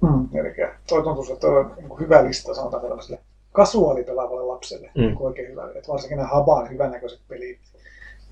Mm, 0.01 0.37
eli 0.37 0.55
toi 0.87 1.03
tuntuu, 1.03 1.23
että 1.23 1.47
toi 1.47 1.57
on 1.57 1.73
niin 1.77 1.99
hyvä 1.99 2.23
lista 2.23 2.53
sanotaan 2.53 2.81
tällaiselle 2.81 3.19
kasuaalipelaavalle 3.51 4.43
lapselle. 4.43 4.91
Mm. 4.95 5.01
Niin 5.01 5.17
oikein 5.19 5.51
hyvä. 5.51 5.69
Että 5.75 5.91
varsinkin 5.91 6.17
nämä 6.17 6.29
Haban 6.29 6.69
hyvännäköiset 6.69 7.19
pelit 7.27 7.59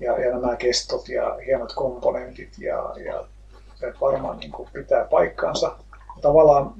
ja, 0.00 0.18
ja 0.18 0.30
nämä 0.30 0.56
kestot 0.56 1.08
ja 1.08 1.38
hienot 1.46 1.72
komponentit 1.72 2.58
ja, 2.58 2.94
ja 3.04 3.24
että 3.82 4.00
varmaan 4.00 4.38
niin 4.38 4.52
kuin 4.52 4.68
pitää 4.72 5.04
paikkaansa. 5.04 5.76
Tavallaan 6.20 6.74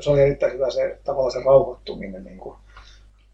se 0.00 0.10
oli 0.10 0.20
erittäin 0.20 0.52
hyvä 0.52 0.70
se, 0.70 0.98
tavallaan 1.04 1.32
se 1.32 1.42
rauhoittuminen, 1.44 2.24
niin 2.24 2.38
kuin, 2.38 2.56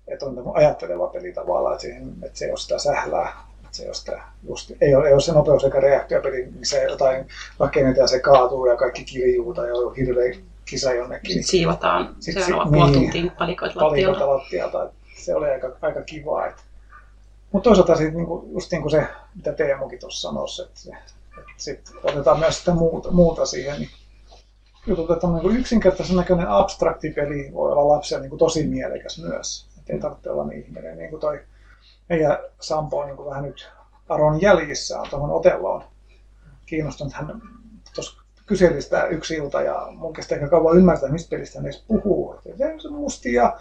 että 0.09 0.27
on 0.27 0.53
ajatteleva 0.55 1.07
peli 1.07 1.33
tavallaan, 1.33 1.75
että, 1.75 1.83
siihen, 1.83 2.15
että 2.23 2.39
se 2.39 2.45
ei 2.45 2.51
ole 2.51 2.59
sitä 2.59 2.79
sählää, 2.79 3.29
että 3.65 3.77
se 3.77 3.83
ei 3.83 3.89
ole, 3.89 3.95
sitä, 3.95 4.23
just, 4.49 4.73
ei 4.81 4.95
ole, 4.95 5.07
ei 5.07 5.13
ole 5.13 5.21
se 5.21 5.33
nopeus 5.33 5.65
eikä 5.65 5.81
reaktiopeli, 5.81 6.49
missä 6.59 6.77
jotain 6.77 7.27
rakennetaan 7.59 8.05
ja 8.05 8.09
se 8.09 8.21
kaatuu 8.21 8.67
ja 8.67 8.77
kaikki 8.77 9.05
kirjuu 9.05 9.55
tai 9.55 9.73
on 9.73 9.95
hirveä 9.95 10.35
kisa 10.71 10.93
jonnekin. 10.93 11.31
Sitten 11.31 11.51
siivotaan 11.51 12.17
Sitten 12.21 12.47
niin, 12.47 12.73
puoli 12.73 12.93
tuntia 12.93 13.33
palikoita 13.39 13.85
lattialta. 13.85 14.29
lattialta. 14.29 14.91
Se 15.17 15.35
oli 15.35 15.51
aika, 15.51 15.77
aika 15.83 16.03
kiva. 16.03 16.47
Että. 16.47 16.63
Mutta 17.53 17.71
toisaalta 17.71 17.97
sit, 17.97 18.15
niinku, 18.15 18.49
just 18.53 18.73
niin 18.73 18.83
kuin 18.83 18.91
se, 18.91 19.07
mitä 19.35 19.53
Teemukin 19.53 19.99
tuossa 19.99 20.29
sanoi, 20.29 20.47
että, 20.67 20.81
se, 20.81 20.91
että 20.91 21.13
sit 21.57 21.91
otetaan 22.03 22.39
myös 22.39 22.59
sitä 22.59 22.75
muuta, 22.75 23.11
muuta 23.11 23.47
siihen, 23.47 23.81
niin 23.81 23.91
jutut, 24.87 25.11
että 25.11 25.27
on 25.27 25.35
niin 25.35 25.57
yksinkertaisen 25.57 26.17
näköinen 26.17 26.49
abstrakti 26.49 27.11
peli 27.11 27.53
voi 27.53 27.73
olla 27.73 27.89
lapselle 27.89 28.21
niin 28.21 28.31
kuin 28.31 28.39
tosi 28.39 28.67
mielekäs 28.67 29.19
myös. 29.19 29.67
Että 29.79 29.93
ei 29.93 29.99
tarvitse 29.99 30.31
olla 30.31 30.45
niin 30.45 30.65
ihminen. 30.65 30.99
Niin 30.99 31.11
kuin 31.11 31.21
toi 31.21 31.41
meidän 32.09 32.39
Sampo 32.61 32.99
on 32.99 33.07
niin 33.07 33.17
kuin 33.17 33.31
vähän 33.31 33.43
nyt 33.43 33.69
Aron 34.09 34.43
jäljissä 34.43 35.01
on 35.01 35.07
tuohon 35.11 35.31
Otelloon 35.31 35.85
kiinnostunut. 36.67 37.13
Hän 37.13 37.43
tuossa 38.49 38.65
kyseli 38.65 38.83
sitä 38.83 39.07
yksi 39.07 39.35
ilta 39.35 39.63
ja 39.63 39.87
mun 39.91 40.13
kesti 40.13 40.35
aika 40.35 40.49
kauan 40.49 40.77
ymmärtää, 40.77 41.09
mistä 41.09 41.31
pelistä 41.31 41.59
hän 41.59 41.67
edes 41.67 41.85
puhuu. 41.89 42.35
Että 42.35 42.83
se 42.83 42.89
mustia 42.91 43.43
ja 43.43 43.59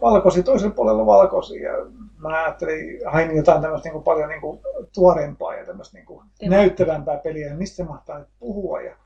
valkoisia, 0.00 0.42
toisella 0.42 0.74
puolella 0.74 1.06
valkoisia. 1.06 1.70
Mä 2.18 2.42
ajattelin, 2.42 3.00
hain 3.06 3.36
jotain 3.36 3.62
tämmöistä 3.62 3.86
niin 3.86 3.92
kuin 3.92 4.04
paljon 4.04 4.28
niin 4.28 4.40
kuin 4.40 4.60
tuoreempaa 4.94 5.54
ja 5.54 5.66
tämmöistä 5.66 5.96
niin 5.96 6.06
kuin 6.06 6.26
näyttävämpää 6.42 7.16
peliä, 7.16 7.54
mistä 7.54 7.76
se 7.76 7.84
mahtaa 7.84 8.18
nyt 8.18 8.28
puhua. 8.38 8.80
Ja 8.80 8.96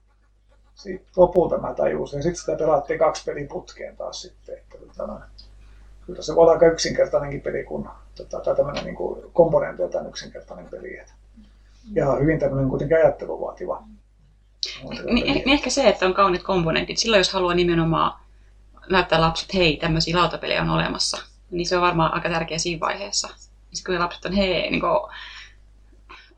sitten 0.74 1.12
lopulta 1.16 1.58
mä 1.58 1.74
tajusin. 1.74 2.22
Sitten 2.22 2.40
sitä 2.40 2.56
pelattiin 2.56 2.98
kaksi 2.98 3.24
pelin 3.24 3.48
putkeen 3.48 3.96
taas 3.96 4.22
sitten. 4.22 4.58
Että, 4.58 4.78
tota, 4.78 5.20
kyllä 6.06 6.22
se 6.22 6.34
voi 6.34 6.42
olla 6.42 6.52
aika 6.52 6.66
yksinkertainenkin 6.66 7.40
peli, 7.40 7.64
kun, 7.64 7.88
tota, 8.14 8.40
tai 8.40 8.56
tämmöinen 8.56 8.84
niin 8.84 8.96
komponentiltaan 9.32 10.08
yksinkertainen 10.08 10.66
peli. 10.70 10.98
Että, 10.98 11.12
ja 11.92 12.12
hyvin 12.12 12.38
tämmöinen 12.38 12.68
kuitenkin 12.68 12.96
ajattelu 12.96 13.40
vaativa. 13.40 13.82
Niin, 15.04 15.34
niin 15.34 15.48
ehkä 15.48 15.70
se, 15.70 15.88
että 15.88 16.06
on 16.06 16.14
kauniit 16.14 16.42
komponentit. 16.42 16.98
Silloin 16.98 17.20
jos 17.20 17.32
haluaa 17.32 17.54
nimenomaan 17.54 18.20
näyttää 18.90 19.20
lapset, 19.20 19.54
hei, 19.54 19.76
tämmöisiä 19.76 20.16
lautapelejä 20.16 20.62
on 20.62 20.70
olemassa, 20.70 21.22
niin 21.50 21.66
se 21.66 21.76
on 21.76 21.82
varmaan 21.82 22.14
aika 22.14 22.28
tärkeä 22.28 22.58
siinä 22.58 22.80
vaiheessa. 22.80 23.28
Sitten 23.72 23.94
kun 23.94 24.02
lapset 24.02 24.24
on, 24.24 24.32
hei, 24.32 24.70
niin 24.70 24.80
kuin, 24.80 25.00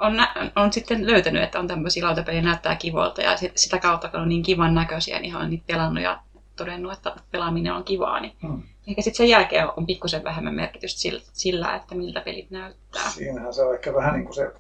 on, 0.01 0.17
nä- 0.17 0.51
on 0.57 0.73
sitten 0.73 1.07
löytänyt, 1.07 1.43
että 1.43 1.59
on 1.59 1.69
tämmöisiä 1.69 2.05
lautapelejä 2.05 2.43
näyttää 2.43 2.77
kivolta 2.77 3.23
ja 3.23 3.37
sit, 3.37 3.53
sitä 3.57 3.79
kautta, 3.79 4.09
kun 4.09 4.21
on 4.21 4.29
niin 4.29 4.43
kivan 4.43 4.75
näköisiä, 4.75 5.21
niin 5.21 5.37
on 5.37 5.51
niitä 5.51 5.65
pelannut 5.67 6.05
ja 6.05 6.21
todennut, 6.57 6.93
että 6.93 7.17
pelaaminen 7.31 7.73
on 7.73 7.85
kivaa, 7.85 8.21
niin 8.21 8.33
hmm. 8.43 8.63
ehkä 8.89 9.03
sitten 9.03 9.17
sen 9.17 9.29
jälkeen 9.29 9.69
on 9.77 9.87
pikkusen 9.87 10.25
vähemmän 10.25 10.55
merkitystä 10.55 11.01
sillä, 11.01 11.21
sillä, 11.33 11.77
että 11.77 11.95
miltä 11.95 12.21
pelit 12.21 12.51
näyttää. 12.51 13.11
Siinähän 13.11 13.55
se 13.55 13.63
on 13.63 13.75
ehkä 13.75 13.95
vähän 13.95 14.15
niin 14.15 14.25
kuin 14.25 14.35
se 14.35 14.53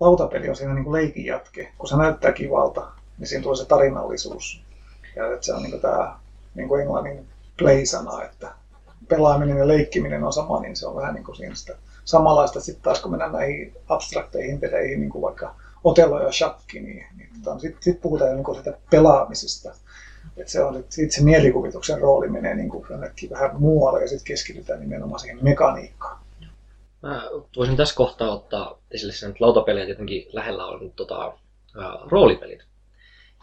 lautapeli 0.00 0.48
on 0.48 0.56
siinä 0.56 0.74
niin 0.74 0.84
kuin 0.84 0.92
leikin 0.92 1.26
jatke. 1.26 1.72
Kun 1.78 1.88
se 1.88 1.96
näyttää 1.96 2.32
kivalta, 2.32 2.86
niin 3.18 3.28
siinä 3.28 3.42
tulee 3.42 3.56
se 3.56 3.64
tarinallisuus. 3.64 4.62
Ja 5.16 5.34
että 5.34 5.46
se 5.46 5.54
on 5.54 5.62
niin 5.62 5.70
kuin 5.70 5.82
tämä 5.82 6.18
niin 6.54 6.68
kuin 6.68 6.82
englannin 6.82 7.26
play-sana, 7.58 8.22
että 8.22 8.52
pelaaminen 9.08 9.58
ja 9.58 9.68
leikkiminen 9.68 10.24
on 10.24 10.32
sama, 10.32 10.60
niin 10.60 10.76
se 10.76 10.86
on 10.86 10.96
vähän 10.96 11.14
niin 11.14 11.24
kuin 11.24 11.36
siinä 11.36 11.54
sitä 11.54 11.76
samanlaista 12.04 12.60
sitten 12.60 12.82
taas 12.82 13.00
kun 13.00 13.10
mennään 13.10 13.32
näihin 13.32 13.72
abstrakteihin 13.88 14.60
peleihin, 14.60 15.00
niin 15.00 15.10
kuin 15.10 15.22
vaikka 15.22 15.54
Otello 15.84 16.22
ja 16.22 16.32
Shakki, 16.32 16.80
niin, 16.80 17.06
niin 17.16 17.28
tota, 17.44 17.58
sitten 17.58 17.82
sit 17.82 18.00
puhutaan 18.00 18.36
niin 18.36 18.56
sitä 18.56 18.78
pelaamisesta. 18.90 19.74
Et 20.36 20.48
se 20.48 20.62
on 20.62 20.84
sit 20.88 21.12
se 21.12 21.22
mielikuvituksen 21.22 22.00
rooli 22.00 22.28
menee 22.28 22.54
niin 22.54 22.68
kuin 22.68 22.86
vähän 23.30 23.50
muualle 23.60 24.02
ja 24.02 24.08
sitten 24.08 24.26
keskitytään 24.26 24.80
nimenomaan 24.80 25.20
siihen 25.20 25.38
mekaniikkaan. 25.42 26.20
Mä 27.02 27.22
voisin 27.56 27.76
tässä 27.76 27.94
kohtaa 27.94 28.30
ottaa 28.30 28.78
esille 28.90 29.12
sen, 29.12 29.30
että 29.30 29.44
lautapelejä 29.44 29.86
tietenkin 29.86 30.26
lähellä 30.32 30.66
on 30.66 30.92
tota, 30.96 31.32
ää, 31.76 31.98
roolipelit. 32.06 32.64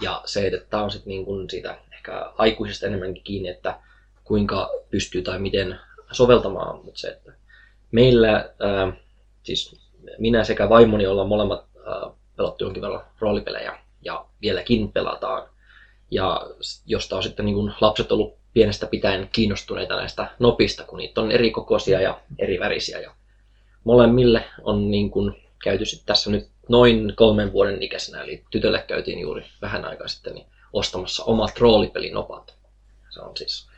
Ja 0.01 0.21
se, 0.25 0.47
että 0.47 0.69
tämä 0.69 0.83
on 0.83 0.91
sitten 0.91 1.09
niin 1.09 1.25
kuin 1.25 1.49
siitä 1.49 1.77
ehkä 1.93 2.31
aikuisesta 2.37 2.85
enemmänkin 2.85 3.23
kiinni, 3.23 3.49
että 3.49 3.79
kuinka 4.23 4.69
pystyy 4.89 5.21
tai 5.21 5.39
miten 5.39 5.79
soveltamaan, 6.11 6.85
mutta 6.85 6.99
se, 6.99 7.07
että 7.07 7.33
meillä, 7.91 8.35
äh, 8.35 8.97
siis 9.43 9.75
minä 10.17 10.43
sekä 10.43 10.69
vaimoni 10.69 11.07
ollaan 11.07 11.27
molemmat 11.27 11.65
äh, 11.77 12.11
pelattu 12.35 12.63
jonkin 12.63 12.81
verran 12.81 13.05
roolipelejä 13.19 13.79
ja 14.01 14.25
vieläkin 14.41 14.91
pelataan. 14.91 15.49
Ja 16.11 16.41
josta 16.85 17.15
on 17.15 17.23
sitten 17.23 17.45
niin 17.45 17.73
lapset 17.81 18.11
ollut 18.11 18.37
pienestä 18.53 18.87
pitäen 18.87 19.29
kiinnostuneita 19.31 19.95
näistä 19.95 20.27
nopista, 20.39 20.83
kun 20.83 20.97
niitä 20.97 21.21
on 21.21 21.31
eri 21.31 21.51
kokoisia 21.51 22.01
ja 22.01 22.21
eri 22.39 22.59
värisiä. 22.59 22.99
Ja 22.99 23.14
molemmille 23.85 24.45
on 24.61 24.91
niin 24.91 25.11
kuin 25.11 25.43
käyty 25.63 25.83
tässä 26.05 26.31
nyt 26.31 26.49
noin 26.69 27.13
kolmen 27.15 27.53
vuoden 27.53 27.83
ikäisenä, 27.83 28.23
eli 28.23 28.43
tytölle 28.51 28.83
käytiin 28.87 29.19
juuri 29.19 29.45
vähän 29.61 29.85
aikaa 29.85 30.07
sitten 30.07 30.33
niin 30.33 30.47
ostamassa 30.73 31.23
omat 31.23 31.57
roolipelinopat. 31.57 32.55
Se 33.09 33.21
on 33.21 33.37
siis 33.37 33.69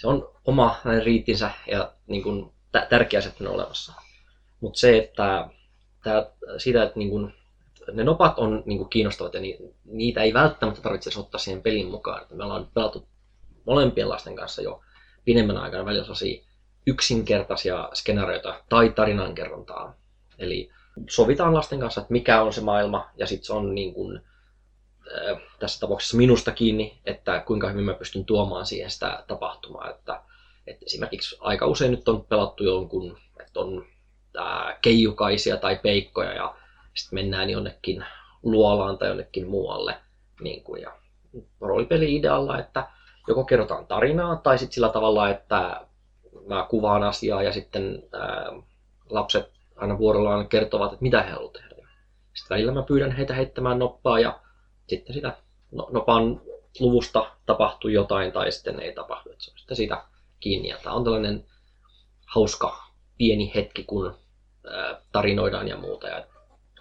se 0.00 0.06
on 0.06 0.28
oma 0.44 0.76
riittinsä 1.04 1.50
ja 1.66 1.92
niin 2.06 2.22
kuin 2.22 2.52
tärkeä 2.88 3.20
se, 3.20 3.32
on 3.40 3.48
olemassa. 3.48 3.92
Mutta 4.60 4.80
se, 4.80 4.98
että 4.98 5.48
tää, 6.04 6.26
siitä, 6.58 6.82
että 6.82 6.98
niin 6.98 7.10
kun, 7.10 7.32
ne 7.92 8.04
nopat 8.04 8.38
on 8.38 8.62
niin 8.66 8.88
kiinnostavat 8.88 9.34
ja 9.34 9.40
ni, 9.40 9.58
niitä 9.84 10.22
ei 10.22 10.34
välttämättä 10.34 10.82
tarvitse 10.82 11.20
ottaa 11.20 11.38
siihen 11.38 11.62
pelin 11.62 11.90
mukaan. 11.90 12.26
Me 12.30 12.44
ollaan 12.44 12.68
pelattu 12.74 13.08
molempien 13.66 14.08
lasten 14.08 14.36
kanssa 14.36 14.62
jo 14.62 14.80
pidemmän 15.24 15.56
aikana 15.56 15.84
välillä 15.84 16.04
yksinkertaisia 16.90 17.88
skenaarioita 17.94 18.60
tai 18.68 18.90
tarinankerrontaa. 18.90 19.94
Eli 20.38 20.70
sovitaan 21.10 21.54
lasten 21.54 21.80
kanssa, 21.80 22.00
että 22.00 22.12
mikä 22.12 22.42
on 22.42 22.52
se 22.52 22.60
maailma, 22.60 23.10
ja 23.16 23.26
sitten 23.26 23.46
se 23.46 23.52
on 23.52 23.74
niin 23.74 23.94
kun, 23.94 24.20
äh, 25.16 25.42
tässä 25.58 25.80
tapauksessa 25.80 26.16
minusta 26.16 26.52
kiinni, 26.52 26.98
että 27.04 27.42
kuinka 27.46 27.68
hyvin 27.68 27.84
mä 27.84 27.94
pystyn 27.94 28.24
tuomaan 28.24 28.66
siihen 28.66 28.90
sitä 28.90 29.24
tapahtumaa. 29.26 29.90
Että 29.90 30.22
et 30.66 30.82
esimerkiksi 30.82 31.36
aika 31.40 31.66
usein 31.66 31.90
nyt 31.90 32.08
on 32.08 32.24
pelattu 32.24 32.64
jonkun, 32.64 33.18
että 33.40 33.60
on 33.60 33.86
ää, 34.36 34.78
keijukaisia 34.82 35.56
tai 35.56 35.80
peikkoja 35.82 36.34
ja 36.34 36.54
sitten 36.94 37.16
mennään 37.16 37.50
jonnekin 37.50 38.04
luolaan 38.42 38.98
tai 38.98 39.08
jonnekin 39.08 39.48
muualle. 39.48 39.96
Niin 40.40 40.64
kuin, 40.64 40.82
ja 40.82 40.92
roolipeli-idealla, 41.60 42.58
että 42.58 42.86
joko 43.28 43.44
kerrotaan 43.44 43.86
tarinaa 43.86 44.36
tai 44.36 44.58
sitten 44.58 44.74
sillä 44.74 44.88
tavalla, 44.88 45.30
että 45.30 45.86
mä 46.46 46.66
kuvaan 46.70 47.02
asiaa 47.02 47.42
ja 47.42 47.52
sitten 47.52 48.02
ää, 48.12 48.52
lapset 49.10 49.50
aina 49.76 49.98
vuorollaan 49.98 50.48
kertovat, 50.48 50.92
että 50.92 51.02
mitä 51.02 51.22
he 51.22 51.30
haluavat 51.30 51.52
tehdä. 51.52 51.70
Sitten 52.34 52.54
välillä 52.54 52.72
mä 52.72 52.82
pyydän 52.82 53.12
heitä 53.12 53.34
heittämään 53.34 53.78
noppaa 53.78 54.20
ja 54.20 54.40
sitten 54.86 55.14
sitä 55.14 55.36
no, 55.72 55.88
nopan 55.92 56.40
luvusta 56.80 57.30
tapahtuu 57.46 57.90
jotain 57.90 58.32
tai 58.32 58.52
sitten 58.52 58.80
ei 58.80 58.94
tapahdu. 58.94 59.30
Että 59.30 59.44
se 59.44 59.50
on 59.50 59.58
sitten 59.58 59.76
sitä 59.76 60.04
kiinni. 60.40 60.68
Ja 60.68 60.78
tämä 60.82 60.94
on 60.94 61.04
tällainen 61.04 61.44
hauska 62.26 62.84
pieni 63.18 63.52
hetki, 63.54 63.84
kun 63.84 64.14
tarinoidaan 65.12 65.68
ja 65.68 65.76
muuta. 65.76 66.08
Ja 66.08 66.26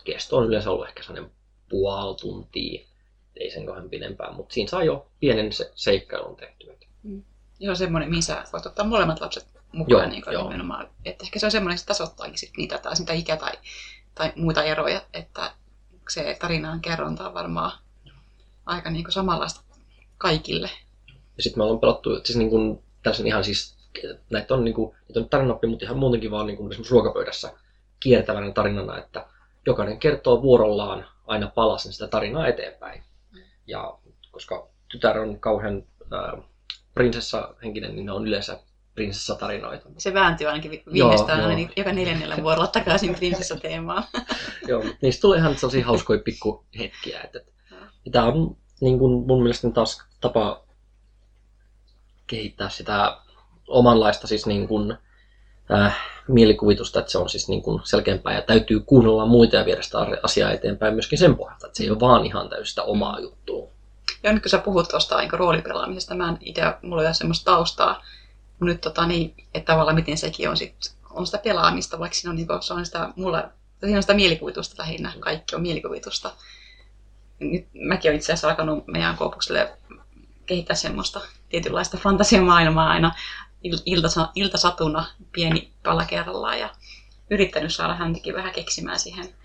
kesto 0.03 0.37
on 0.37 0.47
yleensä 0.47 0.71
ollut 0.71 0.87
ehkä 0.87 1.03
sellainen 1.03 1.31
puoli 1.69 2.15
tuntia. 2.21 2.87
ei 3.35 3.51
sen 3.51 3.65
kohden 3.65 3.89
pidempään, 3.89 4.35
mutta 4.35 4.53
siinä 4.53 4.69
saa 4.69 4.83
jo 4.83 5.11
pienen 5.19 5.51
se, 5.51 5.71
seikkailun 5.75 6.35
tehtyä. 6.35 6.73
Mm. 7.03 7.23
Joo, 7.59 7.75
semmoinen, 7.75 8.09
missä 8.09 8.43
voit 8.53 8.65
ottaa 8.65 8.85
molemmat 8.85 9.21
lapset 9.21 9.47
mukaan 9.71 10.01
joo, 10.01 10.09
niin 10.09 10.23
joo. 10.31 10.43
nimenomaan. 10.43 10.89
Että 11.05 11.23
ehkä 11.23 11.39
se 11.39 11.45
on 11.45 11.51
semmoinen, 11.51 11.75
että 11.75 11.81
se 11.81 11.87
tasoittaakin 11.87 12.37
sit 12.37 12.51
niitä 12.57 12.77
taas 12.77 12.99
niitä 12.99 13.13
ikä- 13.13 13.37
tai, 13.37 13.51
tai 14.15 14.33
muita 14.35 14.63
eroja, 14.63 15.01
että 15.13 15.51
se 16.09 16.37
tarinaan 16.39 16.81
kerronta 16.81 17.27
on 17.27 17.33
varmaan 17.33 17.71
aika 18.65 18.89
niin 18.89 19.03
kuin 19.03 19.13
samanlaista 19.13 19.61
kaikille. 20.17 20.69
Ja 21.37 21.43
sitten 21.43 21.59
me 21.59 21.63
ollaan 21.63 21.79
pelattu, 21.79 22.09
siis 22.23 22.37
niin 22.37 22.49
kuin, 22.49 22.83
tässä 23.03 23.23
ihan 23.25 23.43
siis, 23.43 23.77
näitä 24.29 24.53
on, 24.53 24.63
niin 24.63 24.75
kuin, 24.75 24.95
näitä 25.09 25.19
on 25.19 25.29
tarinoppi, 25.29 25.67
mutta 25.67 25.85
ihan 25.85 25.97
muutenkin 25.97 26.31
vaan 26.31 26.47
niin 26.47 26.57
kuin 26.57 26.71
esimerkiksi 26.71 26.93
ruokapöydässä 26.93 27.53
kiertävänä 27.99 28.51
tarinana, 28.51 28.97
että 28.97 29.25
jokainen 29.65 29.99
kertoo 29.99 30.41
vuorollaan 30.41 31.05
aina 31.27 31.47
palasen 31.47 31.93
sitä 31.93 32.07
tarinaa 32.07 32.47
eteenpäin. 32.47 33.03
Ja 33.67 33.97
koska 34.31 34.67
tytär 34.87 35.19
on 35.19 35.39
kauhean 35.39 35.83
prinsessa-henkinen, 36.99 37.95
niin 37.95 38.05
ne 38.05 38.11
on 38.11 38.27
yleensä 38.27 38.59
prinsessatarinoita. 38.95 39.89
Se 39.97 40.13
vääntyy 40.13 40.47
ainakin 40.47 40.83
viimeistään 40.93 41.41
aina 41.41 41.55
niin 41.55 41.71
joka 41.75 41.91
neljännellä 41.91 42.37
vuorolla 42.43 42.67
takaisin 42.67 43.15
prinsessateemaan. 43.15 44.03
joo, 44.67 44.83
niistä 45.01 45.21
tulee 45.21 45.37
ihan 45.37 45.55
sellaisia 45.55 45.85
hauskoja 45.85 46.19
pikkuhetkiä. 46.19 47.21
Että, 47.23 47.39
että, 47.39 47.51
tämä 48.11 48.25
on 48.25 48.57
niin 48.81 48.99
kuin 48.99 49.27
mun 49.27 49.43
mielestä 49.43 49.69
taas 49.69 50.03
tapa 50.21 50.63
kehittää 52.27 52.69
sitä 52.69 53.17
omanlaista 53.67 54.27
siis 54.27 54.45
niin 54.45 54.67
kuin, 54.67 54.97
äh, 55.73 55.97
mielikuvitusta, 56.27 56.99
että 56.99 57.11
se 57.11 57.17
on 57.17 57.29
siis 57.29 57.49
niin 57.49 57.61
kuin 57.61 57.81
selkeämpää 57.83 58.33
ja 58.33 58.41
täytyy 58.41 58.79
kuunnella 58.79 59.25
muita 59.25 59.55
ja 59.55 59.65
viedä 59.65 59.81
sitä 59.81 59.97
asiaa 60.23 60.51
eteenpäin 60.51 60.93
myöskin 60.93 61.19
sen 61.19 61.35
pohjalta, 61.35 61.67
että 61.67 61.77
se 61.77 61.83
ei 61.83 61.89
ole 61.89 61.99
vaan 61.99 62.25
ihan 62.25 62.49
täysin 62.49 62.83
omaa 62.83 63.19
juttua. 63.19 63.78
Ja 64.23 64.33
nyt 64.33 64.43
kun 64.43 64.49
sä 64.49 64.57
puhut 64.57 64.89
tuosta 64.89 65.17
niin 65.17 65.33
roolipelaamisesta, 65.33 66.15
mä 66.15 66.29
en 66.29 66.37
itse, 66.41 66.61
mulla 66.81 67.01
ei 67.01 67.07
ole 67.07 67.13
semmoista 67.13 67.51
taustaa, 67.51 68.01
nyt 68.61 68.81
tota, 68.81 69.07
niin, 69.07 69.33
että 69.53 69.73
tavallaan 69.73 69.95
miten 69.95 70.17
sekin 70.17 70.49
on, 70.49 70.57
sit, 70.57 70.95
on 71.09 71.25
sitä 71.25 71.37
pelaamista, 71.37 71.99
vaikka 71.99 72.15
siinä 72.15 72.29
on, 72.29 72.35
niin 72.35 72.47
kuin, 72.47 72.63
se 72.63 72.73
on 72.73 72.85
sitä, 72.85 73.13
mulla, 73.15 73.49
siinä 73.79 73.97
on 73.97 74.03
sitä 74.03 74.13
mielikuvitusta 74.13 74.75
lähinnä, 74.77 75.13
kaikki 75.19 75.55
on 75.55 75.61
mielikuvitusta. 75.61 76.33
Nyt 77.39 77.67
mäkin 77.73 78.09
olen 78.09 78.15
itse 78.17 78.33
asiassa 78.33 78.49
alkanut 78.49 78.87
meidän 78.87 79.17
koopukselle 79.17 79.77
kehittää 80.45 80.75
semmoista 80.75 81.21
tietynlaista 81.49 81.97
fantasiamaailmaa 81.97 82.89
aina 82.89 83.11
ilta, 83.63 84.31
iltasatuna 84.35 85.05
pieni 85.31 85.73
pala 85.83 86.05
kerrallaan 86.05 86.59
ja 86.59 86.69
yrittänyt 87.29 87.73
saada 87.73 87.95
häntäkin 87.95 88.35
vähän 88.35 88.53
keksimään 88.53 88.99
siihen 88.99 89.35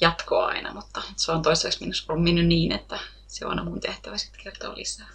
jatkoa 0.00 0.46
aina, 0.46 0.74
mutta 0.74 1.02
se 1.16 1.32
on 1.32 1.42
toistaiseksi 1.42 2.06
mennyt 2.16 2.46
niin, 2.46 2.72
että 2.72 2.98
se 3.32 3.46
on 3.46 3.64
mun 3.64 3.80
tehtävä 3.80 4.18
sitten 4.18 4.40
kertoa 4.44 4.76
lisää. 4.76 5.08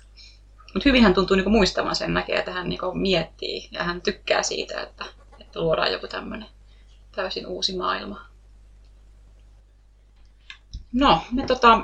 Mutta 0.74 0.89
hyvin 0.89 1.03
hän 1.03 1.13
tuntuu 1.13 1.36
niinku 1.36 1.49
muistamaan 1.49 1.95
sen 1.95 2.13
näkee, 2.13 2.39
että 2.39 2.51
hän 2.51 2.70
niinku 2.70 2.93
miettii 2.93 3.70
ja 3.72 3.84
hän 3.84 4.01
tykkää 4.01 4.43
siitä, 4.43 4.82
että, 4.82 5.05
että 5.39 5.61
luodaan 5.61 5.91
joku 5.91 6.07
tämmöinen 6.07 6.47
täysin 7.15 7.47
uusi 7.47 7.78
maailma. 7.78 8.26
No, 10.93 11.22
me 11.32 11.45
tota, 11.45 11.82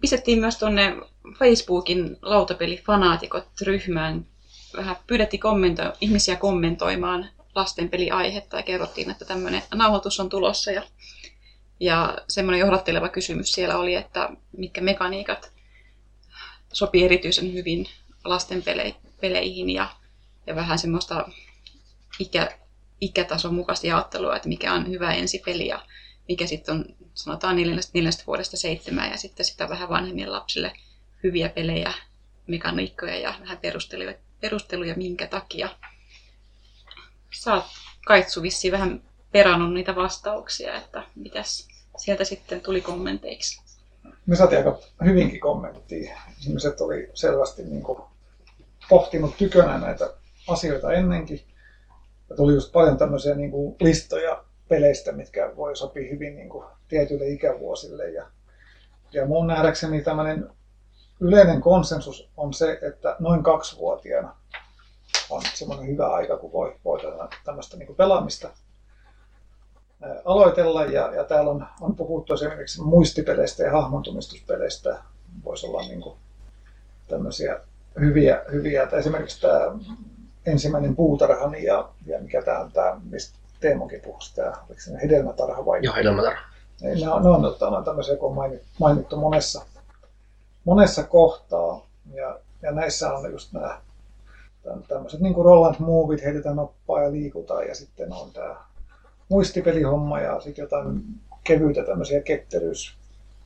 pistettiin 0.00 0.38
myös 0.38 0.58
tuonne 0.58 0.96
Facebookin 1.38 2.16
lautapelifanaatikot-ryhmään. 2.22 4.26
Vähän 4.76 4.96
pyydettiin 5.06 5.40
kommento- 5.40 5.96
ihmisiä 6.00 6.36
kommentoimaan 6.36 7.28
lastenpeliaihetta 7.54 8.56
ja 8.56 8.62
kerrottiin, 8.62 9.10
että 9.10 9.24
tämmöinen 9.24 9.62
nauhoitus 9.74 10.20
on 10.20 10.28
tulossa. 10.28 10.70
Ja, 10.70 10.82
ja 11.80 12.18
semmoinen 12.28 12.60
johdatteleva 12.60 13.08
kysymys 13.08 13.52
siellä 13.52 13.78
oli, 13.78 13.94
että 13.94 14.28
mitkä 14.56 14.80
mekaniikat 14.80 15.52
sopii 16.72 17.04
erityisen 17.04 17.52
hyvin 17.52 17.86
lasten 18.24 18.62
peleihin 19.20 19.70
ja, 19.70 19.88
ja 20.46 20.54
vähän 20.54 20.78
semmoista 20.78 21.28
ikä, 22.18 22.58
ikätason 23.00 23.54
mukaista 23.54 23.86
jaottelua, 23.86 24.36
että 24.36 24.48
mikä 24.48 24.72
on 24.72 24.88
hyvä 24.88 25.12
ensipeli 25.12 25.66
ja 25.66 25.86
mikä 26.28 26.46
sitten 26.46 26.74
on 26.74 26.84
sanotaan 27.14 27.56
neljästä, 27.56 28.24
vuodesta 28.26 28.56
seitsemään 28.56 29.10
ja 29.10 29.16
sitten 29.16 29.46
sitä 29.46 29.68
vähän 29.68 29.88
vanhemmille 29.88 30.30
lapsille 30.30 30.72
hyviä 31.22 31.48
pelejä, 31.48 31.92
mekaniikkoja 32.46 33.18
ja 33.18 33.34
vähän 33.40 33.58
perusteluja, 33.58 34.14
perusteluja 34.40 34.94
minkä 34.94 35.26
takia. 35.26 35.68
Sä 37.34 37.54
oot 37.54 37.64
Kaitsu 38.06 38.42
vissiin 38.42 38.72
vähän 38.72 39.02
perannut 39.32 39.72
niitä 39.72 39.94
vastauksia, 39.94 40.76
että 40.76 41.02
mitäs 41.14 41.68
sieltä 42.00 42.24
sitten 42.24 42.60
tuli 42.60 42.80
kommenteiksi 42.80 43.60
me 44.26 44.36
saatiin 44.36 44.58
aika 44.58 44.78
hyvinkin 45.04 45.40
kommenttia. 45.40 46.18
Ihmiset 46.46 46.80
oli 46.80 47.10
selvästi 47.14 47.62
niin 47.62 47.82
kuin 47.82 47.98
pohtinut 48.88 49.36
tykönä 49.36 49.78
näitä 49.78 50.10
asioita 50.48 50.92
ennenkin. 50.92 51.40
Ja 52.30 52.36
tuli 52.36 52.54
just 52.54 52.72
paljon 52.72 52.98
tämmöisiä 52.98 53.34
niin 53.34 53.50
kuin 53.50 53.76
listoja 53.80 54.44
peleistä, 54.68 55.12
mitkä 55.12 55.52
voi 55.56 55.76
sopia 55.76 56.10
hyvin 56.10 56.36
niin 56.36 56.48
kuin 56.48 56.64
tietyille 56.88 57.28
ikävuosille. 57.28 58.10
Ja, 58.10 58.26
ja 59.12 59.26
mun 59.26 59.46
nähdäkseni 59.46 60.02
tämmöinen 60.02 60.50
yleinen 61.20 61.60
konsensus 61.60 62.30
on 62.36 62.54
se, 62.54 62.78
että 62.82 63.16
noin 63.18 63.42
kaksivuotiaana 63.42 64.36
on 65.30 65.42
semmoinen 65.54 65.86
hyvä 65.86 66.12
aika, 66.12 66.36
kun 66.36 66.52
voi, 66.52 66.76
voi 66.84 67.00
tämmöistä 67.44 67.76
niin 67.76 67.96
pelaamista 67.96 68.50
aloitella. 70.24 70.84
Ja, 70.84 71.14
ja 71.14 71.24
täällä 71.24 71.50
on, 71.50 71.66
on 71.80 71.96
puhuttu 71.96 72.34
esimerkiksi 72.34 72.82
muistipeleistä 72.82 73.62
ja 73.62 73.72
hahmontumistuspeleistä. 73.72 74.98
Voisi 75.44 75.66
olla 75.66 75.82
niin 75.82 76.00
kuin 76.00 76.16
tämmöisiä 77.08 77.60
hyviä, 78.00 78.44
hyviä. 78.52 78.82
Että 78.82 78.96
esimerkiksi 78.96 79.40
tämä 79.40 79.60
ensimmäinen 80.46 80.96
puutarhani 80.96 81.64
ja, 81.64 81.88
ja 82.06 82.20
mikä 82.20 82.42
tämä 82.42 82.58
on 82.58 82.72
tämä, 82.72 83.00
mistä 83.10 83.38
Teemokin 83.60 84.00
puhui, 84.00 84.20
tämä, 84.34 84.48
oliko 84.50 84.80
se 84.80 85.02
hedelmätarha 85.02 85.66
vai? 85.66 85.80
Joo, 85.82 85.94
hedelmätarha. 85.94 86.40
Niin, 86.80 87.00
ne 87.00 87.08
on, 87.08 87.22
ne 87.22 87.28
on, 87.28 87.42
ne 87.42 87.76
on 87.76 87.84
tämmöisiä, 87.84 88.16
kun 88.16 88.28
on 88.28 88.34
mainittu, 88.34 88.66
mainittu 88.80 89.16
monessa, 89.16 89.62
monessa 90.64 91.02
kohtaa. 91.02 91.86
Ja, 92.14 92.38
ja 92.62 92.72
näissä 92.72 93.12
on 93.12 93.32
just 93.32 93.52
nämä 93.52 93.80
tämmöiset 94.88 95.20
niin 95.20 95.34
kuin 95.34 95.44
Roland 95.44 95.76
Movit, 95.78 96.24
heitetään 96.24 96.56
noppaa 96.56 97.02
ja 97.02 97.12
liikutaan 97.12 97.68
ja 97.68 97.74
sitten 97.74 98.12
on 98.12 98.30
tämä 98.32 98.56
muistipelihomma 99.30 100.20
ja 100.20 100.40
sitten 100.40 100.62
jotain 100.62 101.02
kevyitä 101.44 101.84
tämmöisiä 101.84 102.20
ketteryys 102.20 102.94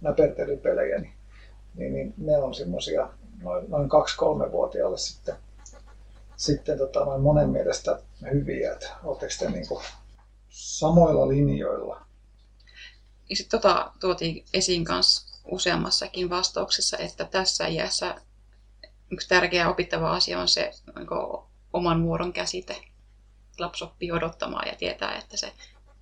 näpertelypelejä, 0.01 0.99
niin, 0.99 1.15
niin, 1.75 1.93
niin 1.95 2.15
ne 2.19 2.39
on 2.39 2.55
semmoisia 2.55 3.09
noin, 3.43 3.71
noin 3.71 3.89
2-3-vuotiaalle 3.91 4.99
sitten, 4.99 5.35
sitten 6.37 6.79
tota, 6.79 7.05
noin 7.05 7.23
monen 7.23 7.49
mielestä 7.49 7.99
hyviä. 8.33 8.73
Että 8.73 8.89
oletteko 9.05 9.33
te 9.39 9.51
niin 9.51 9.69
kuin 9.69 9.85
samoilla 10.49 11.29
linjoilla? 11.29 12.07
Ja 13.31 13.37
sitten 13.37 13.61
tota, 13.61 13.93
tuotiin 14.01 14.45
esiin 14.55 14.85
kanssa 14.85 15.41
useammassakin 15.45 16.31
vastauksessa, 16.31 16.99
että 16.99 17.25
tässä 17.25 17.67
iässä 17.67 18.15
yksi 19.11 19.29
tärkeä 19.29 19.69
opittava 19.69 20.13
asia 20.13 20.41
on 20.41 20.49
se 20.49 20.71
niin 20.97 21.07
oman 21.73 22.03
vuoron 22.03 22.33
käsite. 22.33 22.77
Lapsi 23.59 23.85
oppii 23.85 24.13
odottamaan 24.13 24.69
ja 24.69 24.75
tietää, 24.79 25.19
että 25.19 25.37
se 25.37 25.53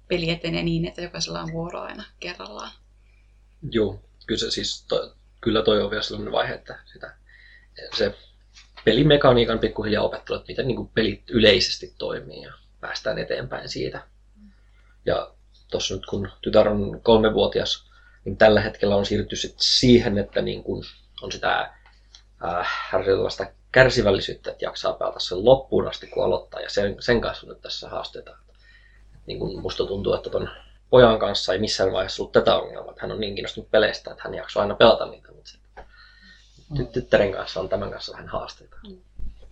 peli 0.08 0.30
etenee 0.30 0.62
niin, 0.62 0.84
että 0.84 1.00
jokaisella 1.00 1.40
on 1.40 1.52
vuoro 1.52 1.80
aina 1.80 2.04
kerrallaan. 2.20 2.70
Joo, 3.70 4.00
kyllä, 4.26 4.40
se 4.40 4.50
siis 4.50 4.84
to, 4.88 5.14
kyllä 5.40 5.62
toi 5.62 5.82
on 5.82 5.90
vielä 5.90 6.02
sellainen 6.02 6.32
vaihe, 6.32 6.54
että 6.54 6.78
sitä, 6.92 7.14
se 7.96 8.14
pelimekaniikan 8.84 9.58
pikkuhiljaa 9.58 10.04
opettelu, 10.04 10.38
että 10.38 10.48
miten 10.48 10.66
niin 10.66 10.76
kuin 10.76 10.88
pelit 10.88 11.30
yleisesti 11.30 11.94
toimii 11.98 12.42
ja 12.42 12.52
päästään 12.80 13.18
eteenpäin 13.18 13.68
siitä. 13.68 14.02
Ja 15.06 15.34
tuossa 15.70 15.94
nyt 15.94 16.06
kun 16.06 16.28
tytär 16.40 16.68
on 16.68 17.00
kolmevuotias, 17.02 17.90
niin 18.24 18.36
tällä 18.36 18.60
hetkellä 18.60 18.96
on 18.96 19.06
siirrytty 19.06 19.36
sit 19.36 19.54
siihen, 19.58 20.18
että 20.18 20.42
niin 20.42 20.62
kuin 20.62 20.84
on 21.22 21.32
sitä 21.32 21.70
äh, 22.44 23.52
kärsivällisyyttä, 23.72 24.50
että 24.50 24.64
jaksaa 24.64 24.92
pelata 24.92 25.20
sen 25.20 25.44
loppuun 25.44 25.88
asti, 25.88 26.06
kun 26.06 26.24
aloittaa. 26.24 26.60
Ja 26.60 26.70
sen, 26.70 26.96
sen 27.00 27.20
kanssa 27.20 27.46
on 27.46 27.52
nyt 27.52 27.62
tässä 27.62 27.88
haasteita 27.88 28.36
niin 29.26 29.38
kuin 29.38 29.60
musta 29.60 29.86
tuntuu, 29.86 30.14
että 30.14 30.30
ton 30.30 30.50
pojan 30.90 31.18
kanssa 31.18 31.52
ei 31.52 31.58
missään 31.58 31.92
vaiheessa 31.92 32.22
ollut 32.22 32.32
tätä 32.32 32.56
ongelmaa, 32.56 32.94
hän 32.98 33.12
on 33.12 33.20
niin 33.20 33.34
kiinnostunut 33.34 33.70
peleistä, 33.70 34.10
että 34.10 34.22
hän 34.24 34.34
jaksaa 34.34 34.62
aina 34.62 34.74
pelata 34.74 35.06
niitä, 35.06 35.32
mutta 35.32 35.52
mm. 36.78 36.86
tyttären 36.86 37.32
kanssa 37.32 37.60
on 37.60 37.68
tämän 37.68 37.90
kanssa 37.90 38.12
vähän 38.12 38.28
haasteita. 38.28 38.76
Mm. 38.88 38.96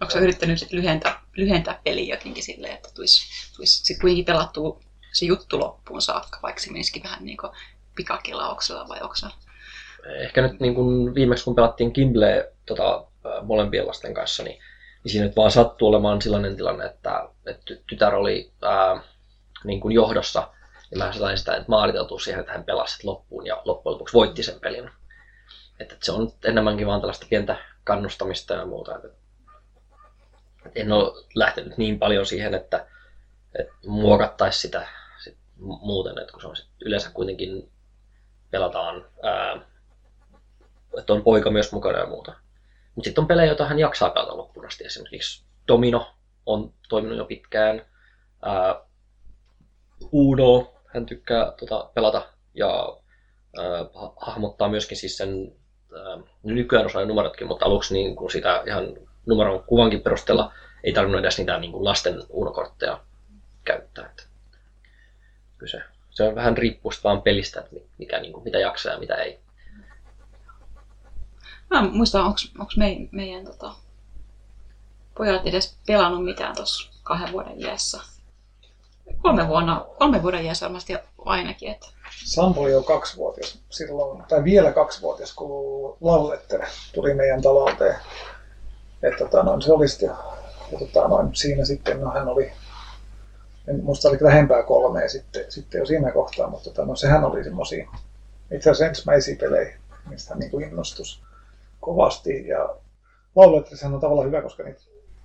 Onko 0.00 0.18
yrittänyt 0.18 0.58
sit 0.58 0.72
lyhentää, 0.72 1.20
lyhentää 1.36 1.80
peliä 1.84 2.14
jotenkin 2.14 2.42
silleen, 2.42 2.74
että 2.74 2.88
tulisi, 2.94 3.52
tulisi 3.56 3.84
sit 3.84 4.00
kuitenkin 4.00 4.24
pelattua 4.24 4.80
se 5.12 5.26
juttu 5.26 5.58
loppuun 5.58 6.02
saakka, 6.02 6.38
vaikka 6.42 6.60
se 6.60 6.72
menisikin 6.72 7.02
vähän 7.02 7.24
niin 7.24 7.36
kuin 7.36 7.52
pikakilauksella 7.94 8.88
vai 8.88 9.00
onko 9.00 9.14
Ehkä 10.06 10.42
nyt 10.42 10.60
niin 10.60 10.74
kuin 10.74 11.14
viimeksi 11.14 11.44
kun 11.44 11.54
pelattiin 11.54 11.92
Kimble 11.92 12.52
tota, 12.66 13.06
molempien 13.42 13.86
lasten 13.86 14.14
kanssa, 14.14 14.42
niin, 14.42 14.58
niin 15.04 15.12
siinä 15.12 15.26
nyt 15.26 15.36
vaan 15.36 15.50
sattuu 15.50 15.88
olemaan 15.88 16.22
sellainen 16.22 16.56
tilanne, 16.56 16.86
että, 16.86 17.28
että 17.46 17.74
tytär 17.86 18.14
oli 18.14 18.52
ää, 18.62 19.02
niin 19.64 19.80
kuin 19.80 19.94
johdossa, 19.94 20.52
niin 20.90 20.98
mä 20.98 21.12
sain 21.12 21.38
sitä 21.38 21.56
että 21.56 21.68
maaliteltua 21.68 22.18
siihen, 22.18 22.40
että 22.40 22.52
hän 22.52 22.64
pelasi 22.64 23.06
loppuun 23.06 23.46
ja 23.46 23.62
loppujen 23.64 23.94
lopuksi 23.94 24.14
voitti 24.14 24.42
sen 24.42 24.60
pelin. 24.60 24.90
että 25.80 25.96
se 26.02 26.12
on 26.12 26.32
enemmänkin 26.44 26.86
vaan 26.86 27.00
tällaista 27.00 27.26
pientä 27.30 27.56
kannustamista 27.84 28.54
ja 28.54 28.66
muuta. 28.66 28.96
Että 28.96 29.08
en 30.74 30.92
ole 30.92 31.24
lähtenyt 31.34 31.78
niin 31.78 31.98
paljon 31.98 32.26
siihen, 32.26 32.54
että, 32.54 32.86
että 33.58 33.72
muokattaisi 33.86 34.60
sitä 34.60 34.88
sit 35.18 35.38
muuten, 35.58 36.18
että 36.18 36.32
kun 36.32 36.40
se 36.40 36.46
on 36.46 36.56
sit 36.56 36.68
yleensä 36.84 37.10
kuitenkin 37.10 37.72
pelataan, 38.50 39.06
ää, 39.22 39.60
että 40.98 41.12
on 41.12 41.22
poika 41.22 41.50
myös 41.50 41.72
mukana 41.72 41.98
ja 41.98 42.06
muuta. 42.06 42.32
Mutta 42.94 43.08
sitten 43.08 43.22
on 43.22 43.28
pelejä, 43.28 43.46
joita 43.46 43.66
hän 43.66 43.78
jaksaa 43.78 44.10
pelata 44.10 44.36
loppuun 44.36 44.66
asti. 44.66 44.84
Esimerkiksi 44.84 45.44
Domino 45.68 46.14
on 46.46 46.74
toiminut 46.88 47.18
jo 47.18 47.24
pitkään. 47.24 47.86
Ää, 48.42 48.89
Uno 50.12 50.72
hän 50.86 51.06
tykkää 51.06 51.52
tota, 51.52 51.90
pelata 51.94 52.28
ja 52.54 52.98
ää, 53.58 53.64
hahmottaa 54.16 54.68
myöskin 54.68 54.96
siis 54.96 55.16
sen, 55.16 55.52
ää, 55.96 56.18
nykyään 56.42 56.86
osaa 56.86 57.04
numerotkin, 57.04 57.46
mutta 57.46 57.66
aluksi 57.66 57.94
niin 57.94 58.16
kun 58.16 58.30
sitä 58.30 58.62
ihan 58.66 58.84
numeron 59.26 59.64
kuvankin 59.64 60.00
perusteella 60.00 60.52
ei 60.84 60.92
tarvinnut 60.92 61.20
edes 61.20 61.38
niitä 61.38 61.58
niin 61.58 61.72
kuin 61.72 61.84
lasten 61.84 62.22
unokortteja 62.28 63.00
käyttää. 63.64 64.14
Kyse. 65.58 65.82
Se 66.10 66.22
on 66.22 66.34
vähän 66.34 66.56
riippuu 66.56 66.92
vaan 67.04 67.22
pelistä, 67.22 67.60
että 67.60 67.76
mikä, 67.98 68.20
niin 68.20 68.32
kuin, 68.32 68.44
mitä 68.44 68.58
jaksaa 68.58 68.92
ja 68.92 68.98
mitä 68.98 69.14
ei. 69.14 69.40
Mä 71.70 71.82
muistan, 71.82 72.24
onko 72.24 72.72
me, 72.76 72.96
meidän 73.10 73.44
tota, 73.44 73.74
pojat 75.16 75.46
edes 75.46 75.78
pelannut 75.86 76.24
mitään 76.24 76.56
tuossa 76.56 76.90
kahden 77.02 77.32
vuoden 77.32 77.60
iässä. 77.60 78.00
Kolme, 79.18 79.48
vuonna, 79.48 79.86
kolme 79.98 80.22
vuoden 80.22 80.44
iässä 80.44 80.66
varmasti 80.66 80.96
ainakin. 81.18 81.70
Että... 81.70 81.86
Sampo 82.24 82.60
oli 82.60 82.72
jo 82.72 82.82
kaksivuotias 82.82 83.62
silloin, 83.70 84.22
tai 84.28 84.44
vielä 84.44 84.72
kaksivuotias, 84.72 85.34
kun 85.34 85.96
Lalletter 86.00 86.60
tuli 86.94 87.14
meidän 87.14 87.42
talouteen. 87.42 87.96
Että 89.02 89.18
tota, 89.18 89.42
no, 89.42 89.60
se 89.60 89.72
oli 89.72 89.88
sitten 89.88 90.10
tota, 90.78 91.08
noin, 91.08 91.34
siinä 91.34 91.64
sitten, 91.64 92.00
no 92.00 92.10
hän 92.10 92.28
oli, 92.28 92.52
en 93.68 93.84
muista 93.84 94.08
oli 94.08 94.18
lähempää 94.20 94.62
kolmea 94.62 95.08
sitten, 95.08 95.44
sitten 95.48 95.78
jo 95.78 95.86
siinä 95.86 96.12
kohtaa, 96.12 96.50
mutta 96.50 96.70
tota, 96.70 96.84
no, 96.84 96.96
sehän 96.96 97.24
oli 97.24 97.44
semmoisia 97.44 97.90
itse 98.54 98.70
asiassa 98.70 98.86
ensimmäisiä 98.86 99.36
pelejä, 99.40 99.78
mistä 100.08 100.30
hän 100.30 100.38
niin 100.38 100.50
kuin 100.50 100.64
innostus 100.64 101.22
kovasti. 101.80 102.48
Ja 102.48 102.76
Lauletrishän 103.36 103.94
on 103.94 104.00
tavallaan 104.00 104.26
hyvä, 104.26 104.42
koska 104.42 104.62
niitä 104.62 104.80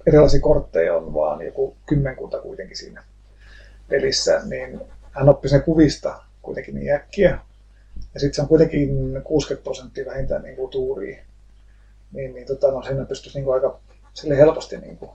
erilaisia 0.07 0.41
kortteja 0.41 0.95
on 0.95 1.13
vaan 1.13 1.45
joku 1.45 1.77
kymmenkunta 1.86 2.41
kuitenkin 2.41 2.77
siinä 2.77 3.03
pelissä, 3.88 4.41
niin 4.45 4.81
hän 5.11 5.29
oppi 5.29 5.49
sen 5.49 5.63
kuvista 5.63 6.23
kuitenkin 6.41 6.75
niin 6.75 6.95
äkkiä. 6.95 7.39
Ja 8.13 8.19
sitten 8.19 8.33
se 8.33 8.41
on 8.41 8.47
kuitenkin 8.47 9.21
60 9.23 9.63
prosenttia 9.63 10.05
vähintään 10.05 10.43
niin 10.43 10.55
kuin 10.55 10.71
tuuria. 10.71 11.23
Niin, 12.11 12.33
niin 12.33 12.47
tota, 12.47 12.71
no, 12.71 12.83
siinä 12.83 13.05
pystyisi 13.05 13.38
niin 13.38 13.45
kuin 13.45 13.53
aika 13.53 13.79
sille 14.13 14.38
helposti 14.38 14.77
niin 14.77 14.97
kuin 14.97 15.11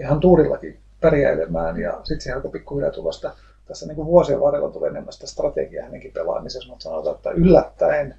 ihan 0.00 0.20
tuurillakin 0.20 0.80
pärjäilemään 1.00 1.80
ja 1.80 1.92
sitten 1.92 2.20
siihen 2.20 2.36
alkoi 2.36 2.50
pikkuhiljaa 2.50 2.90
tulla 2.90 3.12
sitä, 3.12 3.32
tässä 3.66 3.86
niin 3.86 3.96
kuin 3.96 4.06
vuosien 4.06 4.40
varrella 4.40 4.70
tulee 4.70 4.90
enemmän 4.90 5.12
sitä 5.12 5.26
strategiaa 5.26 5.84
hänenkin 5.84 6.12
pelaamisessa, 6.12 6.68
mutta 6.68 6.82
sanotaan, 6.82 7.16
että 7.16 7.30
yllättäen 7.30 8.14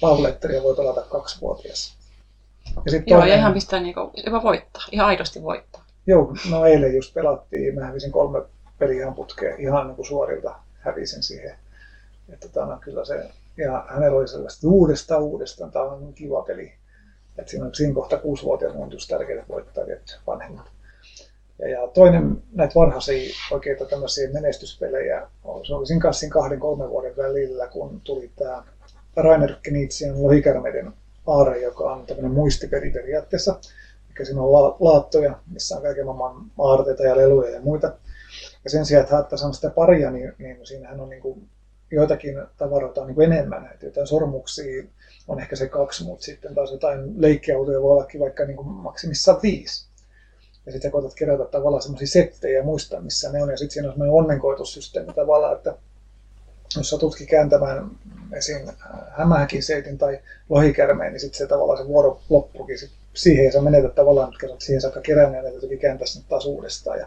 Pavletteria 0.00 0.62
voi 0.62 0.76
pelata 0.76 1.02
kaksivuotias. 1.02 1.98
Ja 2.84 2.90
sit 2.90 3.02
Joo, 3.06 3.18
toinen... 3.18 3.32
ja 3.32 3.38
ihan 3.38 3.54
pistää 3.54 3.80
niin 3.80 3.94
kuin, 3.94 4.10
jopa 4.26 4.42
voittaa, 4.42 4.82
ihan 4.92 5.06
aidosti 5.06 5.42
voittaa. 5.42 5.84
Joo, 6.08 6.34
no 6.50 6.66
eilen 6.66 6.94
just 6.94 7.14
pelattiin, 7.14 7.74
mä 7.74 7.84
hävisin 7.84 8.12
kolme 8.12 8.42
peliä 8.78 9.12
putkeen, 9.16 9.60
ihan 9.60 9.86
niin 9.86 9.96
kuin 9.96 10.06
suorilta 10.06 10.54
hävisin 10.78 11.22
siihen. 11.22 11.56
Että 12.32 12.48
tämä 12.48 12.72
on 12.72 12.80
kyllä 12.80 13.04
se, 13.04 13.30
ja 13.56 13.86
hänellä 13.88 14.18
oli 14.18 14.28
sellaista 14.28 14.68
uudestaan 14.68 15.22
uudestaan, 15.22 15.70
tämä 15.70 15.84
on 15.84 16.00
niin 16.00 16.14
kiva 16.14 16.42
peli. 16.42 16.72
Että 17.38 17.50
siinä, 17.50 17.70
siinä 17.72 17.94
kohta 17.94 18.18
kuusivuotiaat 18.18 18.76
on 18.76 18.92
just 18.92 19.08
tärkeää 19.08 19.44
voittaa 19.48 19.84
vanhemmat. 20.26 20.66
Ja, 21.58 21.68
ja 21.68 21.88
toinen 21.88 22.42
näitä 22.52 22.74
varhaisia 22.74 23.34
oikeita 23.50 23.84
tämmöisiä 23.84 24.30
menestyspelejä, 24.32 25.28
se 25.66 25.74
oli 25.74 25.86
siinä 25.86 26.02
kanssa 26.02 26.28
kahden 26.28 26.60
kolmen 26.60 26.90
vuoden 26.90 27.16
välillä, 27.16 27.66
kun 27.66 28.00
tuli 28.04 28.30
tämä 28.36 28.64
Rainer 29.16 29.54
Knitsian 29.62 30.22
Lohikärmeiden 30.22 30.92
aare, 31.26 31.62
joka 31.62 31.92
on 31.92 32.06
tämmöinen 32.06 32.32
muistipeli 32.32 32.90
periaatteessa. 32.90 33.60
Eli 34.18 34.26
siinä 34.26 34.42
on 34.42 34.52
la- 34.52 34.76
laattoja, 34.80 35.38
missä 35.46 35.76
on 35.76 35.82
kaiken 35.82 36.06
maailman 36.06 36.50
aarteita 36.58 37.02
ja 37.02 37.16
leluja 37.16 37.50
ja 37.50 37.60
muita. 37.60 37.86
Ja 38.64 38.70
sen 38.70 38.86
sijaan, 38.86 39.02
että 39.02 39.14
haettaisiin 39.14 39.54
sitä 39.54 39.70
paria, 39.70 40.10
niin, 40.10 40.32
niin 40.38 40.66
siinähän 40.66 41.00
on 41.00 41.08
niin 41.08 41.22
kuin 41.22 41.48
joitakin 41.90 42.34
tavaroita 42.56 43.00
on 43.00 43.06
niin 43.06 43.14
kuin 43.14 43.32
enemmän. 43.32 43.70
Että 43.72 43.86
jotain 43.86 44.06
sormuksia 44.06 44.84
on 45.28 45.40
ehkä 45.40 45.56
se 45.56 45.68
kaksi, 45.68 46.04
mutta 46.04 46.24
sitten 46.24 46.54
taas 46.54 46.72
jotain 46.72 47.22
leikkiautoja 47.22 47.82
voi 47.82 47.90
ollakin 47.90 48.20
vaikka 48.20 48.44
niin 48.44 48.56
kuin 48.56 48.68
maksimissaan 48.68 49.40
viisi 49.42 49.88
ja 50.66 50.72
sitten 50.72 50.90
koetat 50.90 51.14
kerätä 51.14 51.44
tavallaan 51.44 51.82
semmoisia 51.82 52.06
settejä 52.06 52.58
ja 52.58 52.64
muistaa, 52.64 53.00
missä 53.00 53.32
ne 53.32 53.42
on. 53.42 53.50
Ja 53.50 53.56
sitten 53.56 53.72
siinä 53.72 53.88
on 53.88 53.92
semmoinen 53.92 54.14
onnenkoitussysteemi 54.14 55.12
tavallaan, 55.12 55.56
että 55.56 55.76
jos 56.76 56.90
sä 56.90 56.98
tutki 56.98 57.26
kääntämään 57.26 57.90
esim. 58.32 58.68
hämähäkin 59.10 59.62
seitin 59.62 59.98
tai 59.98 60.20
lohikärmeen, 60.48 61.12
niin 61.12 61.20
sitten 61.20 61.38
se 61.38 61.46
tavallaan 61.46 61.78
se 61.78 61.86
vuoro 61.86 62.20
loppuukin 62.28 62.78
sit 62.78 62.90
siihen 63.18 63.44
ja 63.44 63.52
sä 63.52 63.60
menetät 63.60 63.94
tavallaan, 63.94 64.32
että 64.32 64.56
siihen 64.58 64.80
saakka 64.80 65.00
kerännyt 65.00 65.44
ja 65.44 65.68
ne 65.68 65.76
kääntää 65.76 66.06
sen 66.06 66.22
taas 66.28 66.46
uudestaan. 66.46 66.98
Ja 66.98 67.06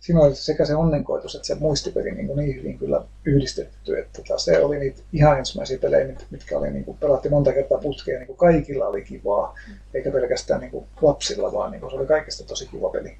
siinä 0.00 0.20
oli 0.20 0.34
sekä 0.34 0.64
se 0.64 0.74
onnenkoitus 0.74 1.34
että 1.34 1.46
se 1.46 1.54
muistipeli 1.54 2.10
niin, 2.10 2.36
niin 2.36 2.56
hyvin 2.56 2.78
kyllä 2.78 3.04
yhdistetty, 3.24 3.98
että 3.98 4.22
tota, 4.22 4.38
se 4.38 4.60
oli 4.60 4.78
niitä 4.78 5.02
ihan 5.12 5.38
ensimmäisiä 5.38 5.78
pelejä, 5.78 6.14
mitkä 6.30 6.58
oli, 6.58 6.70
niin 6.70 6.84
kuin, 6.84 6.98
pelattiin 6.98 7.32
monta 7.32 7.52
kertaa 7.52 7.78
putkeen, 7.78 8.18
niin 8.18 8.26
kuin 8.26 8.36
kaikilla 8.36 8.86
oli 8.86 9.02
kivaa, 9.04 9.54
eikä 9.94 10.10
pelkästään 10.10 10.60
niin 10.60 10.70
kuin 10.70 10.86
lapsilla, 11.02 11.52
vaan 11.52 11.70
niin 11.70 11.80
kuin, 11.80 11.90
se 11.90 11.96
oli 11.96 12.06
kaikista 12.06 12.44
tosi 12.44 12.66
kiva 12.66 12.90
peli. 12.90 13.16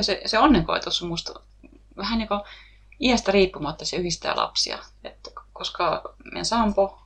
Se, 0.00 0.20
se 0.26 0.38
onnenkoitus 0.38 1.02
on 1.02 1.08
musta 1.08 1.40
vähän 1.96 2.18
niin 2.18 2.28
kuin 2.28 2.40
iästä 3.00 3.32
riippumatta 3.32 3.84
se 3.84 3.96
yhdistää 3.96 4.36
lapsia, 4.36 4.78
että, 5.04 5.30
koska 5.52 6.14
meidän 6.24 6.44
Sampo 6.44 6.98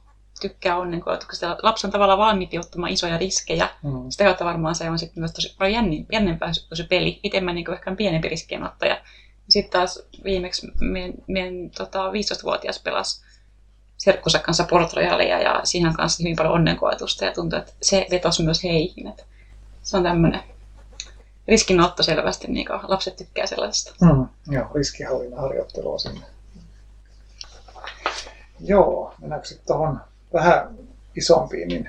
tykkää 0.42 0.76
onnenkoetuksesta. 0.76 1.56
Lapsi 1.62 1.86
on 1.86 1.90
tavallaan 1.90 2.18
valmiimpi 2.18 2.58
ottamaan 2.58 2.92
isoja 2.92 3.18
riskejä. 3.18 3.68
Mm. 3.82 4.10
Sitä 4.10 4.24
kautta 4.24 4.44
varmaan 4.44 4.74
se 4.74 4.90
on 4.90 4.98
sitten 4.98 5.20
myös 5.20 5.32
tosi 5.32 5.54
paljon 5.58 5.72
jännin, 5.72 6.06
jännempää 6.12 6.52
se 6.52 6.84
peli. 6.88 7.20
Itse 7.22 7.40
mä 7.40 7.52
niin 7.52 7.72
ehkä 7.72 7.94
pienempi 7.96 8.28
riskienottaja. 8.28 9.00
Sitten 9.48 9.72
taas 9.72 10.02
viimeksi 10.24 10.72
meidän, 10.80 11.14
meidän 11.26 11.70
tota, 11.70 12.10
15-vuotias 12.10 12.78
pelasi 12.78 13.24
serkkunsa 13.96 14.38
kanssa 14.38 14.64
Port 14.64 14.92
ja 15.40 15.60
siihen 15.64 15.94
kanssa 15.94 16.22
hyvin 16.22 16.36
paljon 16.36 16.54
onnenkoetusta 16.54 17.24
ja 17.24 17.32
tuntuu, 17.32 17.58
että 17.58 17.72
se 17.82 18.06
vetosi 18.10 18.42
myös 18.42 18.64
heihin. 18.64 19.06
Että 19.06 19.24
se 19.82 19.96
on 19.96 20.02
tämmöinen 20.02 20.40
riskinotto 21.48 22.02
selvästi, 22.02 22.48
niin 22.48 22.66
kuin 22.66 22.80
lapset 22.82 23.16
tykkää 23.16 23.46
sellaisesta. 23.46 23.94
Mm, 24.00 24.26
joo, 24.54 24.66
riskihallinnan 24.74 25.40
harjoittelua 25.40 25.98
sinne. 25.98 26.20
Joo, 28.60 29.14
mennäänkö 29.20 29.48
sitten 29.48 29.66
tuohon 29.66 30.00
vähän 30.32 30.78
isompiin, 31.16 31.68
niin 31.68 31.88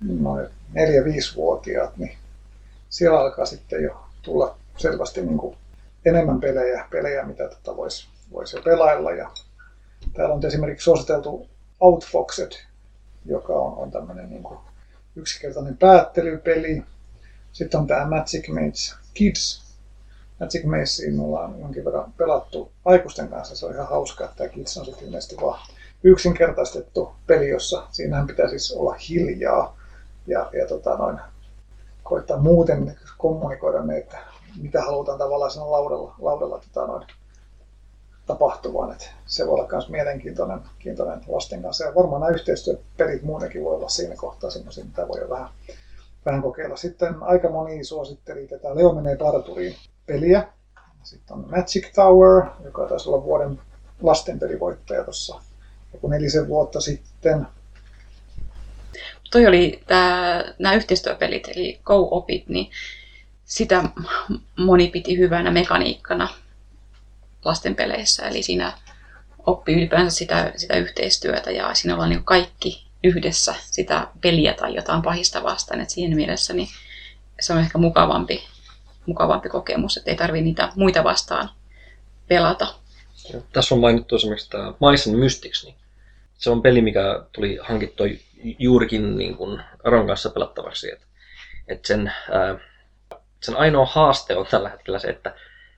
noin 0.00 0.46
4-5-vuotiaat, 0.74 1.96
niin 1.96 2.16
siellä 2.88 3.20
alkaa 3.20 3.46
sitten 3.46 3.82
jo 3.82 4.04
tulla 4.22 4.56
selvästi 4.76 5.22
niin 5.22 5.38
kuin 5.38 5.56
enemmän 6.04 6.40
pelejä, 6.40 6.84
pelejä 6.90 7.24
mitä 7.24 7.48
tätä 7.48 7.76
voisi 7.76 8.08
vois 8.32 8.52
jo 8.52 8.62
pelailla. 8.62 9.10
Ja 9.10 9.30
täällä 10.12 10.34
on 10.34 10.46
esimerkiksi 10.46 10.84
suositeltu 10.84 11.48
Outfoxed, 11.80 12.52
joka 13.24 13.52
on, 13.52 13.78
on 13.78 13.90
tämmöinen 13.90 14.30
niin 14.30 14.42
kuin 14.42 14.58
yksinkertainen 15.16 15.76
päättelypeli. 15.76 16.82
Sitten 17.52 17.80
on 17.80 17.86
tämä 17.86 18.06
Magic 18.06 18.48
Maze 18.48 18.94
Kids. 19.14 19.68
Magic 20.40 20.64
Mazea 20.64 21.12
me 21.12 21.22
ollaan 21.22 21.60
jonkin 21.60 21.84
verran 21.84 22.12
pelattu 22.12 22.72
aikuisten 22.84 23.28
kanssa, 23.28 23.56
se 23.56 23.66
on 23.66 23.74
ihan 23.74 23.88
hauskaa, 23.88 24.24
että 24.24 24.36
tämä 24.36 24.48
Kids 24.48 24.78
on 24.78 24.84
sitten 24.84 25.04
ilmeisesti 25.04 25.36
vaan 25.40 25.60
yksinkertaistettu 26.02 27.12
peli, 27.26 27.48
jossa 27.48 27.86
siinähän 27.90 28.26
pitää 28.26 28.48
siis 28.48 28.72
olla 28.72 28.96
hiljaa 29.08 29.76
ja, 30.26 30.50
ja 30.52 30.66
tota 30.68 30.96
noin, 30.96 31.18
koittaa 32.02 32.36
muuten 32.36 32.96
kommunikoida 33.18 33.82
ne, 33.82 33.98
että 33.98 34.18
mitä 34.62 34.82
halutaan 34.82 35.18
tavallaan 35.18 35.50
siinä 35.50 35.70
laudalla, 35.70 36.14
laudalla 36.18 36.60
tota 36.60 36.86
noin, 36.86 37.06
tapahtuvan. 38.26 38.92
Että 38.92 39.06
se 39.26 39.46
voi 39.46 39.54
olla 39.54 39.68
myös 39.72 39.88
mielenkiintoinen 39.88 40.60
kiintoinen 40.78 41.20
lasten 41.28 41.62
kanssa. 41.62 41.84
Ja 41.84 41.94
varmaan 41.94 42.20
nämä 42.20 42.32
yhteistyöpelit 42.34 43.22
muutenkin 43.22 43.64
voi 43.64 43.74
olla 43.74 43.88
siinä 43.88 44.16
kohtaa 44.16 44.50
semmoisia, 44.50 44.84
mitä 44.84 45.08
voi 45.08 45.28
vähän, 45.30 45.48
vähän 46.26 46.42
kokeilla. 46.42 46.76
Sitten 46.76 47.22
aika 47.22 47.50
moni 47.50 47.84
suositteli 47.84 48.46
tätä 48.46 48.76
Leo 48.76 48.92
menee 48.92 49.16
parturiin 49.16 49.74
peliä. 50.06 50.48
Sitten 51.02 51.36
on 51.36 51.50
Magic 51.50 51.94
Tower, 51.94 52.44
joka 52.64 52.86
taisi 52.86 53.08
olla 53.08 53.24
vuoden 53.24 53.60
lastenpelivoittaja 54.02 55.04
tuossa 55.04 55.40
joku 55.92 56.08
nelisen 56.08 56.48
vuotta 56.48 56.80
sitten. 56.80 57.46
Toi 59.30 59.46
oli 59.46 59.80
tää, 59.86 60.44
nämä 60.58 60.74
yhteistyöpelit, 60.74 61.48
eli 61.48 61.80
Go-opit, 61.84 62.48
niin 62.48 62.70
sitä 63.44 63.84
moni 64.56 64.88
piti 64.88 65.18
hyvänä 65.18 65.50
mekaniikkana 65.50 66.28
lasten 67.44 67.74
peleissä. 67.74 68.28
Eli 68.28 68.42
siinä 68.42 68.72
oppi 69.46 69.72
ylipäänsä 69.72 70.16
sitä, 70.16 70.52
sitä 70.56 70.76
yhteistyötä 70.76 71.50
ja 71.50 71.74
siinä 71.74 71.94
ollaan 71.94 72.10
niin 72.10 72.24
kaikki 72.24 72.86
yhdessä 73.04 73.54
sitä 73.64 74.06
peliä 74.20 74.54
tai 74.54 74.74
jotain 74.74 75.02
pahista 75.02 75.42
vastaan. 75.42 75.80
Et 75.80 75.90
siinä 75.90 76.16
mielessä 76.16 76.52
niin 76.52 76.68
se 77.40 77.52
on 77.52 77.58
ehkä 77.58 77.78
mukavampi, 77.78 78.44
mukavampi 79.06 79.48
kokemus, 79.48 79.96
että 79.96 80.10
ei 80.10 80.16
tarvitse 80.16 80.44
niitä 80.44 80.72
muita 80.76 81.04
vastaan 81.04 81.50
pelata. 82.28 82.74
Tässä 83.52 83.74
on 83.74 83.80
mainittu 83.80 84.16
esimerkiksi 84.16 84.50
tämä 84.50 84.72
Mice 84.90 85.10
Mystics, 85.10 85.64
niin 85.64 85.74
se 86.38 86.50
on 86.50 86.62
peli, 86.62 86.80
mikä 86.80 87.24
tuli 87.32 87.58
hankittua 87.62 88.06
juurikin 88.58 89.16
niin 89.18 89.36
kuin 89.36 89.60
Aron 89.84 90.06
kanssa 90.06 90.30
pelattavaksi. 90.30 90.92
Et, 90.92 91.06
et 91.68 91.84
sen, 91.84 92.12
ää, 92.30 92.58
sen 93.42 93.56
ainoa 93.56 93.86
haaste 93.86 94.36
on 94.36 94.46
tällä 94.46 94.68
hetkellä 94.68 94.98
se, 94.98 95.08
että 95.08 95.34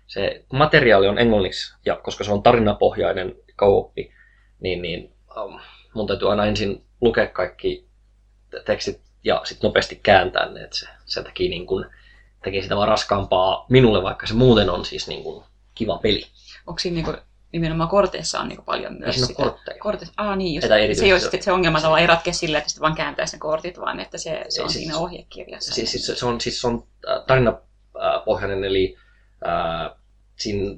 se 0.06 0.44
materiaali 0.52 1.08
on 1.08 1.18
englanniksi, 1.18 1.74
ja 1.86 1.96
koska 1.96 2.24
se 2.24 2.32
on 2.32 2.42
tarinapohjainen 2.42 3.36
kauppi, 3.56 4.12
niin, 4.60 4.82
niin 4.82 5.12
um, 5.44 5.60
mun 5.94 6.06
täytyy 6.06 6.30
aina 6.30 6.46
ensin 6.46 6.84
lukea 7.00 7.26
kaikki 7.26 7.86
tekstit 8.64 9.00
ja 9.24 9.40
sitten 9.44 9.68
nopeasti 9.68 10.00
kääntää 10.02 10.52
ne, 10.52 10.60
että 10.60 10.76
se, 10.76 10.88
se 11.06 11.22
teki, 11.22 11.48
niin 11.48 11.66
kun, 11.66 11.86
teki 12.42 12.62
sitä 12.62 12.76
vaan 12.76 12.88
raskaampaa 12.88 13.66
minulle, 13.68 14.02
vaikka 14.02 14.26
se 14.26 14.34
muuten 14.34 14.70
on 14.70 14.84
siis 14.84 15.08
niin 15.08 15.22
kun, 15.22 15.44
kiva 15.74 15.98
peli. 15.98 16.26
Onko 16.66 16.78
siinä 16.78 16.94
niin 16.94 17.29
nimenomaan 17.52 17.88
korteissa 17.90 18.40
on 18.40 18.48
niin 18.48 18.64
paljon 18.64 18.98
myös 18.98 19.16
sitä. 19.16 19.42
kortteja. 19.42 19.78
Korteissa, 19.80 20.14
ah, 20.16 20.36
niin, 20.36 20.54
just, 20.54 20.68
se, 20.68 21.04
ei 21.04 21.12
ole, 21.12 21.20
että 21.32 21.44
se 21.44 21.52
ongelma 21.52 21.78
tavallaan 21.78 22.00
ei 22.00 22.06
ratkea 22.06 22.32
sillä, 22.32 22.58
että 22.58 22.70
sitten 22.70 22.82
vaan 22.82 22.94
kääntää 22.94 23.26
sen 23.26 23.40
kortit, 23.40 23.80
vaan 23.80 24.00
että 24.00 24.18
se, 24.18 24.44
se 24.48 24.62
on 24.62 24.70
siis, 24.70 24.82
siinä 24.82 24.98
ohjekirjassa. 24.98 25.74
Siis, 25.74 25.90
siis, 25.92 26.18
se 26.18 26.26
on, 26.26 26.40
siis 26.40 26.60
se 26.60 26.66
on 26.66 26.84
äh, 27.08 27.22
tarinapohjainen, 27.26 28.64
eli 28.64 28.96
äh, 29.46 29.96
siinä 30.36 30.76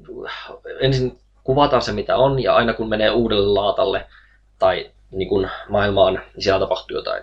ensin 0.80 1.18
kuvataan 1.44 1.82
se 1.82 1.92
mitä 1.92 2.16
on, 2.16 2.42
ja 2.42 2.54
aina 2.54 2.74
kun 2.74 2.88
menee 2.88 3.10
uudelle 3.10 3.46
laatalle 3.46 4.06
tai 4.58 4.90
niin 5.10 5.28
kuin 5.28 5.50
maailmaan, 5.68 6.14
niin 6.14 6.42
siellä 6.42 6.60
tapahtuu 6.60 6.96
jotain. 6.96 7.22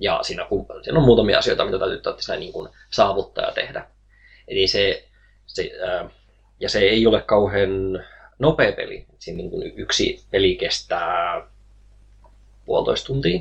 Ja 0.00 0.20
siinä, 0.22 0.46
siinä 0.82 0.98
on 0.98 1.04
muutamia 1.04 1.38
asioita, 1.38 1.64
mitä 1.64 1.78
täytyy 1.78 2.00
siinä 2.18 2.38
niin 2.38 2.52
kuin 2.52 2.68
saavuttaa 2.90 3.44
ja 3.44 3.52
tehdä. 3.52 3.86
Eli 4.48 4.66
se, 4.66 5.04
se 5.46 5.70
ää, 5.86 6.10
ja 6.60 6.68
se 6.68 6.78
ei 6.78 7.06
ole 7.06 7.22
kauhean 7.22 8.04
nopea 8.38 8.72
peli. 8.72 9.06
Siinä 9.18 9.36
niin 9.36 9.72
yksi 9.76 10.24
peli 10.30 10.56
kestää 10.56 11.46
puolitoista 12.64 13.06
tuntia. 13.06 13.40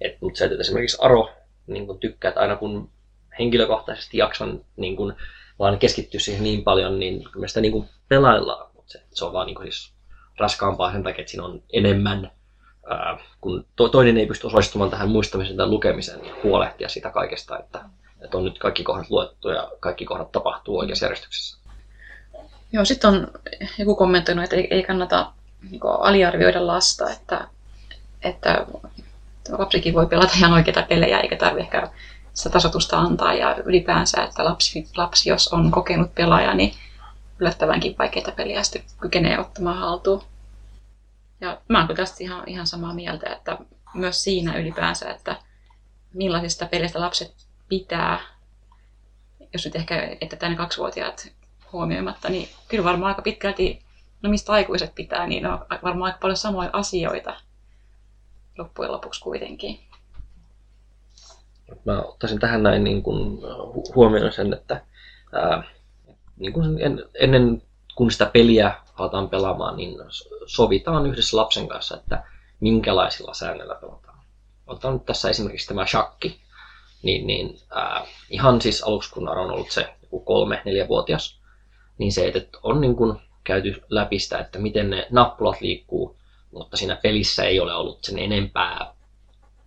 Et, 0.00 0.20
mutta 0.20 0.38
se, 0.38 0.44
että 0.44 0.60
esimerkiksi 0.60 0.98
Aro 1.00 1.30
niin 1.66 1.86
kuin 1.86 1.98
tykkää, 1.98 2.28
että 2.28 2.40
aina 2.40 2.56
kun 2.56 2.90
henkilökohtaisesti 3.38 4.18
jaksan 4.18 4.64
niin 4.76 4.96
kuin, 4.96 5.12
vaan 5.58 5.78
keskittyä 5.78 6.20
siihen 6.20 6.42
niin 6.42 6.64
paljon, 6.64 6.98
niin 6.98 7.24
me 7.36 7.48
sitä 7.48 7.60
niin 7.60 7.72
kuin 7.72 7.88
pelaillaan. 8.08 8.70
Mutta 8.74 8.92
se, 8.92 9.02
se 9.10 9.24
on 9.24 9.32
vaan 9.32 9.46
niin 9.46 9.54
kuin, 9.54 9.72
siis 9.72 9.92
raskaampaa 10.38 10.92
sen 10.92 11.02
takia, 11.02 11.20
että 11.20 11.30
siinä 11.30 11.44
on 11.44 11.62
enemmän 11.72 12.30
ää, 12.90 13.18
kun 13.40 13.66
to, 13.76 13.88
toinen 13.88 14.18
ei 14.18 14.26
pysty 14.26 14.46
osallistumaan 14.46 14.90
tähän 14.90 15.08
muistamiseen 15.08 15.56
tai 15.56 15.66
lukemiseen, 15.66 16.20
niin 16.20 16.34
huolehtia 16.42 16.88
sitä 16.88 17.10
kaikesta, 17.10 17.58
että, 17.58 17.84
että 18.24 18.36
on 18.36 18.44
nyt 18.44 18.58
kaikki 18.58 18.82
kohdat 18.82 19.10
luettu 19.10 19.48
ja 19.48 19.70
kaikki 19.80 20.04
kohdat 20.04 20.32
tapahtuu 20.32 20.78
oikeassa 20.78 21.04
järjestyksessä. 21.04 21.63
Joo, 22.74 22.84
sitten 22.84 23.10
on 23.10 23.28
joku 23.78 23.94
kommentoinut, 23.94 24.44
että 24.44 24.56
ei, 24.56 24.68
ei 24.70 24.82
kannata 24.82 25.32
niin 25.70 25.80
aliarvioida 25.98 26.66
lasta, 26.66 27.10
että, 27.10 27.48
että 28.22 28.66
lapsikin 29.58 29.94
voi 29.94 30.06
pelata 30.06 30.32
ihan 30.36 30.52
oikeita 30.52 30.82
pelejä, 30.82 31.20
eikä 31.20 31.36
tarvitse 31.36 31.64
ehkä 31.64 31.90
sitä 32.32 32.50
tasotusta 32.50 32.98
antaa. 32.98 33.34
Ja 33.34 33.56
ylipäänsä, 33.64 34.22
että 34.22 34.44
lapsi, 34.44 34.88
lapsi 34.96 35.28
jos 35.28 35.48
on 35.48 35.70
kokenut 35.70 36.14
pelaaja, 36.14 36.54
niin 36.54 36.74
yllättävänkin 37.40 37.94
vaikeita 37.98 38.32
peliä 38.32 38.62
sitten 38.62 38.82
kykenee 39.00 39.38
ottamaan 39.38 39.78
haltuun. 39.78 40.22
Ja 41.40 41.60
mä 41.68 41.86
oon 41.86 41.96
tästä 41.96 42.24
ihan, 42.24 42.42
ihan 42.46 42.66
samaa 42.66 42.94
mieltä, 42.94 43.32
että 43.32 43.58
myös 43.94 44.24
siinä 44.24 44.56
ylipäänsä, 44.56 45.10
että 45.10 45.36
millaisista 46.12 46.66
peleistä 46.66 47.00
lapset 47.00 47.34
pitää, 47.68 48.20
jos 49.52 49.64
nyt 49.64 49.76
ehkä, 49.76 50.16
että 50.20 50.36
tänne 50.36 50.56
kaksivuotiaat 50.56 51.32
huomioimatta, 51.74 52.28
niin 52.28 52.48
kyllä 52.68 52.84
varmaan 52.84 53.08
aika 53.08 53.22
pitkälti, 53.22 53.82
no 54.22 54.30
mistä 54.30 54.52
aikuiset 54.52 54.94
pitää, 54.94 55.26
niin 55.26 55.46
on 55.46 55.66
varmaan 55.82 56.02
aika 56.02 56.18
paljon 56.22 56.36
samoja 56.36 56.70
asioita 56.72 57.36
loppujen 58.58 58.92
lopuksi 58.92 59.20
kuitenkin. 59.20 59.78
Mä 61.84 62.02
ottaisin 62.02 62.40
tähän 62.40 62.62
näin 62.62 62.84
niin 62.84 63.02
kuin 63.02 63.38
huomioon 63.94 64.32
sen, 64.32 64.52
että 64.52 64.82
ää, 65.32 65.62
niin 66.36 66.52
kuin 66.52 66.78
en, 66.80 67.04
ennen 67.20 67.62
kun 67.94 68.10
sitä 68.10 68.26
peliä 68.26 68.74
aletaan 68.94 69.28
pelaamaan, 69.28 69.76
niin 69.76 69.96
sovitaan 70.46 71.06
yhdessä 71.06 71.36
lapsen 71.36 71.68
kanssa, 71.68 71.96
että 71.96 72.24
minkälaisilla 72.60 73.34
säännöillä 73.34 73.74
pelataan. 73.74 74.18
Otetaan 74.66 74.94
nyt 74.94 75.04
tässä 75.04 75.30
esimerkiksi 75.30 75.68
tämä 75.68 75.86
shakki. 75.86 76.40
Niin, 77.02 77.26
niin 77.26 77.58
ää, 77.70 78.06
ihan 78.30 78.60
siis 78.60 78.82
aluksi, 78.82 79.10
kun 79.10 79.28
on 79.28 79.50
ollut 79.50 79.70
se 79.70 79.94
joku 80.02 80.20
kolme, 80.20 80.62
neljävuotias, 80.64 81.40
niin 81.98 82.12
se, 82.12 82.32
että 82.34 82.58
on 82.62 82.80
niin 82.80 82.96
kuin 82.96 83.16
käyty 83.44 83.82
läpi 83.88 84.18
sitä, 84.18 84.38
että 84.38 84.58
miten 84.58 84.90
ne 84.90 85.06
nappulat 85.10 85.60
liikkuu, 85.60 86.16
mutta 86.50 86.76
siinä 86.76 86.96
pelissä 87.02 87.44
ei 87.44 87.60
ole 87.60 87.74
ollut 87.74 88.04
sen 88.04 88.18
enempää 88.18 88.94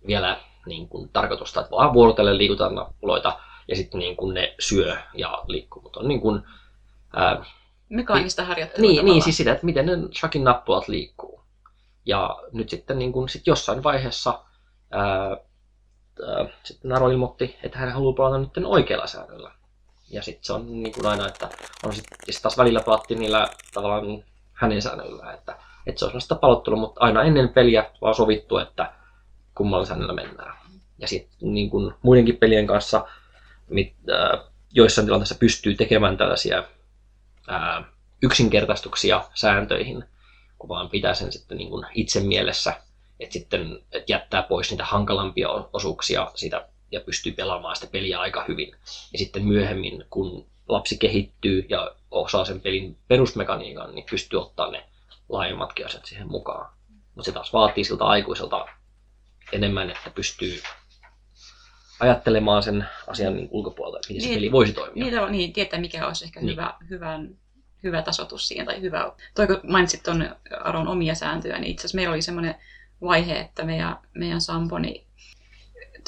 vielä 0.06 0.40
niin 0.66 0.88
kuin 0.88 1.08
tarkoitusta, 1.12 1.60
että 1.60 1.70
vaan 1.70 1.92
vuorotellen 1.92 2.38
liikutaan 2.38 2.74
nappuloita 2.74 3.40
ja 3.68 3.76
sitten 3.76 3.98
niin 3.98 4.16
kuin 4.16 4.34
ne 4.34 4.54
syö 4.58 4.96
ja 5.14 5.44
liikkuu. 5.46 5.82
Mutta 5.82 6.00
on 6.00 6.08
niin 6.08 6.20
kuin, 6.20 6.42
ää, 7.16 7.44
Mekaanista 7.88 8.44
harjoittelua 8.44 8.90
niin, 8.90 9.04
niin, 9.04 9.22
siis 9.22 9.36
sitä, 9.36 9.52
että 9.52 9.66
miten 9.66 9.86
ne 9.86 9.92
shakin 10.18 10.44
nappulat 10.44 10.88
liikkuu. 10.88 11.40
Ja 12.06 12.38
nyt 12.52 12.68
sitten 12.68 12.98
niin 12.98 13.12
kuin, 13.12 13.28
sit 13.28 13.46
jossain 13.46 13.82
vaiheessa 13.82 14.44
ää, 14.90 15.36
ää, 16.26 16.48
sitten 16.64 16.88
Naro 16.88 17.10
ilmoitti, 17.10 17.56
että 17.62 17.78
hän 17.78 17.92
haluaa 17.92 18.12
pelata 18.12 18.38
nyt 18.38 18.50
oikealla 18.64 19.06
säännöllä. 19.06 19.52
Ja 20.10 20.22
sitten 20.22 20.44
se 20.44 20.52
on 20.52 20.82
niin 20.82 20.92
kuin 20.92 21.06
aina, 21.06 21.28
että 21.28 21.48
on 21.84 21.94
sitten 21.94 22.18
sit 22.30 22.42
taas 22.42 22.58
välillä 22.58 22.80
pelattiin 22.80 23.20
niillä 23.20 23.48
tavallaan 23.74 24.24
hänen 24.52 24.82
säännöillä, 24.82 25.32
että, 25.32 25.56
että 25.86 25.98
se 25.98 26.04
on 26.04 26.10
sellaista 26.10 26.34
palottelua, 26.34 26.80
mutta 26.80 27.00
aina 27.00 27.22
ennen 27.22 27.48
peliä 27.48 27.90
vaan 28.00 28.14
sovittu, 28.14 28.58
että 28.58 28.92
kummalla 29.54 29.86
säännöllä 29.86 30.14
mennään. 30.14 30.58
Ja 30.98 31.08
sitten 31.08 31.54
niin 31.54 31.70
kuin 31.70 31.94
muidenkin 32.02 32.36
pelien 32.36 32.66
kanssa, 32.66 33.06
mit, 33.68 33.94
äh, 34.10 34.44
joissain 34.72 35.06
tilanteissa 35.06 35.34
pystyy 35.34 35.74
tekemään 35.74 36.16
tällaisia 36.16 36.64
ää, 37.48 37.84
yksinkertaistuksia 38.22 39.24
sääntöihin, 39.34 40.04
kun 40.58 40.68
vaan 40.68 40.88
pitää 40.90 41.14
sen 41.14 41.32
sitten 41.32 41.58
niin 41.58 41.70
kuin 41.70 41.86
itse 41.94 42.20
mielessä, 42.20 42.80
että 43.20 43.32
sitten 43.32 43.78
että 43.92 44.12
jättää 44.12 44.42
pois 44.42 44.70
niitä 44.70 44.84
hankalampia 44.84 45.48
osuuksia 45.72 46.30
siitä 46.34 46.68
ja 46.92 47.00
pystyy 47.00 47.32
pelaamaan 47.32 47.76
sitä 47.76 47.90
peliä 47.92 48.20
aika 48.20 48.44
hyvin. 48.48 48.70
Ja 49.12 49.18
sitten 49.18 49.44
myöhemmin, 49.44 50.04
kun 50.10 50.46
lapsi 50.68 50.98
kehittyy 50.98 51.66
ja 51.68 51.94
osaa 52.10 52.44
sen 52.44 52.60
pelin 52.60 52.98
perusmekaniikan, 53.08 53.94
niin 53.94 54.06
pystyy 54.10 54.40
ottaa 54.40 54.70
ne 54.70 54.84
laajemmatkin 55.28 55.86
asiat 55.86 56.04
siihen 56.04 56.28
mukaan. 56.28 56.72
Mutta 57.14 57.30
se 57.30 57.32
taas 57.32 57.52
vaatii 57.52 57.84
siltä 57.84 58.04
aikuiselta 58.04 58.66
enemmän, 59.52 59.90
että 59.90 60.10
pystyy 60.10 60.62
ajattelemaan 62.00 62.62
sen 62.62 62.86
asian 63.06 63.36
niin 63.36 63.48
ulkopuolelta, 63.50 63.98
että 63.98 64.08
miten 64.08 64.28
niin, 64.28 64.34
se 64.34 64.38
peli 64.38 64.52
voisi 64.52 64.72
toimia. 64.72 65.04
Niin, 65.04 65.32
niin 65.32 65.52
tietää 65.52 65.80
mikä 65.80 66.06
olisi 66.06 66.24
ehkä 66.24 66.40
niin. 66.40 66.50
hyvä, 66.50 66.74
hyvän, 66.90 67.36
hyvä 67.82 68.02
tasotus 68.02 68.48
siihen 68.48 68.66
tai 68.66 68.80
hyvä. 68.80 69.12
Toi 69.34 69.46
kun 69.46 69.60
mainitsit 69.62 70.02
tuon 70.02 70.36
Aron 70.60 70.88
omia 70.88 71.14
sääntöjä, 71.14 71.58
niin 71.58 71.70
itse 71.70 71.80
asiassa 71.80 71.96
meillä 71.96 72.12
oli 72.12 72.22
semmoinen 72.22 72.54
vaihe, 73.00 73.40
että 73.40 73.64
meidän, 73.64 73.98
meidän 74.14 74.40
Samponi 74.40 75.07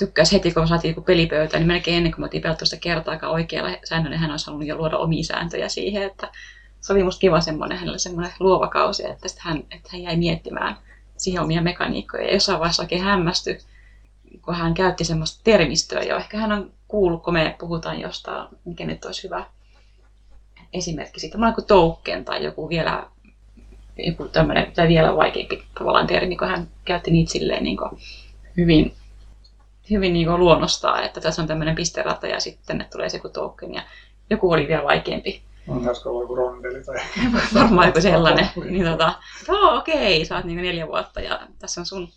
tykkäsi 0.00 0.32
heti, 0.32 0.50
kun 0.50 0.62
me 0.62 0.66
saatiin 0.66 0.90
joku 0.90 1.02
pelipöytä, 1.02 1.56
niin 1.56 1.66
melkein 1.66 1.96
ennen 1.96 2.12
kuin 2.12 2.20
me 2.20 2.24
oltiin 2.24 2.42
pelattu 2.42 2.66
sitä 2.66 2.80
kertaakaan 2.80 3.32
oikealla 3.32 3.76
säännöllä, 3.84 4.18
hän 4.18 4.30
olisi 4.30 4.46
halunnut 4.46 4.68
jo 4.68 4.76
luoda 4.76 4.98
omia 4.98 5.24
sääntöjä 5.24 5.68
siihen, 5.68 6.02
että 6.02 6.28
se 6.80 6.92
oli 6.92 7.02
musta 7.02 7.20
kiva 7.20 7.40
semmoinen, 7.40 7.78
hänellä 7.78 7.98
semmoinen 7.98 8.32
luova 8.40 8.68
kausi, 8.68 9.06
että, 9.06 9.28
hän, 9.38 9.58
että 9.58 9.88
hän 9.92 10.02
jäi 10.02 10.16
miettimään 10.16 10.76
siihen 11.16 11.42
omia 11.42 11.62
mekaniikkoja 11.62 12.24
ja 12.24 12.34
jossain 12.34 12.58
vaiheessa 12.58 12.82
oikein 12.82 13.02
hämmästyi, 13.02 13.58
kun 14.44 14.54
hän 14.54 14.74
käytti 14.74 15.04
semmoista 15.04 15.40
termistöä 15.44 16.02
jo. 16.02 16.16
Ehkä 16.16 16.38
hän 16.38 16.52
on 16.52 16.70
kuullut, 16.88 17.22
kun 17.22 17.34
me 17.34 17.56
puhutaan 17.58 18.00
jostain, 18.00 18.48
mikä 18.64 18.86
nyt 18.86 19.04
olisi 19.04 19.24
hyvä 19.24 19.44
esimerkki 20.72 21.20
siitä. 21.20 21.38
Mä 21.38 21.52
kuin 21.52 21.66
token 21.66 22.24
tai 22.24 22.44
joku 22.44 22.68
vielä 22.68 23.06
joku 23.96 24.28
tämmöinen, 24.28 24.72
tai 24.72 24.88
vielä 24.88 25.16
vaikeampi 25.16 25.62
tavallaan 25.78 26.06
termi, 26.06 26.36
kun 26.36 26.48
hän 26.48 26.68
käytti 26.84 27.10
niitä 27.10 27.32
silleen 27.32 27.64
niin 27.64 27.76
kuin 27.76 27.90
hyvin, 28.56 28.92
hyvin 29.90 30.12
niin 30.12 30.26
kuin 30.26 30.40
luonnostaa, 30.40 31.02
että 31.02 31.20
tässä 31.20 31.42
on 31.42 31.48
tämmöinen 31.48 31.74
pisterata 31.74 32.26
ja 32.26 32.40
sitten 32.40 32.66
tänne 32.66 32.84
tulee 32.92 33.08
se 33.08 33.16
joku 33.16 33.28
token 33.28 33.74
ja 33.74 33.82
joku 34.30 34.52
oli 34.52 34.68
vielä 34.68 34.84
vaikeampi. 34.84 35.42
On 35.68 35.84
tässä 35.84 36.08
ollut 36.08 36.22
joku 36.22 36.34
rondeli 36.34 36.84
tai... 36.84 36.96
Varmaan 37.54 37.86
joku 37.86 38.00
sellainen. 38.00 38.48
niin 38.70 38.84
tota, 38.84 39.14
joo 39.48 39.78
okei, 39.78 40.24
sä 40.24 40.36
oot 40.36 40.44
niin 40.44 40.62
neljä 40.62 40.86
vuotta 40.86 41.20
ja 41.20 41.40
tässä 41.58 41.80
on 41.80 41.86
sun 41.86 42.08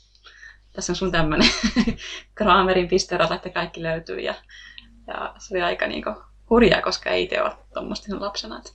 tässä 0.73 0.91
on 0.91 0.95
sun 0.95 1.11
tämmönen 1.11 1.47
Kramerin 2.35 2.87
pisterata, 2.87 3.35
että 3.35 3.49
kaikki 3.49 3.83
löytyy. 3.83 4.19
Ja, 4.19 4.35
ja 5.07 5.33
se 5.37 5.53
oli 5.53 5.63
aika 5.63 5.87
niinku 5.87 6.13
hurjaa, 6.49 6.81
koska 6.81 7.09
ei 7.09 7.23
itse 7.23 7.41
ole 7.41 7.51
tuommoista 7.73 8.19
lapsena. 8.19 8.57
Että, 8.57 8.71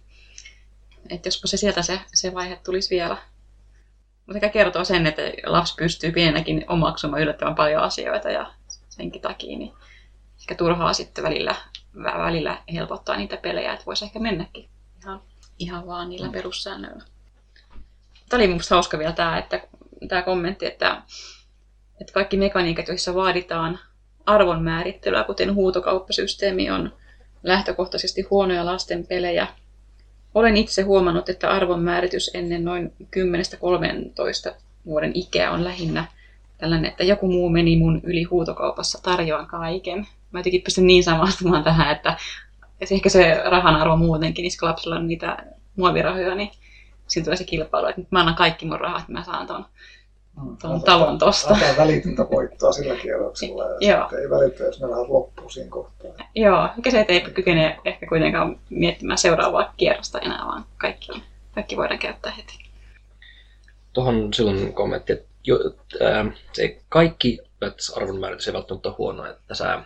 että 1.10 1.28
jospa 1.28 1.46
se 1.46 1.56
sieltä 1.56 1.82
se, 1.82 2.00
se 2.14 2.34
vaihe 2.34 2.60
tulisi 2.64 2.94
vielä. 2.94 3.16
sekä 4.32 4.48
kertoo 4.48 4.84
sen, 4.84 5.06
että 5.06 5.22
lapsi 5.46 5.74
pystyy 5.78 6.12
pienenäkin 6.12 6.64
omaksumaan 6.68 7.22
yllättävän 7.22 7.54
paljon 7.54 7.82
asioita 7.82 8.30
ja 8.30 8.52
senkin 8.98 9.22
takia 9.22 9.58
niin 9.58 9.72
ehkä 10.40 10.54
turhaa 10.54 10.92
sitten 10.92 11.24
välillä, 11.24 11.54
välillä 11.94 12.62
helpottaa 12.72 13.16
niitä 13.16 13.36
pelejä, 13.36 13.72
että 13.72 13.86
voisi 13.86 14.04
ehkä 14.04 14.18
mennäkin 14.18 14.68
ihan, 15.02 15.22
ihan 15.58 15.86
vaan 15.86 16.08
niillä 16.08 16.28
perussäännöillä. 16.28 17.04
Tämä 18.28 18.40
oli 18.40 18.48
minusta 18.48 18.74
hauska 18.74 18.98
vielä 18.98 19.12
tämä, 19.12 19.38
että, 19.38 19.60
tämä 20.08 20.22
kommentti, 20.22 20.66
että, 20.66 21.02
että 22.00 22.12
kaikki 22.12 22.36
mekaniikat, 22.36 22.88
joissa 22.88 23.14
vaaditaan 23.14 23.78
arvon 24.26 24.62
määrittelyä, 24.62 25.24
kuten 25.24 25.54
huutokauppasysteemi, 25.54 26.70
on 26.70 26.96
lähtökohtaisesti 27.42 28.22
huonoja 28.30 28.66
lasten 28.66 29.06
pelejä. 29.06 29.46
Olen 30.34 30.56
itse 30.56 30.82
huomannut, 30.82 31.28
että 31.28 31.50
arvon 31.50 31.82
määritys 31.82 32.30
ennen 32.34 32.64
noin 32.64 32.92
10-13 34.50 34.54
vuoden 34.86 35.12
ikää 35.14 35.50
on 35.50 35.64
lähinnä 35.64 36.04
tällainen, 36.58 36.90
että 36.90 37.04
joku 37.04 37.28
muu 37.28 37.48
meni 37.48 37.76
mun 37.76 38.00
yli 38.04 38.22
huutokaupassa, 38.22 39.02
tarjoan 39.02 39.46
kaiken. 39.46 40.06
Mä 40.30 40.38
jotenkin 40.38 40.62
pystyn 40.62 40.86
niin 40.86 41.04
samastumaan 41.04 41.64
tähän, 41.64 41.96
että 41.96 42.16
ehkä 42.80 43.08
se 43.08 43.42
rahan 43.44 43.76
arvo 43.76 43.96
muutenkin, 43.96 44.42
niin 44.42 44.52
lapsilla 44.62 44.96
on 44.96 45.08
niitä 45.08 45.36
muovirahoja, 45.76 46.34
niin 46.34 46.50
siinä 47.06 47.24
tulee 47.24 47.36
se 47.36 47.44
kilpailu, 47.44 47.86
että 47.86 48.00
nyt 48.00 48.12
mä 48.12 48.20
annan 48.20 48.34
kaikki 48.34 48.66
mun 48.66 48.80
rahat, 48.80 49.00
että 49.00 49.12
mä 49.12 49.24
saan 49.24 49.46
ton, 49.46 49.64
mm, 50.42 50.56
ton 50.56 50.82
talon 50.82 51.18
tosta. 51.18 51.54
Antaa 51.54 51.76
välitöntä 51.76 52.26
voittoa 52.30 52.72
sillä 52.72 52.94
kierroksella 52.96 53.64
ja 53.80 54.10
ei 54.22 54.30
välitä, 54.30 54.64
jos 54.64 54.80
ne 54.80 54.86
rahat 54.86 55.08
loppuu 55.08 55.48
siinä 55.48 55.70
kohtaa. 55.70 56.10
Joo, 56.34 56.68
mikä 56.76 56.90
se, 56.90 57.04
ei 57.08 57.20
kykene 57.20 57.78
ehkä 57.84 58.06
kuitenkaan 58.06 58.58
miettimään 58.70 59.18
seuraavaa 59.18 59.74
kierrosta 59.76 60.18
enää, 60.18 60.46
vaan 60.46 60.64
kaikki, 60.76 61.12
on, 61.12 61.20
kaikki 61.54 61.76
voidaan 61.76 61.98
käyttää 61.98 62.32
heti. 62.32 62.58
Tuohon 63.92 64.34
silloin 64.34 64.72
kommentti, 64.72 65.12
että 65.12 65.27
jo, 65.44 65.58
äh, 66.02 66.26
se 66.52 66.82
kaikki 66.88 67.38
arvonmääritys 67.96 68.48
ei 68.48 68.54
välttämättä 68.54 68.88
ole 68.88 68.96
huono, 68.98 69.26
että 69.26 69.54
sä 69.54 69.82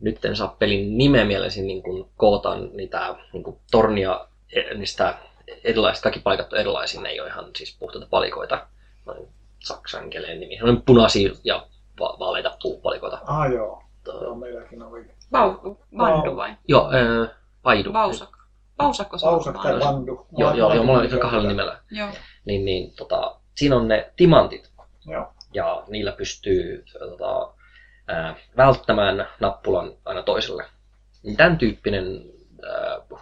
nyt 0.00 0.24
en 0.24 0.36
saa 0.36 0.56
pelin 0.58 0.98
nimeä 0.98 1.24
mielesi 1.24 1.62
niin 1.62 1.82
kun 1.82 2.10
kootaan 2.16 2.70
niitä 2.72 3.14
niin 3.32 3.42
kun 3.42 3.58
tornia 3.70 4.26
e, 4.52 4.74
niistä 4.74 5.14
erilaiset, 5.64 6.02
kaikki 6.02 6.20
paikat 6.20 6.52
on 6.52 6.58
erilaisia, 6.58 7.00
ne 7.00 7.08
ei 7.08 7.20
ole 7.20 7.28
ihan 7.28 7.50
siis 7.56 7.76
puhtaita 7.78 8.06
palikoita. 8.10 8.66
Noin 9.06 9.28
saksan 9.58 10.10
keleen 10.10 10.40
nimi. 10.40 10.62
On 10.62 10.82
punaisia 10.82 11.30
ja 11.44 11.66
va- 12.00 12.16
vaaleita 12.18 12.56
puupalikoita. 12.62 13.20
Ah 13.26 13.52
joo, 13.52 13.82
joo 14.06 14.34
meilläkin 14.34 14.82
oli. 14.82 15.04
Vau, 15.32 15.76
vandu 15.98 16.36
vai? 16.36 16.56
Joo, 16.68 16.90
äh, 16.92 17.30
vaidu. 17.64 17.92
Vausak. 17.92 18.36
Vausakko 18.78 19.18
se 19.18 19.26
Vausak 19.26 19.62
tai 19.62 19.80
vandu. 19.80 20.26
Joo, 20.38 20.54
joo, 20.54 20.74
joo, 20.74 20.84
mulla 20.84 20.98
on 20.98 21.18
kahdella 21.20 21.48
nimellä. 21.48 21.80
Joo. 21.90 22.08
Niin, 22.44 22.64
niin 22.64 22.92
tota, 22.96 23.40
siinä 23.56 23.76
on 23.76 23.88
ne 23.88 24.12
timantit. 24.16 24.70
Joo. 25.06 25.32
Ja 25.52 25.84
niillä 25.88 26.12
pystyy 26.12 26.84
tota, 26.98 27.54
ää, 28.08 28.34
välttämään 28.56 29.28
nappulan 29.40 29.92
aina 30.04 30.22
toiselle. 30.22 30.64
Niin 31.22 31.36
tämän 31.36 31.58
tyyppinen 31.58 32.22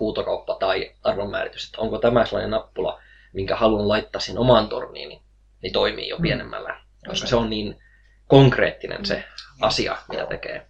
huutokauppa 0.01 0.55
tai 0.55 0.93
arvonmääritys, 1.03 1.66
että 1.66 1.80
onko 1.80 1.99
tämä 1.99 2.24
sellainen 2.24 2.51
nappula, 2.51 3.01
minkä 3.32 3.57
haluan 3.57 3.89
laittaa 3.89 4.20
sen 4.20 4.39
omaan 4.39 4.68
torniin, 4.68 5.09
niin, 5.09 5.22
niin 5.62 5.72
toimii 5.72 6.09
jo 6.09 6.16
mm. 6.16 6.22
pienemmällä. 6.22 6.80
Koska 7.07 7.26
se 7.26 7.37
on 7.37 7.51
niin 7.51 7.78
konkreettinen 8.28 9.07
se 9.07 9.24
asia, 9.61 9.97
mitä 10.09 10.26
tekee. 10.26 10.66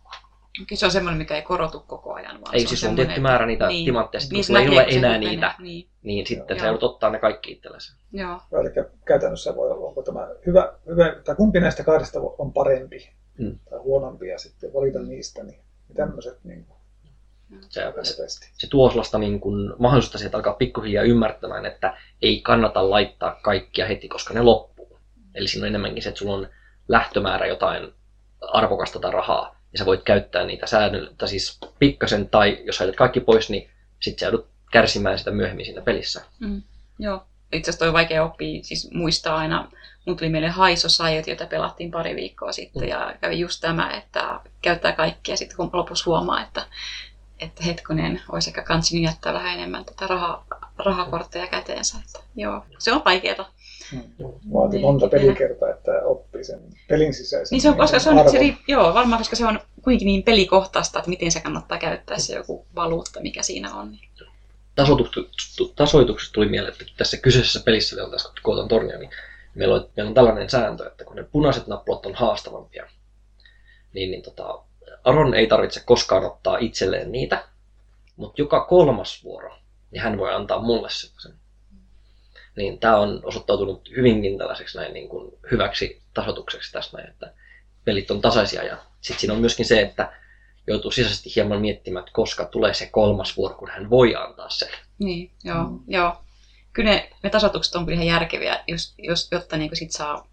Okei, 0.63 0.77
se 0.77 0.87
on 0.87 0.93
semmoinen, 0.93 1.19
mikä 1.19 1.37
ei 1.37 1.43
korotu 1.43 1.81
koko 1.81 2.15
ajan. 2.15 2.41
Vaan 2.41 2.55
ei, 2.55 2.61
se 2.61 2.69
siis 2.69 2.85
on 2.85 2.97
tietty 2.97 3.21
määrä 3.21 3.47
niitä 3.47 3.67
niin, 3.67 3.85
timantteja, 3.85 4.21
sitten 4.21 4.37
niin, 4.39 4.47
kun 4.47 4.57
ei 4.57 4.69
ole 4.69 4.87
enää 4.89 5.19
niitä, 5.19 5.55
niin, 5.59 5.89
niin 6.03 6.27
sitten 6.27 6.61
se 6.61 6.67
joudut 6.67 6.83
ottaa 6.83 7.11
ne 7.11 7.19
kaikki 7.19 7.53
itsellesi. 7.53 7.93
Joo. 8.15 8.41
Eli 8.61 8.71
käytännössä 9.05 9.57
voi 9.57 9.71
olla, 9.71 9.87
onko 9.87 10.03
tämä 10.03 10.29
hyvä, 10.47 10.73
hyvä 10.87 11.17
tai 11.25 11.35
kumpi 11.35 11.61
näistä 11.61 11.85
kahdesta 11.85 12.21
on 12.39 12.53
parempi 12.53 13.11
hmm. 13.39 13.59
tai 13.71 13.79
huonompi 13.79 14.29
ja 14.29 14.39
sitten 14.39 14.75
valita 14.75 14.99
niistä, 14.99 15.45
niin 15.45 15.61
tämmöiset 15.95 16.45
niin 16.45 16.67
se, 17.69 17.93
se, 18.03 18.51
se 18.53 18.67
tuo 18.71 18.89
sellaista 18.89 19.19
niin 19.19 19.41
kuin 19.41 19.73
mahdollisuutta 19.79 20.19
sieltä 20.19 20.37
alkaa 20.37 20.53
pikkuhiljaa 20.53 21.05
ymmärtämään, 21.05 21.67
että 21.67 21.97
ei 22.23 22.41
kannata 22.41 22.91
laittaa 22.91 23.41
kaikkia 23.43 23.87
heti, 23.87 24.09
koska 24.09 24.35
ne 24.35 24.43
loppuu. 24.43 24.99
Eli 25.35 25.49
siinä 25.49 25.65
on 25.65 25.69
enemmänkin 25.69 26.03
se, 26.03 26.09
että 26.09 26.19
sulla 26.19 26.35
on 26.35 26.49
lähtömäärä 26.89 27.47
jotain 27.47 27.93
arvokasta 28.41 28.99
tai 28.99 29.11
rahaa, 29.11 29.61
ja 29.73 29.79
sä 29.79 29.87
voit 29.87 30.03
käyttää 30.03 30.47
niitä 30.47 30.67
säännöllä, 30.67 31.11
tai 31.19 31.29
siis 31.29 31.61
pikkasen, 31.79 32.29
tai 32.29 32.59
jos 32.65 32.77
sä 32.77 32.93
kaikki 32.97 33.21
pois, 33.21 33.51
niin 33.51 33.71
sit 34.01 34.19
sä 34.19 34.27
joudut 34.27 34.49
kärsimään 34.73 35.19
sitä 35.19 35.31
myöhemmin 35.31 35.67
siinä 35.67 35.83
pelissä. 35.83 36.23
Mm, 36.41 36.63
joo. 36.99 37.27
Itse 37.55 37.71
asiassa 37.71 37.85
toi 37.85 37.93
vaikea 37.93 38.25
oppia, 38.25 38.63
siis 38.63 38.91
muistaa 38.93 39.37
aina, 39.37 39.71
mun 40.07 40.17
tuli 40.17 40.31
meille 40.31 40.49
High 40.49 40.79
Society, 40.79 41.31
jota 41.31 41.47
pelattiin 41.47 41.91
pari 41.91 42.17
viikkoa 42.17 42.53
sitten, 42.53 42.83
mm. 42.83 42.89
ja 42.89 43.15
kävi 43.21 43.41
just 43.41 43.61
tämä, 43.61 43.91
että 43.91 44.41
käyttää 44.63 44.93
kaikkia, 44.93 45.37
sitten 45.37 45.57
kun 45.57 45.71
lopussa 45.73 46.11
huomaa, 46.11 46.43
että 46.43 46.67
että 47.41 47.65
hetkonen, 47.65 48.21
olisi 48.33 48.51
ehkä 48.51 48.63
kansi 48.63 49.03
jättää 49.03 49.35
vähän 49.35 49.59
enemmän 49.59 49.85
tätä 49.85 50.07
raha, 50.07 50.45
rahakortteja 50.79 51.47
käteensä. 51.47 51.99
Että, 51.99 52.19
joo, 52.37 52.65
se 52.79 52.93
on 52.93 53.03
vaikeaa. 53.05 53.51
Hmm. 53.93 54.03
Vaatii 54.53 54.81
monta 54.81 55.09
pelikertaa, 55.09 55.71
että 55.71 55.91
oppii 56.05 56.45
sen 56.45 56.61
pelin 56.89 57.15
sisäisen 57.15 57.57
niin 57.57 57.63
se 57.63 57.69
on, 57.69 57.77
koska 57.77 57.99
se 57.99 58.11
on, 58.11 58.31
se, 58.31 58.57
joo, 58.69 58.95
varmaan 58.95 59.19
koska 59.19 59.37
se 59.37 59.47
on 59.47 59.61
kuitenkin 59.83 60.07
niin 60.07 60.23
pelikohtaista, 60.23 60.99
että 60.99 61.11
miten 61.11 61.33
se 61.33 61.41
kannattaa 61.41 61.79
käyttää 61.79 62.19
se 62.19 62.35
joku 62.35 62.67
valuutta, 62.75 63.21
mikä 63.21 63.43
siinä 63.43 63.75
on. 63.75 63.93
Niin. 63.93 64.09
Tasoituksesta 65.77 66.33
tuli 66.33 66.47
mieleen, 66.47 66.73
että 66.73 66.85
tässä 66.97 67.17
kyseisessä 67.17 67.61
pelissä, 67.65 67.97
tässä 68.11 68.29
kootan 68.43 68.69
tornia, 68.69 68.99
niin 68.99 69.11
meillä 69.55 69.75
on, 69.75 69.89
meillä 69.97 70.09
on 70.09 70.15
tällainen 70.15 70.51
sääntö, 70.51 70.87
että 70.87 71.05
kun 71.05 71.17
ne 71.17 71.23
punaiset 71.23 71.67
nappulat 71.67 72.07
on 72.07 72.15
haastavampia, 72.15 72.89
niin, 73.93 74.11
niin 74.11 74.23
tota, 74.23 74.65
Aron 75.05 75.35
ei 75.35 75.47
tarvitse 75.47 75.83
koskaan 75.85 76.25
ottaa 76.25 76.59
itselleen 76.59 77.13
niitä, 77.13 77.45
mutta 78.17 78.41
joka 78.41 78.65
kolmas 78.65 79.25
vuoro, 79.25 79.59
niin 79.91 80.03
hän 80.03 80.19
voi 80.19 80.35
antaa 80.35 80.63
mulle 80.63 80.89
sen. 80.91 81.35
Niin 82.57 82.79
tämä 82.79 82.97
on 82.97 83.21
osoittautunut 83.25 83.91
hyvinkin 83.97 84.39
tällaiseksi 84.39 84.79
näin 84.79 84.93
niin 84.93 85.09
kuin 85.09 85.39
hyväksi 85.51 86.03
tasotukseksi 86.15 86.73
tässä 86.73 86.97
näin, 86.97 87.11
että 87.11 87.33
pelit 87.85 88.11
on 88.11 88.21
tasaisia 88.21 88.63
ja 88.63 88.77
sitten 89.01 89.21
siinä 89.21 89.35
on 89.35 89.41
myöskin 89.41 89.67
se, 89.67 89.81
että 89.81 90.13
joutuu 90.67 90.91
sisäisesti 90.91 91.35
hieman 91.37 91.61
miettimään, 91.61 92.03
että 92.03 92.13
koska 92.15 92.45
tulee 92.45 92.75
se 92.75 92.87
kolmas 92.87 93.37
vuoro, 93.37 93.55
kun 93.55 93.71
hän 93.71 93.91
voi 93.91 94.15
antaa 94.17 94.51
sen. 94.51 94.69
Niin, 94.99 95.31
joo, 95.45 95.65
mm. 95.65 95.81
joo. 95.89 96.17
Kyllä 96.73 96.91
ne, 96.91 97.11
ne 97.23 97.31
tasotukset 97.31 97.75
on 97.75 97.85
kyllä 97.85 98.03
ihan 98.03 98.15
järkeviä, 98.15 98.65
jos, 98.67 98.95
jos, 98.99 99.29
jotta 99.31 99.57
niin 99.57 99.77
sit 99.77 99.93
saa 99.93 100.29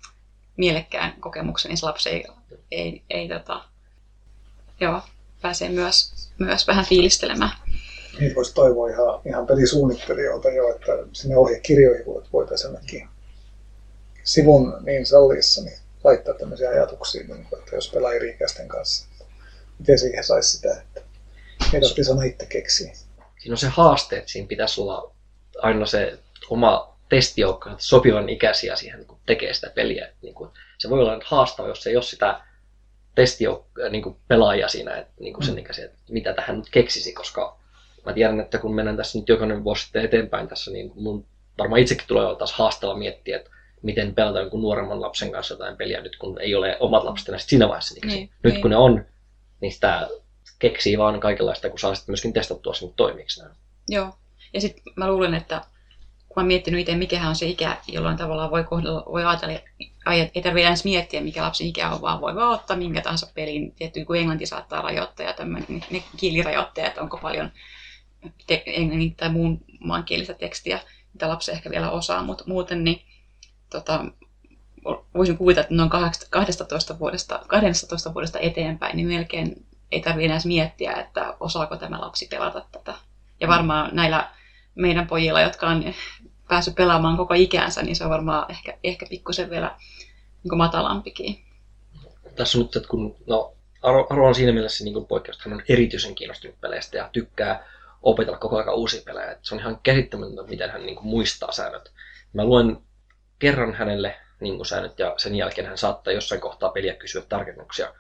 mielekkään 0.57 1.13
kokemuksen, 1.19 1.69
niin 1.69 1.77
se 1.77 1.86
lapsi 1.86 2.09
ei, 2.09 2.25
ei, 2.71 3.03
ei 3.09 3.29
tota, 3.29 3.63
joo, 4.79 5.01
pääsee 5.41 5.69
myös, 5.69 6.29
myös 6.39 6.67
vähän 6.67 6.86
fiilistelemään. 6.86 7.51
Niitä 8.19 8.36
voisi 8.36 8.53
toivoa 8.53 8.89
ihan, 8.89 9.21
ihan 9.25 9.47
pelisuunnittelijoilta 9.47 10.49
jo, 10.49 10.75
että 10.75 10.91
sinne 11.13 11.38
ohjekirjoihin 11.38 12.05
voitaisiin 12.34 12.75
ainakin 12.75 13.07
sivun 14.23 14.77
niin 14.82 15.05
salliessa 15.05 15.63
niin 15.63 15.77
laittaa 16.03 16.34
tämmöisiä 16.34 16.69
ajatuksia, 16.69 17.23
niin, 17.27 17.47
että 17.59 17.75
jos 17.75 17.89
pelaa 17.89 18.13
eri 18.13 18.29
ikäisten 18.29 18.67
kanssa, 18.67 19.11
miten 19.82 19.99
siihen 19.99 20.23
saisi 20.23 20.57
sitä, 20.57 20.82
että 20.82 21.01
heidän 21.73 21.89
pitäisi 21.89 22.11
aina 22.11 22.23
itse 22.23 22.45
keksiä. 22.45 22.93
Siinä 23.39 23.53
on 23.53 23.57
se 23.57 23.67
haaste, 23.67 24.17
että 24.17 24.32
siinä 24.32 24.47
pitäisi 24.47 24.82
olla 24.82 25.11
aina 25.61 25.86
se 25.86 26.19
oma 26.49 26.97
testijoukko 27.09 27.69
sopivan 27.77 28.29
ikäisiä 28.29 28.75
siihen, 28.75 29.05
kun 29.05 29.17
tekee 29.25 29.53
sitä 29.53 29.69
peliä. 29.75 30.09
Niin 30.21 30.34
kuin, 30.34 30.49
se 30.77 30.89
voi 30.89 30.99
olla 30.99 31.19
haastava, 31.25 31.67
jos 31.67 31.88
ei 31.88 31.95
ole 31.95 32.03
sitä 32.03 32.41
testi 33.15 33.45
äh, 33.47 33.91
niin 33.91 34.15
pelaajia 34.27 34.67
siinä, 34.67 34.95
että, 34.95 35.13
niin 35.19 35.34
kuin 35.34 35.45
sen 35.45 35.53
mm. 35.55 35.59
ikäisiä, 35.59 35.86
että 35.86 35.97
mitä 36.09 36.34
tähän 36.34 36.57
nyt 36.57 36.69
keksisi, 36.71 37.13
koska 37.13 37.57
mä 38.05 38.13
tiedän, 38.13 38.39
että 38.39 38.57
kun 38.57 38.75
mennään 38.75 38.97
tässä 38.97 39.19
nyt 39.19 39.29
jokainen 39.29 39.63
vuosi 39.63 39.84
sitten 39.84 40.05
eteenpäin 40.05 40.47
tässä, 40.47 40.71
niin 40.71 40.91
mun 40.95 41.25
varmaan 41.57 41.82
itsekin 41.82 42.07
tulee 42.07 42.25
olla 42.25 42.36
taas 42.36 42.53
haastava 42.53 42.97
miettiä, 42.97 43.38
että 43.38 43.49
miten 43.82 44.15
pelata 44.15 44.39
jonkun 44.39 44.61
nuoremman 44.61 45.01
lapsen 45.01 45.32
kanssa 45.32 45.53
jotain 45.53 45.77
peliä 45.77 46.01
nyt, 46.01 46.17
kun 46.17 46.41
ei 46.41 46.55
ole 46.55 46.77
omat 46.79 47.03
lapset 47.03 47.27
enää 47.27 47.39
siinä 47.39 47.67
vaiheessa 47.67 47.93
niin, 47.93 48.07
Niin, 48.07 48.29
nyt 48.43 48.53
niin. 48.53 48.61
kun 48.61 48.71
ne 48.71 48.77
on, 48.77 49.05
niin 49.62 49.72
sitä 49.72 50.09
keksii 50.59 50.97
vaan 50.97 51.20
kaikenlaista, 51.20 51.70
kun 51.70 51.80
saa 51.80 51.95
sitten 51.95 52.14
myöskin 52.14 52.34
testattua 52.34 52.74
sen 52.74 52.93
toimiksi 52.93 53.41
nämä. 53.41 53.55
Joo, 53.89 54.14
ja 54.53 54.62
sitten 54.62 54.84
mä 54.95 55.12
luulen, 55.12 55.34
että 55.34 55.62
kun 56.34 56.43
mä 56.43 56.47
miettinyt 56.47 56.80
itse, 56.80 56.95
mikä 56.95 57.30
on 57.30 57.36
se 57.36 57.45
ikä, 57.45 57.78
jolloin 57.88 58.18
tavallaan 58.18 58.51
voi, 58.51 58.64
kohdella, 58.64 59.03
voi 59.12 59.26
ajatella, 59.26 59.59
ei 60.36 60.41
tarvitse 60.43 60.68
edes 60.68 60.84
miettiä, 60.84 61.22
mikä 61.22 61.43
lapsen 61.43 61.68
ikä 61.68 61.89
on, 61.89 62.01
vaan 62.01 62.22
voi 62.22 62.36
vaan 62.36 62.53
ottaa 62.53 62.78
minkä 62.78 63.01
tahansa 63.01 63.32
pelin. 63.34 63.72
Tietty, 63.72 64.05
kun 64.05 64.18
englanti 64.18 64.45
saattaa 64.45 64.82
rajoittaa 64.82 65.26
ja 65.26 65.34
tämmöinen, 65.34 65.66
niin 65.70 65.84
ne 65.91 66.03
kielirajoitteet, 66.18 66.97
onko 66.97 67.18
paljon 67.18 67.51
te- 68.47 68.64
englannin 68.66 69.16
tai 69.16 69.30
muun 69.30 69.59
maankielistä 69.80 70.34
tekstiä, 70.34 70.80
mitä 71.14 71.30
lapsi 71.30 71.51
ehkä 71.51 71.70
vielä 71.70 71.91
osaa, 71.91 72.24
mutta 72.24 72.43
muuten 72.47 72.84
niin 72.84 73.01
tota, 73.70 74.05
voisin 75.15 75.38
kuvitella, 75.38 75.63
että 75.63 75.75
noin 75.75 75.89
12 76.29 76.99
vuodesta, 76.99 77.39
12 77.47 78.13
vuodesta 78.13 78.39
eteenpäin, 78.39 78.97
niin 78.97 79.07
melkein 79.07 79.65
ei 79.91 80.01
tarvitse 80.01 80.25
enää 80.25 80.39
miettiä, 80.45 80.93
että 80.93 81.34
osaako 81.39 81.75
tämä 81.75 82.01
lapsi 82.01 82.27
pelata 82.27 82.65
tätä. 82.71 82.93
Ja 83.39 83.47
varmaan 83.47 83.89
näillä 83.95 84.29
meidän 84.75 85.07
pojilla, 85.07 85.41
jotka 85.41 85.67
on 85.67 85.93
päässyt 86.49 86.75
pelaamaan 86.75 87.17
koko 87.17 87.34
ikänsä, 87.34 87.84
niin 87.84 87.95
se 87.95 88.03
on 88.03 88.09
varmaan 88.09 88.51
ehkä, 88.51 88.77
ehkä 88.84 89.05
pikkusen 89.09 89.49
vielä 89.49 89.75
niin 90.43 90.57
matalampikin. 90.57 91.45
Tässä 92.36 92.57
on 92.57 92.63
nyt, 92.63 92.75
että 92.75 92.89
kun, 92.89 93.15
no, 93.27 93.53
Aro, 93.82 94.07
Aro 94.09 94.27
on 94.27 94.36
siinä 94.36 94.51
mielessä 94.51 94.84
niin 94.84 95.05
poikkeus, 95.05 95.38
että 95.38 95.49
hän 95.49 95.57
on 95.59 95.65
erityisen 95.69 96.15
kiinnostunut 96.15 96.61
peleistä 96.61 96.97
ja 96.97 97.09
tykkää 97.11 97.65
opetella 98.03 98.38
koko 98.38 98.57
ajan 98.57 98.75
uusia 98.75 99.01
pelejä. 99.05 99.38
Se 99.41 99.55
on 99.55 99.61
ihan 99.61 99.79
käsittämätöntä, 99.84 100.43
miten 100.43 100.69
hän 100.69 100.86
niin 100.86 100.95
kuin, 100.95 101.07
muistaa 101.07 101.51
säännöt. 101.51 101.91
Mä 102.34 102.45
luen 102.45 102.77
kerran 103.39 103.73
hänelle 103.73 104.15
niin 104.42 104.58
kuin, 104.58 104.68
ja 104.98 105.14
sen 105.18 105.36
jälkeen 105.36 105.68
hän 105.68 105.78
saattaa 105.78 106.14
jossain 106.14 106.42
kohtaa 106.42 106.70
peliä 106.70 106.94
kysyä 106.94 107.22
tarkennuksia, 107.30 107.94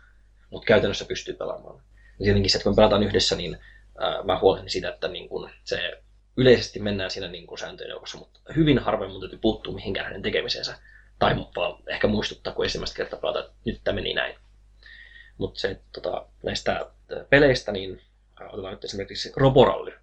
mutta 0.49 0.65
käytännössä 0.65 1.05
pystyy 1.05 1.33
pelaamaan. 1.33 1.75
Ja 2.19 2.23
tietenkin 2.23 2.51
se, 2.51 2.57
että 2.57 2.63
kun 2.63 2.75
pelataan 2.75 3.03
yhdessä, 3.03 3.35
niin 3.35 3.57
ää, 3.97 4.23
mä 4.23 4.39
huolehdin 4.39 4.69
siitä, 4.69 4.89
että 4.89 5.07
niin 5.07 5.29
kuin, 5.29 5.51
se 5.63 6.01
yleisesti 6.37 6.79
mennään 6.79 7.11
siinä 7.11 7.27
niin 7.27 7.47
kuin 7.47 7.59
sääntöjen 7.59 7.89
joukossa, 7.89 8.17
mutta 8.17 8.39
hyvin 8.55 8.79
harvoin 8.79 9.11
mun 9.11 9.21
täytyy 9.21 9.39
puuttua 9.39 9.73
mihinkään 9.73 10.05
hänen 10.05 10.21
tekemisensä. 10.21 10.77
Tai 11.19 11.35
vaan 11.55 11.83
ehkä 11.87 12.07
muistuttaa, 12.07 12.53
kun 12.53 12.65
ensimmäistä 12.65 12.97
kertaa 12.97 13.19
pelata, 13.19 13.39
että 13.39 13.51
nyt 13.65 13.81
tämä 13.83 13.95
meni 13.95 14.13
näin. 14.13 14.35
Mutta 15.37 15.59
se, 15.59 15.79
tota, 15.91 16.25
näistä 16.43 16.85
peleistä, 17.29 17.71
niin 17.71 18.01
otetaan 18.49 18.73
nyt 18.73 18.83
esimerkiksi 18.83 19.31
Roboralli, 19.35 19.93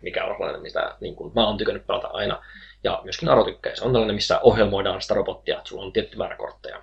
mikä 0.00 0.24
on 0.24 0.36
sellainen, 0.36 0.62
mitä 0.62 0.96
niin 1.00 1.16
kuin, 1.16 1.32
mä 1.34 1.46
oon 1.46 1.58
tykännyt 1.58 1.86
pelata 1.86 2.08
aina. 2.08 2.44
Ja 2.84 3.00
myöskin 3.04 3.28
Aro 3.28 3.44
tykkää. 3.44 3.74
Se 3.74 3.84
on 3.84 3.92
tällainen, 3.92 4.14
missä 4.14 4.40
ohjelmoidaan 4.40 5.02
sitä 5.02 5.14
robottia, 5.14 5.56
että 5.58 5.68
sulla 5.68 5.84
on 5.84 5.92
tietty 5.92 6.16
määrä 6.16 6.36
kortteja. 6.36 6.82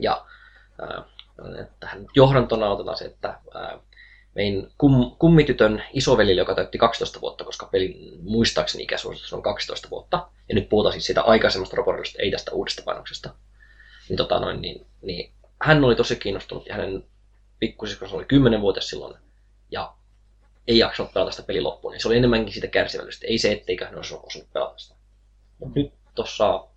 Ja 0.00 0.26
äh, 0.82 1.04
tähän 1.80 2.06
johdantona 2.14 2.68
otetaan 2.68 2.96
se, 2.96 3.04
että 3.04 3.28
äh, 3.28 3.80
mein 4.34 4.72
kum, 4.78 5.16
kummitytön 5.18 5.82
isoveli, 5.92 6.36
joka 6.36 6.54
täytti 6.54 6.78
12 6.78 7.20
vuotta, 7.20 7.44
koska 7.44 7.66
pelin 7.66 8.18
muistaakseni 8.22 8.84
ikäsuositus 8.84 9.32
on 9.32 9.42
12 9.42 9.90
vuotta, 9.90 10.28
ja 10.48 10.54
nyt 10.54 10.68
puhutaan 10.68 10.92
siis 10.92 11.06
siitä 11.06 11.22
aikaisemmasta 11.22 11.76
raportista, 11.76 12.22
ei 12.22 12.30
tästä 12.30 12.52
uudesta 12.52 12.82
painoksesta, 12.82 13.34
niin, 14.08 14.16
tota 14.16 14.40
noin, 14.40 14.60
niin, 14.60 14.86
niin 15.02 15.32
hän 15.62 15.84
oli 15.84 15.96
tosi 15.96 16.16
kiinnostunut, 16.16 16.66
ja 16.66 16.74
hänen 16.74 17.04
pikkusiskonsa 17.58 18.16
oli 18.16 18.24
10 18.24 18.60
vuotta 18.60 18.80
silloin, 18.80 19.14
ja 19.70 19.94
ei 20.68 20.78
jaksanut 20.78 21.12
pelata 21.12 21.30
sitä 21.30 21.46
peli 21.46 21.60
loppuun, 21.60 21.92
niin 21.92 22.00
se 22.00 22.08
oli 22.08 22.16
enemmänkin 22.16 22.52
siitä 22.52 22.66
kärsivällisyydestä, 22.66 23.26
ei 23.26 23.38
se, 23.38 23.52
etteikö 23.52 23.86
hän 23.86 23.96
olisi 23.96 24.14
osannut 24.14 24.52
pelata 24.52 24.78
sitä. 24.78 24.94
Mutta 25.58 25.80
nyt 25.80 25.92
tuossa 26.14 26.68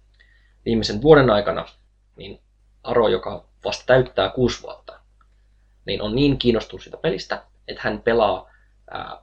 viimeisen 0.66 1.02
vuoden 1.02 1.30
aikana, 1.30 1.66
niin 2.16 2.40
Aro, 2.84 3.08
joka 3.08 3.46
vasta 3.66 3.84
täyttää 3.86 4.30
kuusi 4.30 4.62
vuotta, 4.62 5.00
niin 5.86 6.02
on 6.02 6.16
niin 6.16 6.38
kiinnostunut 6.38 6.84
siitä 6.84 6.98
pelistä, 6.98 7.44
että 7.68 7.82
hän 7.84 8.02
pelaa 8.02 8.52
ää, 8.92 9.18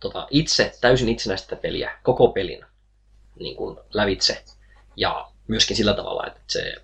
tota, 0.00 0.26
itse 0.30 0.72
täysin 0.80 1.08
itsenäistä 1.08 1.56
peliä, 1.56 1.98
koko 2.02 2.28
pelin 2.28 2.64
niin 3.38 3.56
kuin 3.56 3.78
lävitse. 3.94 4.44
Ja 4.96 5.30
myöskin 5.48 5.76
sillä 5.76 5.94
tavalla, 5.94 6.26
että 6.26 6.40
se 6.46 6.74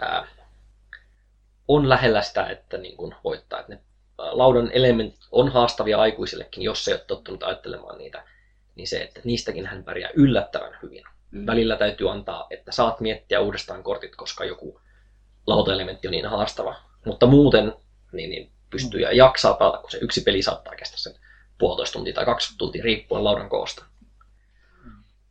ää, 0.00 0.28
on 1.68 1.88
lähellä 1.88 2.22
sitä, 2.22 2.46
että 2.46 2.78
niin 2.78 2.96
kuin 2.96 3.14
voittaa. 3.24 3.60
Että 3.60 3.74
ne 3.74 3.80
laudan 4.18 4.70
elementit 4.72 5.20
on 5.32 5.48
haastavia 5.48 5.98
aikuisillekin, 5.98 6.62
jos 6.62 6.88
ei 6.88 6.94
ole 6.94 7.00
tottunut 7.06 7.42
ajattelemaan 7.42 7.98
niitä, 7.98 8.24
niin 8.74 8.88
se, 8.88 9.02
että 9.02 9.20
niistäkin 9.24 9.66
hän 9.66 9.84
pärjää 9.84 10.10
yllättävän 10.14 10.78
hyvin. 10.82 11.04
Mm. 11.30 11.46
Välillä 11.46 11.76
täytyy 11.76 12.10
antaa, 12.10 12.46
että 12.50 12.72
saat 12.72 13.00
miettiä 13.00 13.40
uudestaan 13.40 13.82
kortit, 13.82 14.16
koska 14.16 14.44
joku 14.44 14.80
lautaelementti 15.46 16.08
on 16.08 16.12
niin 16.12 16.26
haastava. 16.26 16.76
Mutta 17.06 17.26
muuten 17.26 17.72
niin, 18.12 18.30
niin 18.30 18.50
pystyy 18.70 19.00
ja 19.00 19.12
jaksaa 19.12 19.54
pelata, 19.54 19.78
kun 19.78 19.90
se 19.90 19.98
yksi 19.98 20.20
peli 20.20 20.42
saattaa 20.42 20.74
kestää 20.74 20.98
sen 20.98 21.14
puolitoista 21.58 21.92
tuntia 21.92 22.14
tai 22.14 22.24
kaksi 22.24 22.54
tuntia 22.58 22.84
riippuen 22.84 23.24
laudan 23.24 23.48
koosta. 23.48 23.84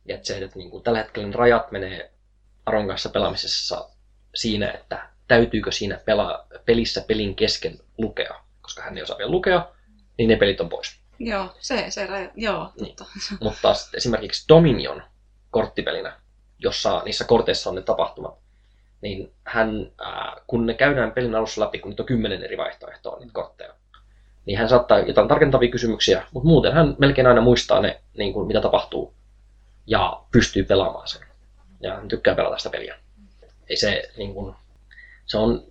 Ja 0.04 0.14
että 0.14 0.26
se, 0.26 0.38
että 0.38 0.58
niin 0.58 0.70
kuin 0.70 0.82
tällä 0.82 0.98
hetkellä 0.98 1.32
rajat 1.32 1.70
menee 1.70 2.12
Aron 2.66 2.88
kanssa 2.88 3.08
pelaamisessa 3.08 3.88
siinä, 4.34 4.70
että 4.70 5.08
täytyykö 5.28 5.72
siinä 5.72 6.00
pela, 6.04 6.46
pelissä 6.64 7.04
pelin 7.08 7.36
kesken 7.36 7.78
lukea. 7.98 8.44
Koska 8.62 8.82
hän 8.82 8.96
ei 8.96 9.02
osaa 9.02 9.18
vielä 9.18 9.30
lukea, 9.30 9.68
niin 10.18 10.28
ne 10.28 10.36
pelit 10.36 10.60
on 10.60 10.68
pois. 10.68 11.00
Joo, 11.18 11.54
se, 11.60 11.86
se 11.88 12.08
joo, 12.36 12.72
niin. 12.80 12.96
Mutta 13.40 13.74
esimerkiksi 13.94 14.48
Dominion 14.48 15.02
korttipelinä, 15.50 16.20
jossa 16.58 17.02
niissä 17.04 17.24
korteissa 17.24 17.70
on 17.70 17.76
ne 17.76 17.82
tapahtumat, 17.82 18.38
niin 19.00 19.32
hän, 19.44 19.92
ää, 19.98 20.36
kun 20.46 20.66
ne 20.66 20.74
käydään 20.74 21.12
pelin 21.12 21.34
alussa 21.34 21.60
läpi, 21.60 21.78
kun 21.78 21.90
niitä 21.90 22.02
on 22.02 22.06
kymmenen 22.06 22.44
eri 22.44 22.56
vaihtoehtoa 22.56 23.18
niitä 23.18 23.32
kortteja, 23.32 23.74
niin 24.46 24.58
hän 24.58 24.68
saattaa 24.68 24.98
jotain 24.98 25.28
tarkentavia 25.28 25.70
kysymyksiä, 25.70 26.26
mutta 26.32 26.48
muuten 26.48 26.72
hän 26.72 26.96
melkein 26.98 27.26
aina 27.26 27.40
muistaa 27.40 27.80
ne, 27.80 28.00
niin 28.18 28.32
kuin, 28.32 28.46
mitä 28.46 28.60
tapahtuu, 28.60 29.14
ja 29.86 30.22
pystyy 30.32 30.64
pelaamaan 30.64 31.08
sen. 31.08 31.22
Ja 31.80 31.94
hän 31.94 32.08
tykkää 32.08 32.34
pelata 32.34 32.58
sitä 32.58 32.70
peliä. 32.70 32.96
Ei 33.68 33.76
se, 33.76 34.02
niin 34.16 34.34
kuin, 34.34 34.54
se 35.26 35.38
on 35.38 35.64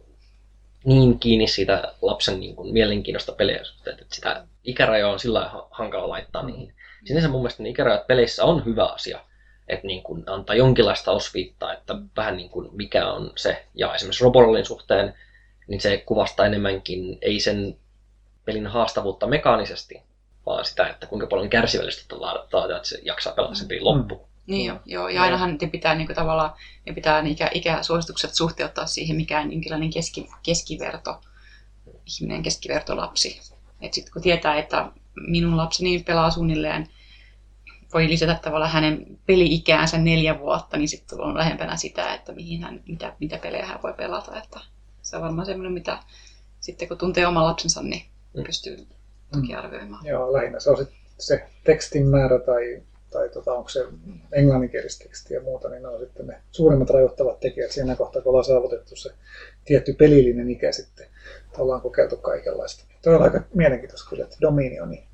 niin 0.86 1.20
kiinni 1.20 1.48
siitä 1.48 1.94
lapsen 2.02 2.40
niin 2.40 2.56
kuin, 2.56 2.74
mielenkiinnosta 2.74 3.32
pelejä, 3.32 3.62
että 3.88 4.06
sitä 4.12 4.48
ikärajoa 4.64 5.12
on 5.12 5.20
sillä 5.20 5.52
hankala 5.72 6.10
laittaa 6.10 6.46
niihin. 6.46 6.74
Sinänsä 7.06 7.28
mun 7.28 7.42
mielestä 7.42 7.64
ne 7.64 7.70
ikärajat 7.70 8.08
peleissä 8.08 8.46
on 8.46 8.66
hyvä 8.66 8.86
asia, 8.86 9.20
että 9.68 9.88
niin 9.88 10.04
kuin 10.04 10.24
antaa 10.28 10.56
jonkinlaista 10.56 11.12
osviittaa, 11.12 11.74
että 11.74 11.96
vähän 12.18 12.38
niin 12.38 12.50
kuin 12.50 12.70
mikä 12.72 13.12
on 13.12 13.32
se. 13.36 13.66
Ja 13.76 13.96
esimerkiksi 13.96 14.24
Roborallin 14.24 14.66
suhteen, 14.66 15.14
niin 15.68 15.82
se 15.82 16.04
kuvastaa 16.06 16.46
enemmänkin 16.46 17.18
ei 17.22 17.40
sen 17.40 17.78
pelin 18.46 18.68
haastavuutta 18.68 19.28
mekaanisesti, 19.28 20.02
vaan 20.46 20.66
sitä, 20.66 20.88
että 20.88 21.08
kuinka 21.08 21.28
paljon 21.28 21.50
kärsivällisyyttä 21.50 22.22
laadata, 22.22 22.76
että 22.76 22.88
se 22.88 23.00
jaksaa 23.04 23.34
pelata 23.34 23.56
sen 23.56 23.68
pelin 23.68 23.86
loppuun. 23.86 24.31
Niin 24.52 24.66
jo, 24.66 24.80
joo, 24.86 25.10
ja 25.10 25.22
ainahan 25.22 25.58
ne 25.62 25.68
pitää 25.68 25.96
niin 25.96 26.08
kuin, 26.08 26.16
tavallaan 26.16 26.54
ne 26.86 26.94
pitää 26.94 27.24
ikä, 27.26 27.50
ikäsuositukset 27.54 28.36
suhteuttaa 28.36 28.86
siihen, 28.86 29.16
mikä 29.16 29.40
on 29.40 29.52
jonkinlainen 29.52 29.94
keski, 29.94 30.30
keskiverto, 30.44 31.22
ihminen 32.06 32.44
keskivertolapsi. 32.44 33.42
Et 33.82 33.94
sit 33.94 34.10
kun 34.10 34.22
tietää, 34.22 34.60
että 34.60 34.92
minun 35.28 35.58
lapseni 35.58 36.04
pelaa 36.04 36.32
suunnilleen 36.32 36.88
voi 37.94 38.10
lisätä 38.10 38.40
tavallaan 38.42 38.72
hänen 38.72 39.20
peli-ikäänsä 39.26 39.98
neljä 39.98 40.40
vuotta, 40.40 40.78
niin 40.78 40.90
sitten 40.90 41.22
on 41.22 41.38
lähempänä 41.38 41.78
sitä, 41.78 42.14
että 42.14 42.34
mihin 42.34 42.64
hän, 42.64 42.84
mitä, 42.88 43.16
mitä 43.20 43.38
pelejä 43.38 43.66
hän 43.66 43.82
voi 43.84 43.94
pelata. 43.94 44.38
Että 44.38 44.60
se 45.02 45.16
on 45.16 45.22
varmaan 45.22 45.46
semmoinen, 45.46 45.74
mitä 45.74 46.00
sitten 46.60 46.88
kun 46.88 46.98
tuntee 46.98 47.28
oman 47.28 47.46
lapsensa, 47.46 47.82
niin 47.82 48.06
mm. 48.34 48.44
pystyy 48.44 48.88
toki 49.34 49.54
mm. 49.54 49.60
arvioimaan. 49.60 50.06
Joo, 50.06 50.34
lähinnä 50.34 50.60
se 50.60 50.70
on 50.70 50.78
sit 50.78 50.90
se 51.18 51.50
tekstin 51.64 52.08
määrä 52.08 52.40
tai, 52.40 52.84
tai 53.12 53.30
tota, 53.30 53.54
onko 53.54 53.70
se 53.70 53.86
englanninkielistä 54.32 55.04
tekstiä 55.04 55.38
ja 55.38 55.44
muuta, 55.44 55.70
niin 55.70 55.84
ne 55.84 55.88
on 55.88 56.00
sitten 56.00 56.28
ne 56.28 56.42
suurimmat 56.52 56.90
rajoittavat 56.90 57.40
tekijät 57.40 57.72
siinä 57.72 57.96
kohtaa, 57.96 58.22
kun 58.22 58.30
ollaan 58.30 58.46
saavutettu 58.46 58.96
se 58.96 59.12
tietty 59.66 59.94
pelillinen 59.94 60.50
ikä 60.50 60.72
sitten. 60.72 61.08
Ollaan 61.58 61.82
kokeiltu 61.82 62.18
kaikenlaista. 62.18 62.86
Tuo 63.04 63.14
on 63.14 63.24
aika 63.24 63.42
mielenkiintoista 63.54 64.10
kyllä, 64.10 64.24
että 64.24 64.38
Dominioni 64.42 65.08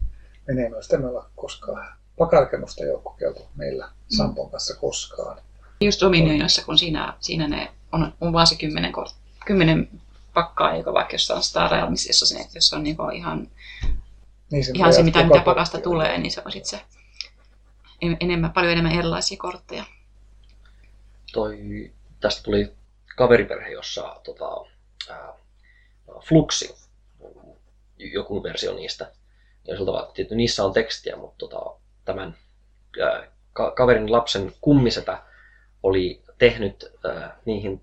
menee 0.48 0.70
noista, 0.70 0.96
emme 0.96 1.08
olla 1.08 1.30
koskaan 1.36 1.98
pakarakennusta 2.18 2.84
ei 2.84 2.90
ole 2.90 3.02
kokeiltu 3.04 3.42
meillä. 3.56 3.90
Sampon 4.18 4.52
kanssa 4.52 4.76
koskaan. 4.76 5.38
Just 5.82 6.02
Dominionissa, 6.02 6.66
kun 6.66 6.78
siinä, 6.78 7.14
siinä 7.20 7.48
ne 7.48 7.72
on, 7.92 8.14
on 8.22 8.34
vaan 8.34 8.48
se 8.48 8.56
kymmenen, 8.56 8.94
kymmenen 9.46 9.90
pakkaa, 10.34 10.74
eikä 10.74 10.94
vaikka 10.94 11.14
jossain 11.14 11.44
Star 11.44 11.72
Realms, 11.72 12.08
jossa, 12.08 12.26
se, 12.26 12.46
jossa 12.56 12.76
on 12.76 12.84
niinku 12.84 13.10
ihan, 13.10 13.48
niin 14.52 14.66
se, 14.66 14.72
ihan 14.76 14.94
se, 14.94 15.04
mitä, 15.04 15.24
mitä 15.24 15.42
pakasta 15.46 15.82
tulee, 15.82 16.18
niin 16.18 16.32
se 16.32 16.42
on 16.46 16.52
sitten 16.52 16.70
se 16.70 16.86
enemmän, 18.02 18.54
paljon 18.54 18.72
enemmän 18.72 19.00
erilaisia 19.00 19.38
kortteja. 19.38 19.84
Toi, 21.34 21.92
tästä 22.20 22.44
tuli 22.44 22.72
kaveriperhe, 23.16 23.70
jossa 23.70 24.22
tota, 24.24 24.66
ää, 25.10 25.34
Fluxi, 26.22 26.76
joku 27.98 28.44
versio 28.44 28.74
niistä. 28.74 29.12
Ja 29.68 29.76
että 30.18 30.36
niissä 30.36 30.64
on 30.64 30.74
tekstiä, 30.74 31.16
mutta 31.16 31.38
tota, 31.38 31.80
tämän 32.06 32.36
kaverin 33.54 34.12
lapsen 34.12 34.54
kummisetä 34.62 35.24
oli 35.84 36.22
tehnyt 36.38 36.92
niihin 37.46 37.82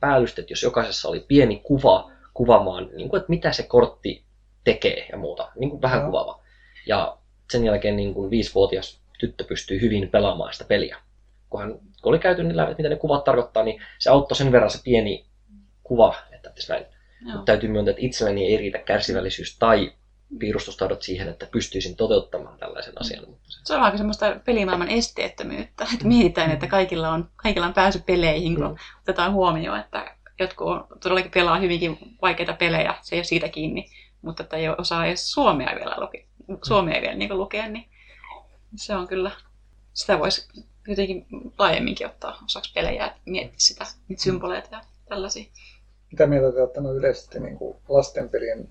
päällystet, 0.00 0.50
jos 0.50 0.62
jokaisessa 0.62 1.08
oli 1.08 1.20
pieni 1.20 1.60
kuva 1.64 2.10
kuvaamaan, 2.34 2.90
niin 2.96 3.08
kuin, 3.08 3.18
että 3.18 3.30
mitä 3.30 3.52
se 3.52 3.62
kortti 3.62 4.24
tekee 4.64 5.06
ja 5.12 5.18
muuta, 5.18 5.52
niin 5.56 5.70
kuin 5.70 5.82
vähän 5.82 6.00
no. 6.00 6.06
kuvaava. 6.06 6.40
Ja 6.86 7.18
sen 7.50 7.64
jälkeen 7.64 7.96
niin 7.96 8.14
kuin 8.14 8.30
viisivuotias 8.30 9.00
tyttö 9.18 9.44
pystyy 9.44 9.80
hyvin 9.80 10.08
pelaamaan 10.08 10.52
sitä 10.52 10.64
peliä. 10.64 10.96
Kun, 11.50 11.60
hän, 11.60 11.70
kun 11.72 12.12
oli 12.12 12.18
käyty 12.18 12.42
niillä, 12.42 12.74
mitä 12.78 12.88
ne 12.88 12.96
kuvat 12.96 13.24
tarkoittaa, 13.24 13.64
niin 13.64 13.82
se 13.98 14.10
auttoi 14.10 14.36
sen 14.36 14.52
verran 14.52 14.70
se 14.70 14.78
pieni 14.84 15.26
kuva, 15.82 16.14
että 16.32 16.52
näin. 16.68 16.86
Mutta 17.24 17.44
täytyy 17.44 17.68
myöntää, 17.68 17.90
että 17.90 18.06
itselleni 18.06 18.46
ei 18.46 18.56
riitä 18.56 18.78
kärsivällisyys 18.78 19.58
tai 19.58 19.92
piirustustaidot 20.38 21.02
siihen, 21.02 21.28
että 21.28 21.46
pystyisin 21.52 21.96
toteuttamaan 21.96 22.58
tällaisen 22.58 23.00
asian. 23.00 23.24
Se 23.64 23.74
on 23.74 23.82
aika 23.82 23.96
semmoista 23.96 24.40
pelimaailman 24.44 24.88
esteettömyyttä, 24.88 25.86
että 25.94 26.06
mietitään, 26.06 26.50
että 26.50 26.66
kaikilla 26.66 27.10
on, 27.10 27.28
kaikilla 27.36 27.66
on 27.66 27.74
pääsy 27.74 28.02
peleihin, 28.06 28.54
kun 28.54 28.64
mm. 28.64 28.76
otetaan 29.00 29.32
huomioon, 29.32 29.80
että 29.80 30.16
jotkut 30.40 30.68
on, 30.68 30.86
todellakin 31.02 31.30
pelaa 31.30 31.58
hyvinkin 31.58 31.98
vaikeita 32.22 32.52
pelejä, 32.52 32.94
se 33.02 33.14
ei 33.14 33.18
ole 33.18 33.24
siitä 33.24 33.48
kiinni, 33.48 33.86
mutta 34.22 34.42
että 34.42 34.56
ei 34.56 34.68
osaa 34.68 35.06
edes 35.06 35.30
suomea 35.30 35.72
vielä, 35.76 35.94
luke, 35.98 36.26
suomea 36.62 37.00
vielä 37.00 37.14
niin 37.14 37.38
lukea, 37.38 37.68
niin 37.68 37.88
se 38.76 38.96
on 38.96 39.08
kyllä, 39.08 39.30
sitä 39.92 40.18
voisi 40.18 40.48
jotenkin 40.88 41.26
laajemminkin 41.58 42.06
ottaa 42.06 42.38
osaksi 42.44 42.72
pelejä, 42.74 43.06
että 43.06 43.20
miettiä 43.24 43.58
sitä, 43.58 43.86
niitä 44.08 44.22
symboleita 44.22 44.68
ja 44.72 44.80
tällaisia. 45.08 45.44
Mitä 46.10 46.26
mieltä 46.26 46.52
te 46.52 46.60
olette 46.60 46.80
yleisesti 46.80 47.40
niin 47.40 47.56
kuin 47.56 47.76
lastenpelien 47.88 48.68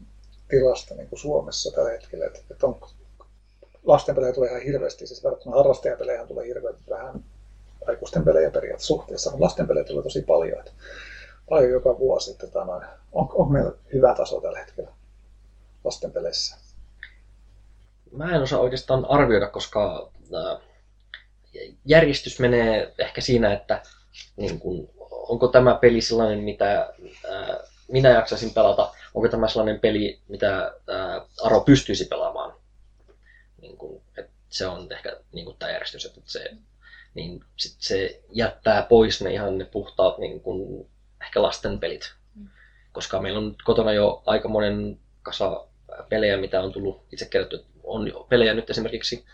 tilasta 0.49 0.95
niin 0.95 1.09
kuin 1.09 1.19
Suomessa 1.19 1.71
tällä 1.71 1.91
hetkellä? 1.91 2.25
Että, 2.25 2.39
että 2.51 2.67
on, 2.67 2.79
lastenpelejä 3.83 4.33
tulee 4.33 4.49
ihan 4.49 4.61
hirveästi, 4.61 5.07
siis 5.07 5.23
verrattuna 5.23 5.57
harrastajapelejä 5.57 6.27
tulee 6.27 6.47
hirveän 6.47 6.75
vähän 6.89 7.23
aikuisten 7.87 8.23
pelejä 8.23 8.51
periaatteessa 8.51 8.87
suhteessa, 8.87 9.29
mutta 9.29 9.45
lastenpelejä 9.45 9.83
tulee 9.83 10.03
tosi 10.03 10.21
paljon. 10.21 10.59
Että 10.59 10.71
paljon 11.49 11.71
joka 11.71 11.99
vuosi. 11.99 12.31
Että, 12.31 12.47
tota 12.47 12.65
noin, 12.65 12.85
on, 13.11 13.29
on 13.33 13.51
meillä 13.51 13.71
hyvä 13.93 14.15
taso 14.15 14.41
tällä 14.41 14.59
hetkellä 14.59 14.91
lastenpeleissä? 15.83 16.62
Mä 18.13 18.35
en 18.35 18.41
osaa 18.41 18.59
oikeastaan 18.59 19.05
arvioida, 19.05 19.47
koska 19.47 20.11
äh, 20.35 20.61
järjestys 21.85 22.39
menee 22.39 22.93
ehkä 22.97 23.21
siinä, 23.21 23.53
että 23.53 23.83
niin 24.35 24.59
kun, 24.59 24.89
onko 25.09 25.47
tämä 25.47 25.75
peli 25.75 26.01
sellainen, 26.01 26.39
mitä 26.39 26.93
äh, 27.31 27.57
minä 27.87 28.09
jaksaisin 28.09 28.53
pelata, 28.53 28.93
onko 29.13 29.27
tämä 29.29 29.47
sellainen 29.47 29.79
peli, 29.79 30.19
mitä 30.27 30.63
äh, 30.65 31.27
Aro 31.43 31.61
pystyisi 31.61 32.05
pelaamaan. 32.05 32.53
Niin 33.61 33.77
kun, 33.77 34.01
et 34.17 34.29
se 34.49 34.67
on 34.67 34.87
ehkä 34.91 35.17
niin 35.31 35.45
kun, 35.45 35.55
tämä 35.59 35.71
järjestys, 35.71 36.05
että 36.05 36.21
se, 36.25 36.51
niin 37.13 37.43
sit 37.57 37.75
se 37.79 38.21
jättää 38.31 38.81
pois 38.81 39.21
ne 39.21 39.33
ihan 39.33 39.57
ne 39.57 39.65
puhtaat 39.65 40.17
niin 40.17 40.41
kun, 40.41 40.89
ehkä 41.21 41.41
lasten 41.41 41.79
pelit. 41.79 42.13
Koska 42.91 43.21
meillä 43.21 43.39
on 43.39 43.55
kotona 43.63 43.93
jo 43.93 44.23
aika 44.25 44.47
monen 44.47 44.99
kasa 45.21 45.67
pelejä, 46.09 46.37
mitä 46.37 46.61
on 46.61 46.71
tullut 46.71 47.05
itse 47.11 47.25
kerrottu. 47.25 47.72
On 47.83 48.11
pelejä 48.29 48.53
nyt 48.53 48.69
esimerkiksi, 48.69 49.25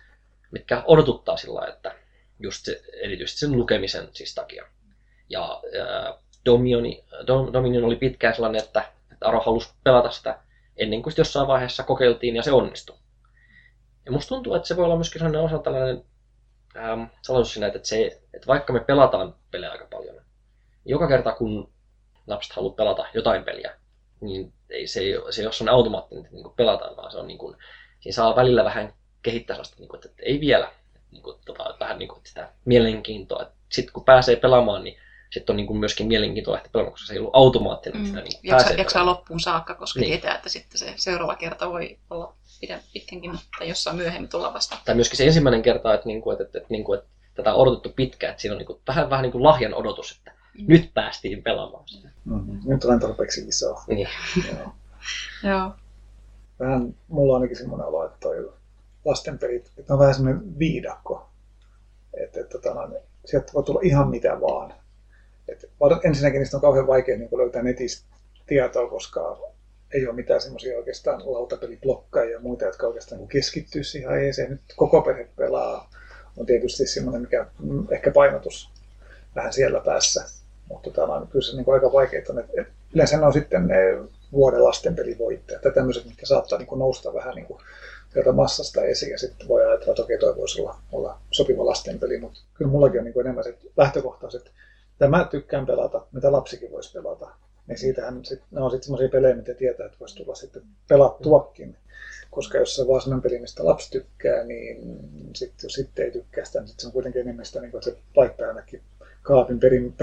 mitkä 0.51 0.83
odotuttaa 0.87 1.37
sillä 1.37 1.67
että 1.67 1.95
just 2.39 2.65
se, 2.65 2.81
erityisesti 2.93 3.39
sen 3.39 3.51
lukemisen 3.51 4.07
siis 4.13 4.35
takia. 4.35 4.65
Ja 5.29 5.61
ää, 5.81 6.13
Dominion 7.53 7.85
oli 7.85 7.95
pitkään 7.95 8.35
sellainen, 8.35 8.63
että, 8.63 8.83
että 9.11 9.27
Aro 9.27 9.39
halusi 9.39 9.69
pelata 9.83 10.11
sitä 10.11 10.39
ennen 10.77 11.01
kuin 11.01 11.13
jossain 11.17 11.47
vaiheessa 11.47 11.83
kokeiltiin 11.83 12.35
ja 12.35 12.43
se 12.43 12.51
onnistui. 12.51 12.97
Ja 14.05 14.11
musta 14.11 14.29
tuntuu, 14.29 14.53
että 14.53 14.67
se 14.67 14.77
voi 14.77 14.85
olla 14.85 14.95
myöskin 14.95 15.19
sellainen 15.19 15.41
osa 15.41 15.59
tällainen 15.59 16.03
ähm, 16.77 17.03
salaisuus 17.21 17.53
siinä, 17.53 17.67
että, 17.67 17.79
se, 17.83 18.21
että 18.33 18.47
vaikka 18.47 18.73
me 18.73 18.79
pelataan 18.79 19.35
pelejä 19.51 19.71
aika 19.71 19.87
paljon, 19.91 20.15
niin 20.15 20.23
joka 20.91 21.07
kerta 21.07 21.31
kun 21.31 21.73
lapset 22.27 22.53
haluaa 22.53 22.75
pelata 22.75 23.05
jotain 23.13 23.43
peliä, 23.43 23.75
niin 24.21 24.53
ei, 24.69 24.87
se, 24.87 24.99
ei, 24.99 25.13
se 25.29 25.41
ei 25.41 25.45
ole 25.45 25.53
sellainen 25.53 25.75
automaattinen, 25.75 26.25
että 26.25 26.35
niin 26.35 26.53
pelataan, 26.55 26.97
vaan 26.97 27.11
se 27.11 27.17
on 27.17 27.27
niin 27.27 27.37
kuin, 27.37 27.57
siinä 27.99 28.15
saa 28.15 28.35
välillä 28.35 28.63
vähän 28.63 28.93
kehittää 29.21 29.55
sellaista, 29.55 29.75
niin 29.79 29.89
kuin, 29.89 29.97
että, 29.97 30.09
että 30.09 30.23
ei 30.25 30.39
vielä, 30.39 30.71
niin 31.11 31.23
kuin, 31.23 31.37
tota, 31.45 31.75
vähän 31.79 31.99
niin 31.99 32.09
kuin 32.09 32.21
sitä 32.23 32.49
mielenkiintoa. 32.65 33.45
Sitten 33.69 33.93
kun 33.93 34.03
pääsee 34.03 34.35
pelaamaan, 34.35 34.83
niin 34.83 34.97
sitten 35.29 35.53
on 35.53 35.57
niin 35.57 35.67
kuin 35.67 35.79
myöskin 35.79 36.07
mielenkiintoa 36.07 36.53
lähteä 36.53 36.71
pelaamaan, 36.73 36.91
koska 36.91 37.07
se 37.07 37.13
ei 37.13 37.19
ollut 37.19 37.35
automaattinen. 37.35 38.01
Mm. 38.01 38.07
Sitä, 38.07 38.21
niin 38.21 38.39
jaksaa, 38.43 38.71
jaksaa 38.71 39.05
loppuun 39.05 39.39
saakka, 39.39 39.75
koska 39.75 39.99
niin. 39.99 40.09
tietää, 40.09 40.35
että 40.35 40.49
sitten 40.49 40.79
se 40.79 40.93
seuraava 40.95 41.35
kerta 41.35 41.69
voi 41.69 41.97
olla 42.09 42.33
pitkänkin, 42.93 43.39
tai 43.59 43.69
jossain 43.69 43.95
myöhemmin 43.95 44.29
tulla 44.29 44.53
vasta. 44.53 44.77
Tai 44.85 44.95
myöskin 44.95 45.17
se 45.17 45.25
ensimmäinen 45.25 45.61
kerta, 45.61 45.93
että, 45.93 46.07
niin 46.07 46.21
kuin, 46.21 46.33
että, 46.33 46.43
että, 46.43 46.57
että, 46.57 46.67
niin 46.69 46.83
kuin, 46.83 46.99
että 46.99 47.09
tätä 47.35 47.53
on 47.53 47.59
odotettu 47.59 47.89
pitkään, 47.89 48.31
että 48.31 48.41
siinä 48.41 48.53
on 48.53 48.57
niin 48.57 48.67
kuin, 48.67 48.79
vähän, 48.87 49.09
vähän 49.09 49.23
niin 49.23 49.31
kuin 49.31 49.43
lahjan 49.43 49.73
odotus, 49.73 50.11
että 50.11 50.31
mm. 50.31 50.65
nyt 50.67 50.93
päästiin 50.93 51.43
pelaamaan 51.43 51.87
sitä. 51.87 52.09
Mm-hmm. 52.25 52.59
Nyt 52.65 52.83
olen 52.83 52.99
tarpeeksi 52.99 53.47
iso. 53.47 53.75
Niin. 53.87 54.07
Joo. 54.47 54.73
Joo. 55.43 55.71
Vähän, 56.59 56.95
mulla 57.07 57.33
on 57.33 57.41
ainakin 57.41 57.57
semmoinen 57.57 57.87
olo, 57.87 58.05
että 58.05 58.17
toi 58.19 58.53
lastenpelit, 59.05 59.71
että 59.77 59.93
on 59.93 59.99
vähän 59.99 60.13
semmoinen 60.13 60.59
viidakko. 60.59 61.29
Että, 62.13 62.39
että 62.39 62.57
tota, 62.57 62.73
no, 62.73 63.01
sieltä 63.25 63.53
voi 63.53 63.63
tulla 63.63 63.79
ihan 63.83 64.09
mitä 64.09 64.41
vaan. 64.41 64.73
että 65.47 65.67
ensinnäkin 66.03 66.39
niistä 66.39 66.57
on 66.57 66.61
kauhean 66.61 66.87
vaikea 66.87 67.17
niin 67.17 67.29
löytää 67.37 67.63
netistä 67.63 68.05
tietoa, 68.47 68.89
koska 68.89 69.37
ei 69.93 70.07
ole 70.07 70.15
mitään 70.15 70.41
semmoisia 70.41 70.77
oikeastaan 70.77 71.33
lautapeliblokkaajia 71.33 72.33
ja 72.33 72.39
muita, 72.39 72.65
jotka 72.65 72.87
oikeastaan 72.87 73.27
keskittyy 73.27 73.83
siihen 73.83 74.09
aiheeseen. 74.09 74.51
Nyt 74.51 74.61
koko 74.75 75.01
perhe 75.01 75.27
pelaa 75.35 75.89
on 76.37 76.45
tietysti 76.45 76.87
semmoinen, 76.87 77.21
mikä 77.21 77.45
mm, 77.59 77.87
ehkä 77.91 78.11
painotus 78.11 78.69
vähän 79.35 79.53
siellä 79.53 79.79
päässä. 79.79 80.25
Mutta 80.67 81.05
on 81.05 81.27
kyllä 81.27 81.45
se 81.45 81.55
niin 81.55 81.73
aika 81.73 81.91
vaikeaa. 81.91 82.19
Että 82.19 82.71
yleensä 82.93 83.17
ne 83.17 83.25
on 83.25 83.33
sitten 83.33 83.67
ne 83.67 83.75
vuoden 84.31 84.63
lastenpelivoittajat 84.63 85.61
tai 85.61 85.71
tämmöiset, 85.71 86.05
mitkä 86.05 86.25
saattaa 86.25 86.57
niin 86.57 86.67
kuin 86.67 86.79
nousta 86.79 87.13
vähän 87.13 87.35
niin 87.35 87.45
kuin 87.45 87.59
sieltä 88.13 88.31
massasta 88.31 88.83
esiin 88.83 89.11
ja 89.11 89.17
sitten 89.17 89.47
voi 89.47 89.65
ajatella, 89.65 89.91
että 89.91 90.01
okei, 90.01 90.19
toi 90.19 90.35
voisi 90.35 90.61
olla, 90.61 90.79
olla 90.91 91.19
sopiva 91.31 91.65
lastenpeli, 91.65 92.19
mutta 92.19 92.39
kyllä 92.53 92.71
mullakin 92.71 92.99
on 92.99 93.05
niin 93.05 93.13
kuin 93.13 93.25
enemmän 93.25 93.43
se 93.43 93.57
lähtökohtaiset, 93.77 94.51
että 94.91 95.07
mä 95.07 95.27
tykkään 95.31 95.65
pelata, 95.65 96.05
mitä 96.11 96.31
lapsikin 96.31 96.71
voisi 96.71 96.93
pelata. 96.93 97.29
Niin 97.67 97.77
siitähän 97.77 98.25
sit, 98.25 98.41
ne 98.51 98.61
on 98.61 98.71
sitten 98.71 98.85
semmoisia 98.85 99.09
pelejä, 99.09 99.35
mitä 99.35 99.53
tietää, 99.53 99.85
että 99.85 99.97
voisi 99.99 100.15
tulla 100.15 100.35
sitten 100.35 100.63
pelattuakin. 100.87 101.77
Koska 102.31 102.57
jos 102.57 102.75
se 102.75 102.87
vaan 102.87 103.01
sellainen 103.01 103.21
peli, 103.21 103.39
mistä 103.39 103.65
lapsi 103.65 103.91
tykkää, 103.91 104.43
niin 104.43 104.99
sitten 105.35 105.65
jos 105.67 105.73
sitten 105.73 106.05
ei 106.05 106.11
tykkää 106.11 106.45
sitä, 106.45 106.59
niin 106.59 106.67
sitten 106.67 106.81
se 106.81 106.87
on 106.87 106.93
kuitenkin 106.93 107.21
enemmän 107.21 107.45
sitä, 107.45 107.61
niin 107.61 107.71
kuin, 107.71 107.79
että 107.79 107.91
se 107.91 107.97
laittaa 108.15 108.47
ainakin 108.47 108.81
kaapin 109.29 109.59
perin, 109.59 109.95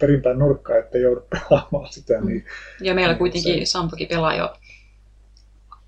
perimpään 0.00 0.38
nurkkaan, 0.38 0.78
että 0.78 0.98
joudu 0.98 1.20
pelaamaan 1.30 1.92
sitä. 1.92 2.20
Niin, 2.20 2.44
ja 2.80 2.94
meillä 2.94 3.12
niin 3.12 3.18
kuitenkin 3.18 3.66
se... 3.66 3.70
Sampokin 3.70 4.08
pelaa 4.08 4.34
jo 4.34 4.56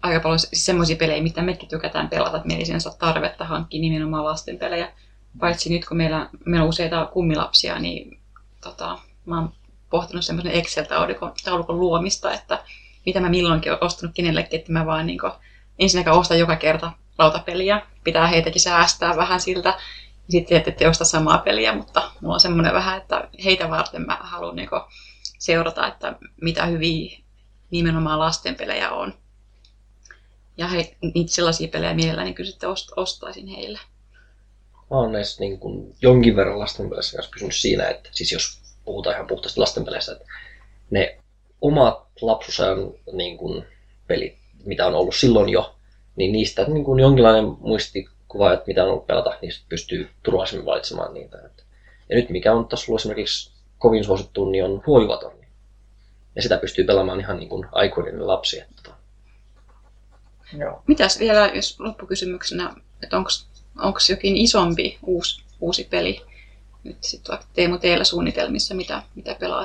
aika 0.02 0.20
paljon 0.20 0.38
semmoisia 0.52 0.96
pelejä, 0.96 1.22
mitä 1.22 1.42
mekin 1.42 1.68
tykätään 1.68 2.08
pelata, 2.08 2.36
että 2.36 2.46
meillä 2.46 2.60
ei 2.60 2.66
sinänsä 2.66 2.90
tarvetta 2.98 3.44
hankkia 3.44 3.80
nimenomaan 3.80 4.24
lasten 4.24 4.58
pelejä. 4.58 4.92
Paitsi 5.40 5.72
nyt 5.72 5.88
kun 5.88 5.96
meillä, 5.96 6.30
meillä 6.44 6.62
on 6.62 6.68
useita 6.68 7.06
kummilapsia, 7.12 7.78
niin 7.78 8.18
tota, 8.60 8.98
mä 9.26 9.38
oon 9.38 9.52
pohtinut 9.90 10.24
semmoisen 10.24 10.52
Excel-taulukon 10.52 11.80
luomista, 11.80 12.34
että 12.34 12.58
mitä 13.06 13.20
mä 13.20 13.28
milloinkin 13.28 13.72
olen 13.72 13.84
ostanut 13.84 14.14
kenellekin, 14.14 14.60
että 14.60 14.72
mä 14.72 14.86
vaan 14.86 15.06
niin 15.06 15.18
kuin, 15.18 15.32
ensinnäkään 15.78 16.16
ostan 16.16 16.38
joka 16.38 16.56
kerta 16.56 16.92
lautapeliä. 17.18 17.82
Pitää 18.04 18.26
heitäkin 18.26 18.60
säästää 18.60 19.16
vähän 19.16 19.40
siltä. 19.40 19.74
Sitten 20.30 20.62
ette 20.66 20.88
osta 20.88 21.04
samaa 21.04 21.38
peliä, 21.38 21.74
mutta 21.74 22.10
mulla 22.20 22.34
on 22.34 22.40
semmoinen 22.40 22.74
vähän, 22.74 22.98
että 22.98 23.28
heitä 23.44 23.70
varten 23.70 24.06
mä 24.06 24.18
haluan 24.20 24.56
niin 24.56 24.68
seurata, 25.38 25.86
että 25.86 26.16
mitä 26.40 26.66
hyviä 26.66 27.18
nimenomaan 27.70 28.18
lasten 28.18 28.54
pelejä 28.54 28.90
on. 28.90 29.14
Ja 30.56 30.68
he, 30.68 30.96
niitä 31.14 31.32
sellaisia 31.32 31.68
pelejä 31.68 31.94
mielelläni 31.94 32.34
kyllä 32.34 32.50
sitten 32.50 32.68
ost, 32.68 32.88
ostaisin 32.96 33.46
heille. 33.46 33.78
Mä 34.90 34.96
oon 34.96 35.12
näissä 35.12 35.40
niin 35.40 35.58
kuin 35.58 35.94
jonkin 36.02 36.36
verran 36.36 36.58
lastenpeleissä 36.58 37.16
kanssa 37.16 37.30
pysynyt 37.34 37.54
siinä, 37.54 37.88
että 37.88 38.10
siis 38.12 38.32
jos 38.32 38.60
puhutaan 38.84 39.14
ihan 39.16 39.26
puhtaasti 39.26 39.60
lastenpeleissä, 39.60 40.12
että 40.12 40.24
ne 40.90 41.18
omat 41.60 42.06
lapsuusajan 42.20 42.92
niin 43.12 43.38
kuin, 43.38 43.64
pelit, 44.06 44.38
mitä 44.64 44.86
on 44.86 44.94
ollut 44.94 45.14
silloin 45.14 45.48
jo, 45.48 45.76
niin 46.16 46.32
niistä 46.32 46.64
niin 46.64 46.84
kuin 46.84 47.00
jonkinlainen 47.00 47.44
muistikuva, 47.60 48.19
että 48.54 48.64
mitä 48.66 48.82
on 48.82 48.90
ollut 48.90 49.06
pelata, 49.06 49.38
niin 49.42 49.52
pystyy 49.68 50.10
turvallisemmin 50.22 50.66
valitsemaan 50.66 51.14
niitä. 51.14 51.36
Ja 52.08 52.16
nyt 52.16 52.30
mikä 52.30 52.52
on 52.52 52.68
tässä 52.68 52.84
ollut 52.88 53.00
esimerkiksi 53.00 53.52
kovin 53.78 54.04
suosittu, 54.04 54.50
niin 54.50 54.64
on 54.64 54.82
huojuvatorni. 54.86 55.46
Ja 56.36 56.42
sitä 56.42 56.56
pystyy 56.56 56.84
pelaamaan 56.84 57.20
ihan 57.20 57.36
niin 57.36 57.48
kuin 57.48 57.66
aikuinen 57.72 58.26
lapsi. 58.26 58.60
Että... 58.60 58.90
Joo. 60.58 60.82
Mitäs 60.86 61.18
vielä, 61.18 61.50
jos 61.54 61.80
loppukysymyksenä, 61.80 62.74
että 63.02 63.16
onko 63.16 63.98
jokin 64.08 64.36
isompi 64.36 64.98
uusi, 65.02 65.42
uusi 65.60 65.84
peli 65.84 66.22
nyt 66.84 67.04
sitten 67.04 67.38
Teemu 67.52 67.78
teillä 67.78 68.04
suunnitelmissa, 68.04 68.74
mitä, 68.74 69.02
mitä 69.14 69.36
pelaa 69.40 69.64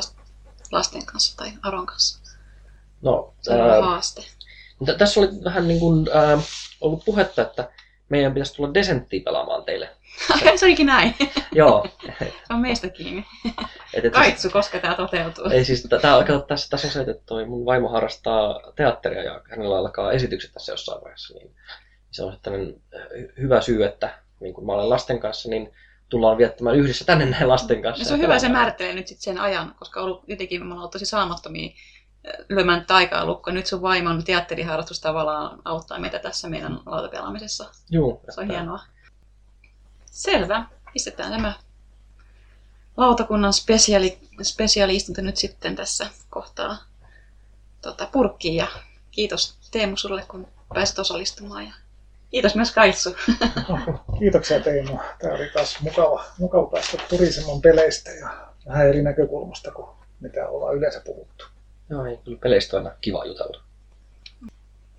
lasten 0.72 1.06
kanssa 1.06 1.38
tai 1.38 1.52
Aron 1.64 1.86
kanssa? 1.86 2.20
No, 3.02 3.34
se 3.42 3.54
on 3.54 3.60
ää, 3.60 3.82
haaste. 3.82 4.24
Tässä 4.98 5.20
oli 5.20 5.28
vähän 5.44 5.68
niin 5.68 5.80
kuin, 5.80 6.08
ää, 6.14 6.40
ollut 6.82 7.06
puhetta, 7.06 7.42
että 7.42 7.70
meidän 8.10 8.34
pitäisi 8.34 8.56
tulla 8.56 8.74
Desenttiä 8.74 9.22
pelaamaan 9.26 9.64
teille. 9.64 9.90
se 10.56 10.66
olikin 10.66 10.88
näin. 10.88 11.16
Joo. 11.52 11.88
se 12.20 12.54
on 12.54 12.62
meistä 12.62 12.90
kiinni. 12.90 13.26
Et, 13.94 14.06
et, 14.06 14.14
Kaitsu, 14.14 14.50
koska 14.50 14.80
tämä 14.80 14.96
toteutuu. 14.96 15.50
Ei 15.50 15.66
siis, 15.66 15.88
tää, 16.02 16.24
kato, 16.24 16.40
tässä, 16.40 16.70
tässä 16.70 16.88
on 16.88 16.92
se, 16.92 17.12
että 17.12 17.24
toi 17.26 17.46
mun 17.46 17.66
vaimo 17.66 17.90
harrastaa 17.90 18.60
teatteria 18.76 19.24
ja 19.24 19.42
hänellä 19.50 19.78
alkaa 19.78 20.12
esitykset 20.12 20.54
tässä 20.54 20.74
jossain 20.74 21.02
vaiheessa. 21.02 21.34
Niin 21.34 21.56
se 22.12 22.24
on 22.24 22.38
sellainen 22.44 22.82
hyvä 23.38 23.62
syy, 23.62 23.86
että 23.86 24.20
niin 24.40 24.54
kun 24.54 24.66
mä 24.66 24.74
olen 24.74 24.90
lasten 24.90 25.20
kanssa, 25.20 25.50
niin 25.50 25.74
tullaan 26.10 26.38
viettämään 26.38 26.76
yhdessä 26.76 27.06
tänne 27.06 27.26
näin 27.26 27.48
lasten 27.48 27.82
kanssa. 27.82 28.02
Ja 28.02 28.06
se 28.06 28.14
on 28.14 28.20
hyvä, 28.20 28.40
se 28.40 28.50
määrittelee 28.50 28.94
nyt 28.94 29.08
sitten 29.08 29.24
sen 29.24 29.38
ajan, 29.38 29.76
koska 29.80 30.02
ollut, 30.02 30.24
jotenkin 30.28 30.66
me 30.66 30.74
ollaan 30.74 30.90
tosi 30.90 31.06
saamattomia 31.06 31.76
lyömään 32.50 32.86
aikaa 32.90 33.26
lukkoon. 33.26 33.54
Nyt 33.54 33.68
sun 33.68 33.82
vaimon 33.82 34.24
teatteriharrastus 34.24 35.00
tavallaan 35.00 35.60
auttaa 35.66 36.00
meitä 36.00 36.20
tässä 36.20 36.50
meidän 36.50 36.80
lautapelaamisessa. 36.86 37.72
Joo. 37.90 38.22
Se 38.30 38.42
on 38.42 38.48
hienoa. 38.48 38.80
Selvä. 40.06 40.66
Pistetään 40.94 41.32
tämä 41.32 41.54
lautakunnan 42.98 43.54
spesiaali, 43.54 44.20
spesiaalistunto 44.42 45.22
nyt 45.22 45.38
sitten 45.38 45.76
tässä 45.76 46.08
kohtaa 46.30 46.78
tota, 47.82 48.08
purkkiin. 48.12 48.56
Ja 48.56 48.68
kiitos 49.12 49.58
Teemu 49.72 49.98
sulle, 49.98 50.26
kun 50.28 50.48
pääsit 50.74 51.00
osallistumaan. 51.00 51.66
Ja 51.66 51.74
Kiitos 52.36 52.56
myös 52.56 52.72
Kaitsu. 52.72 53.16
Kiitoksia 54.20 54.60
Teemu. 54.60 55.00
Tämä 55.20 55.34
oli 55.34 55.50
taas 55.54 55.82
mukava, 55.82 56.26
mukava 56.38 56.68
päästä 56.68 56.98
Turisemon 57.10 57.62
peleistä 57.62 58.12
ja 58.12 58.30
vähän 58.68 58.88
eri 58.88 59.02
näkökulmasta 59.02 59.72
kuin 59.72 59.90
mitä 60.20 60.48
ollaan 60.48 60.76
yleensä 60.76 61.02
puhuttu. 61.06 61.46
Joo, 61.90 62.06
ei 62.06 62.18
kyllä 62.18 62.38
peleistä 62.38 62.78
on 62.78 62.92
kiva 63.02 63.26
jutella. 63.26 63.64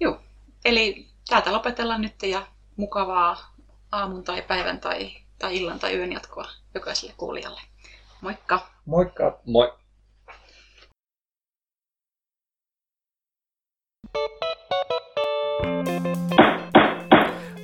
Joo, 0.00 0.20
eli 0.64 1.06
täältä 1.28 1.52
lopetellaan 1.52 2.02
nyt 2.02 2.22
ja 2.22 2.46
mukavaa 2.76 3.54
aamun 3.92 4.24
tai 4.24 4.42
päivän 4.42 4.80
tai, 4.80 5.10
tai 5.38 5.56
illan 5.56 5.78
tai 5.78 5.96
yön 5.96 6.12
jatkoa 6.12 6.48
jokaiselle 6.74 7.14
kuulijalle. 7.16 7.60
Moikka! 8.20 8.68
Moikka! 8.86 9.38
Moi! 9.44 9.72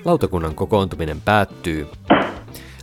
Lautakunnan 0.04 0.54
kokoontuminen 0.54 1.20
päättyy. 1.20 1.88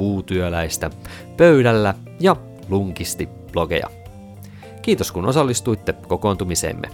puutyöläistä, 0.00 0.90
pöydällä 1.36 1.94
ja 2.20 2.36
lunkisti 2.68 3.28
blogeja. 3.52 3.86
Kiitos 4.82 5.12
kun 5.12 5.26
osallistuitte 5.26 5.92
kokoontumiseemme. 5.92 6.88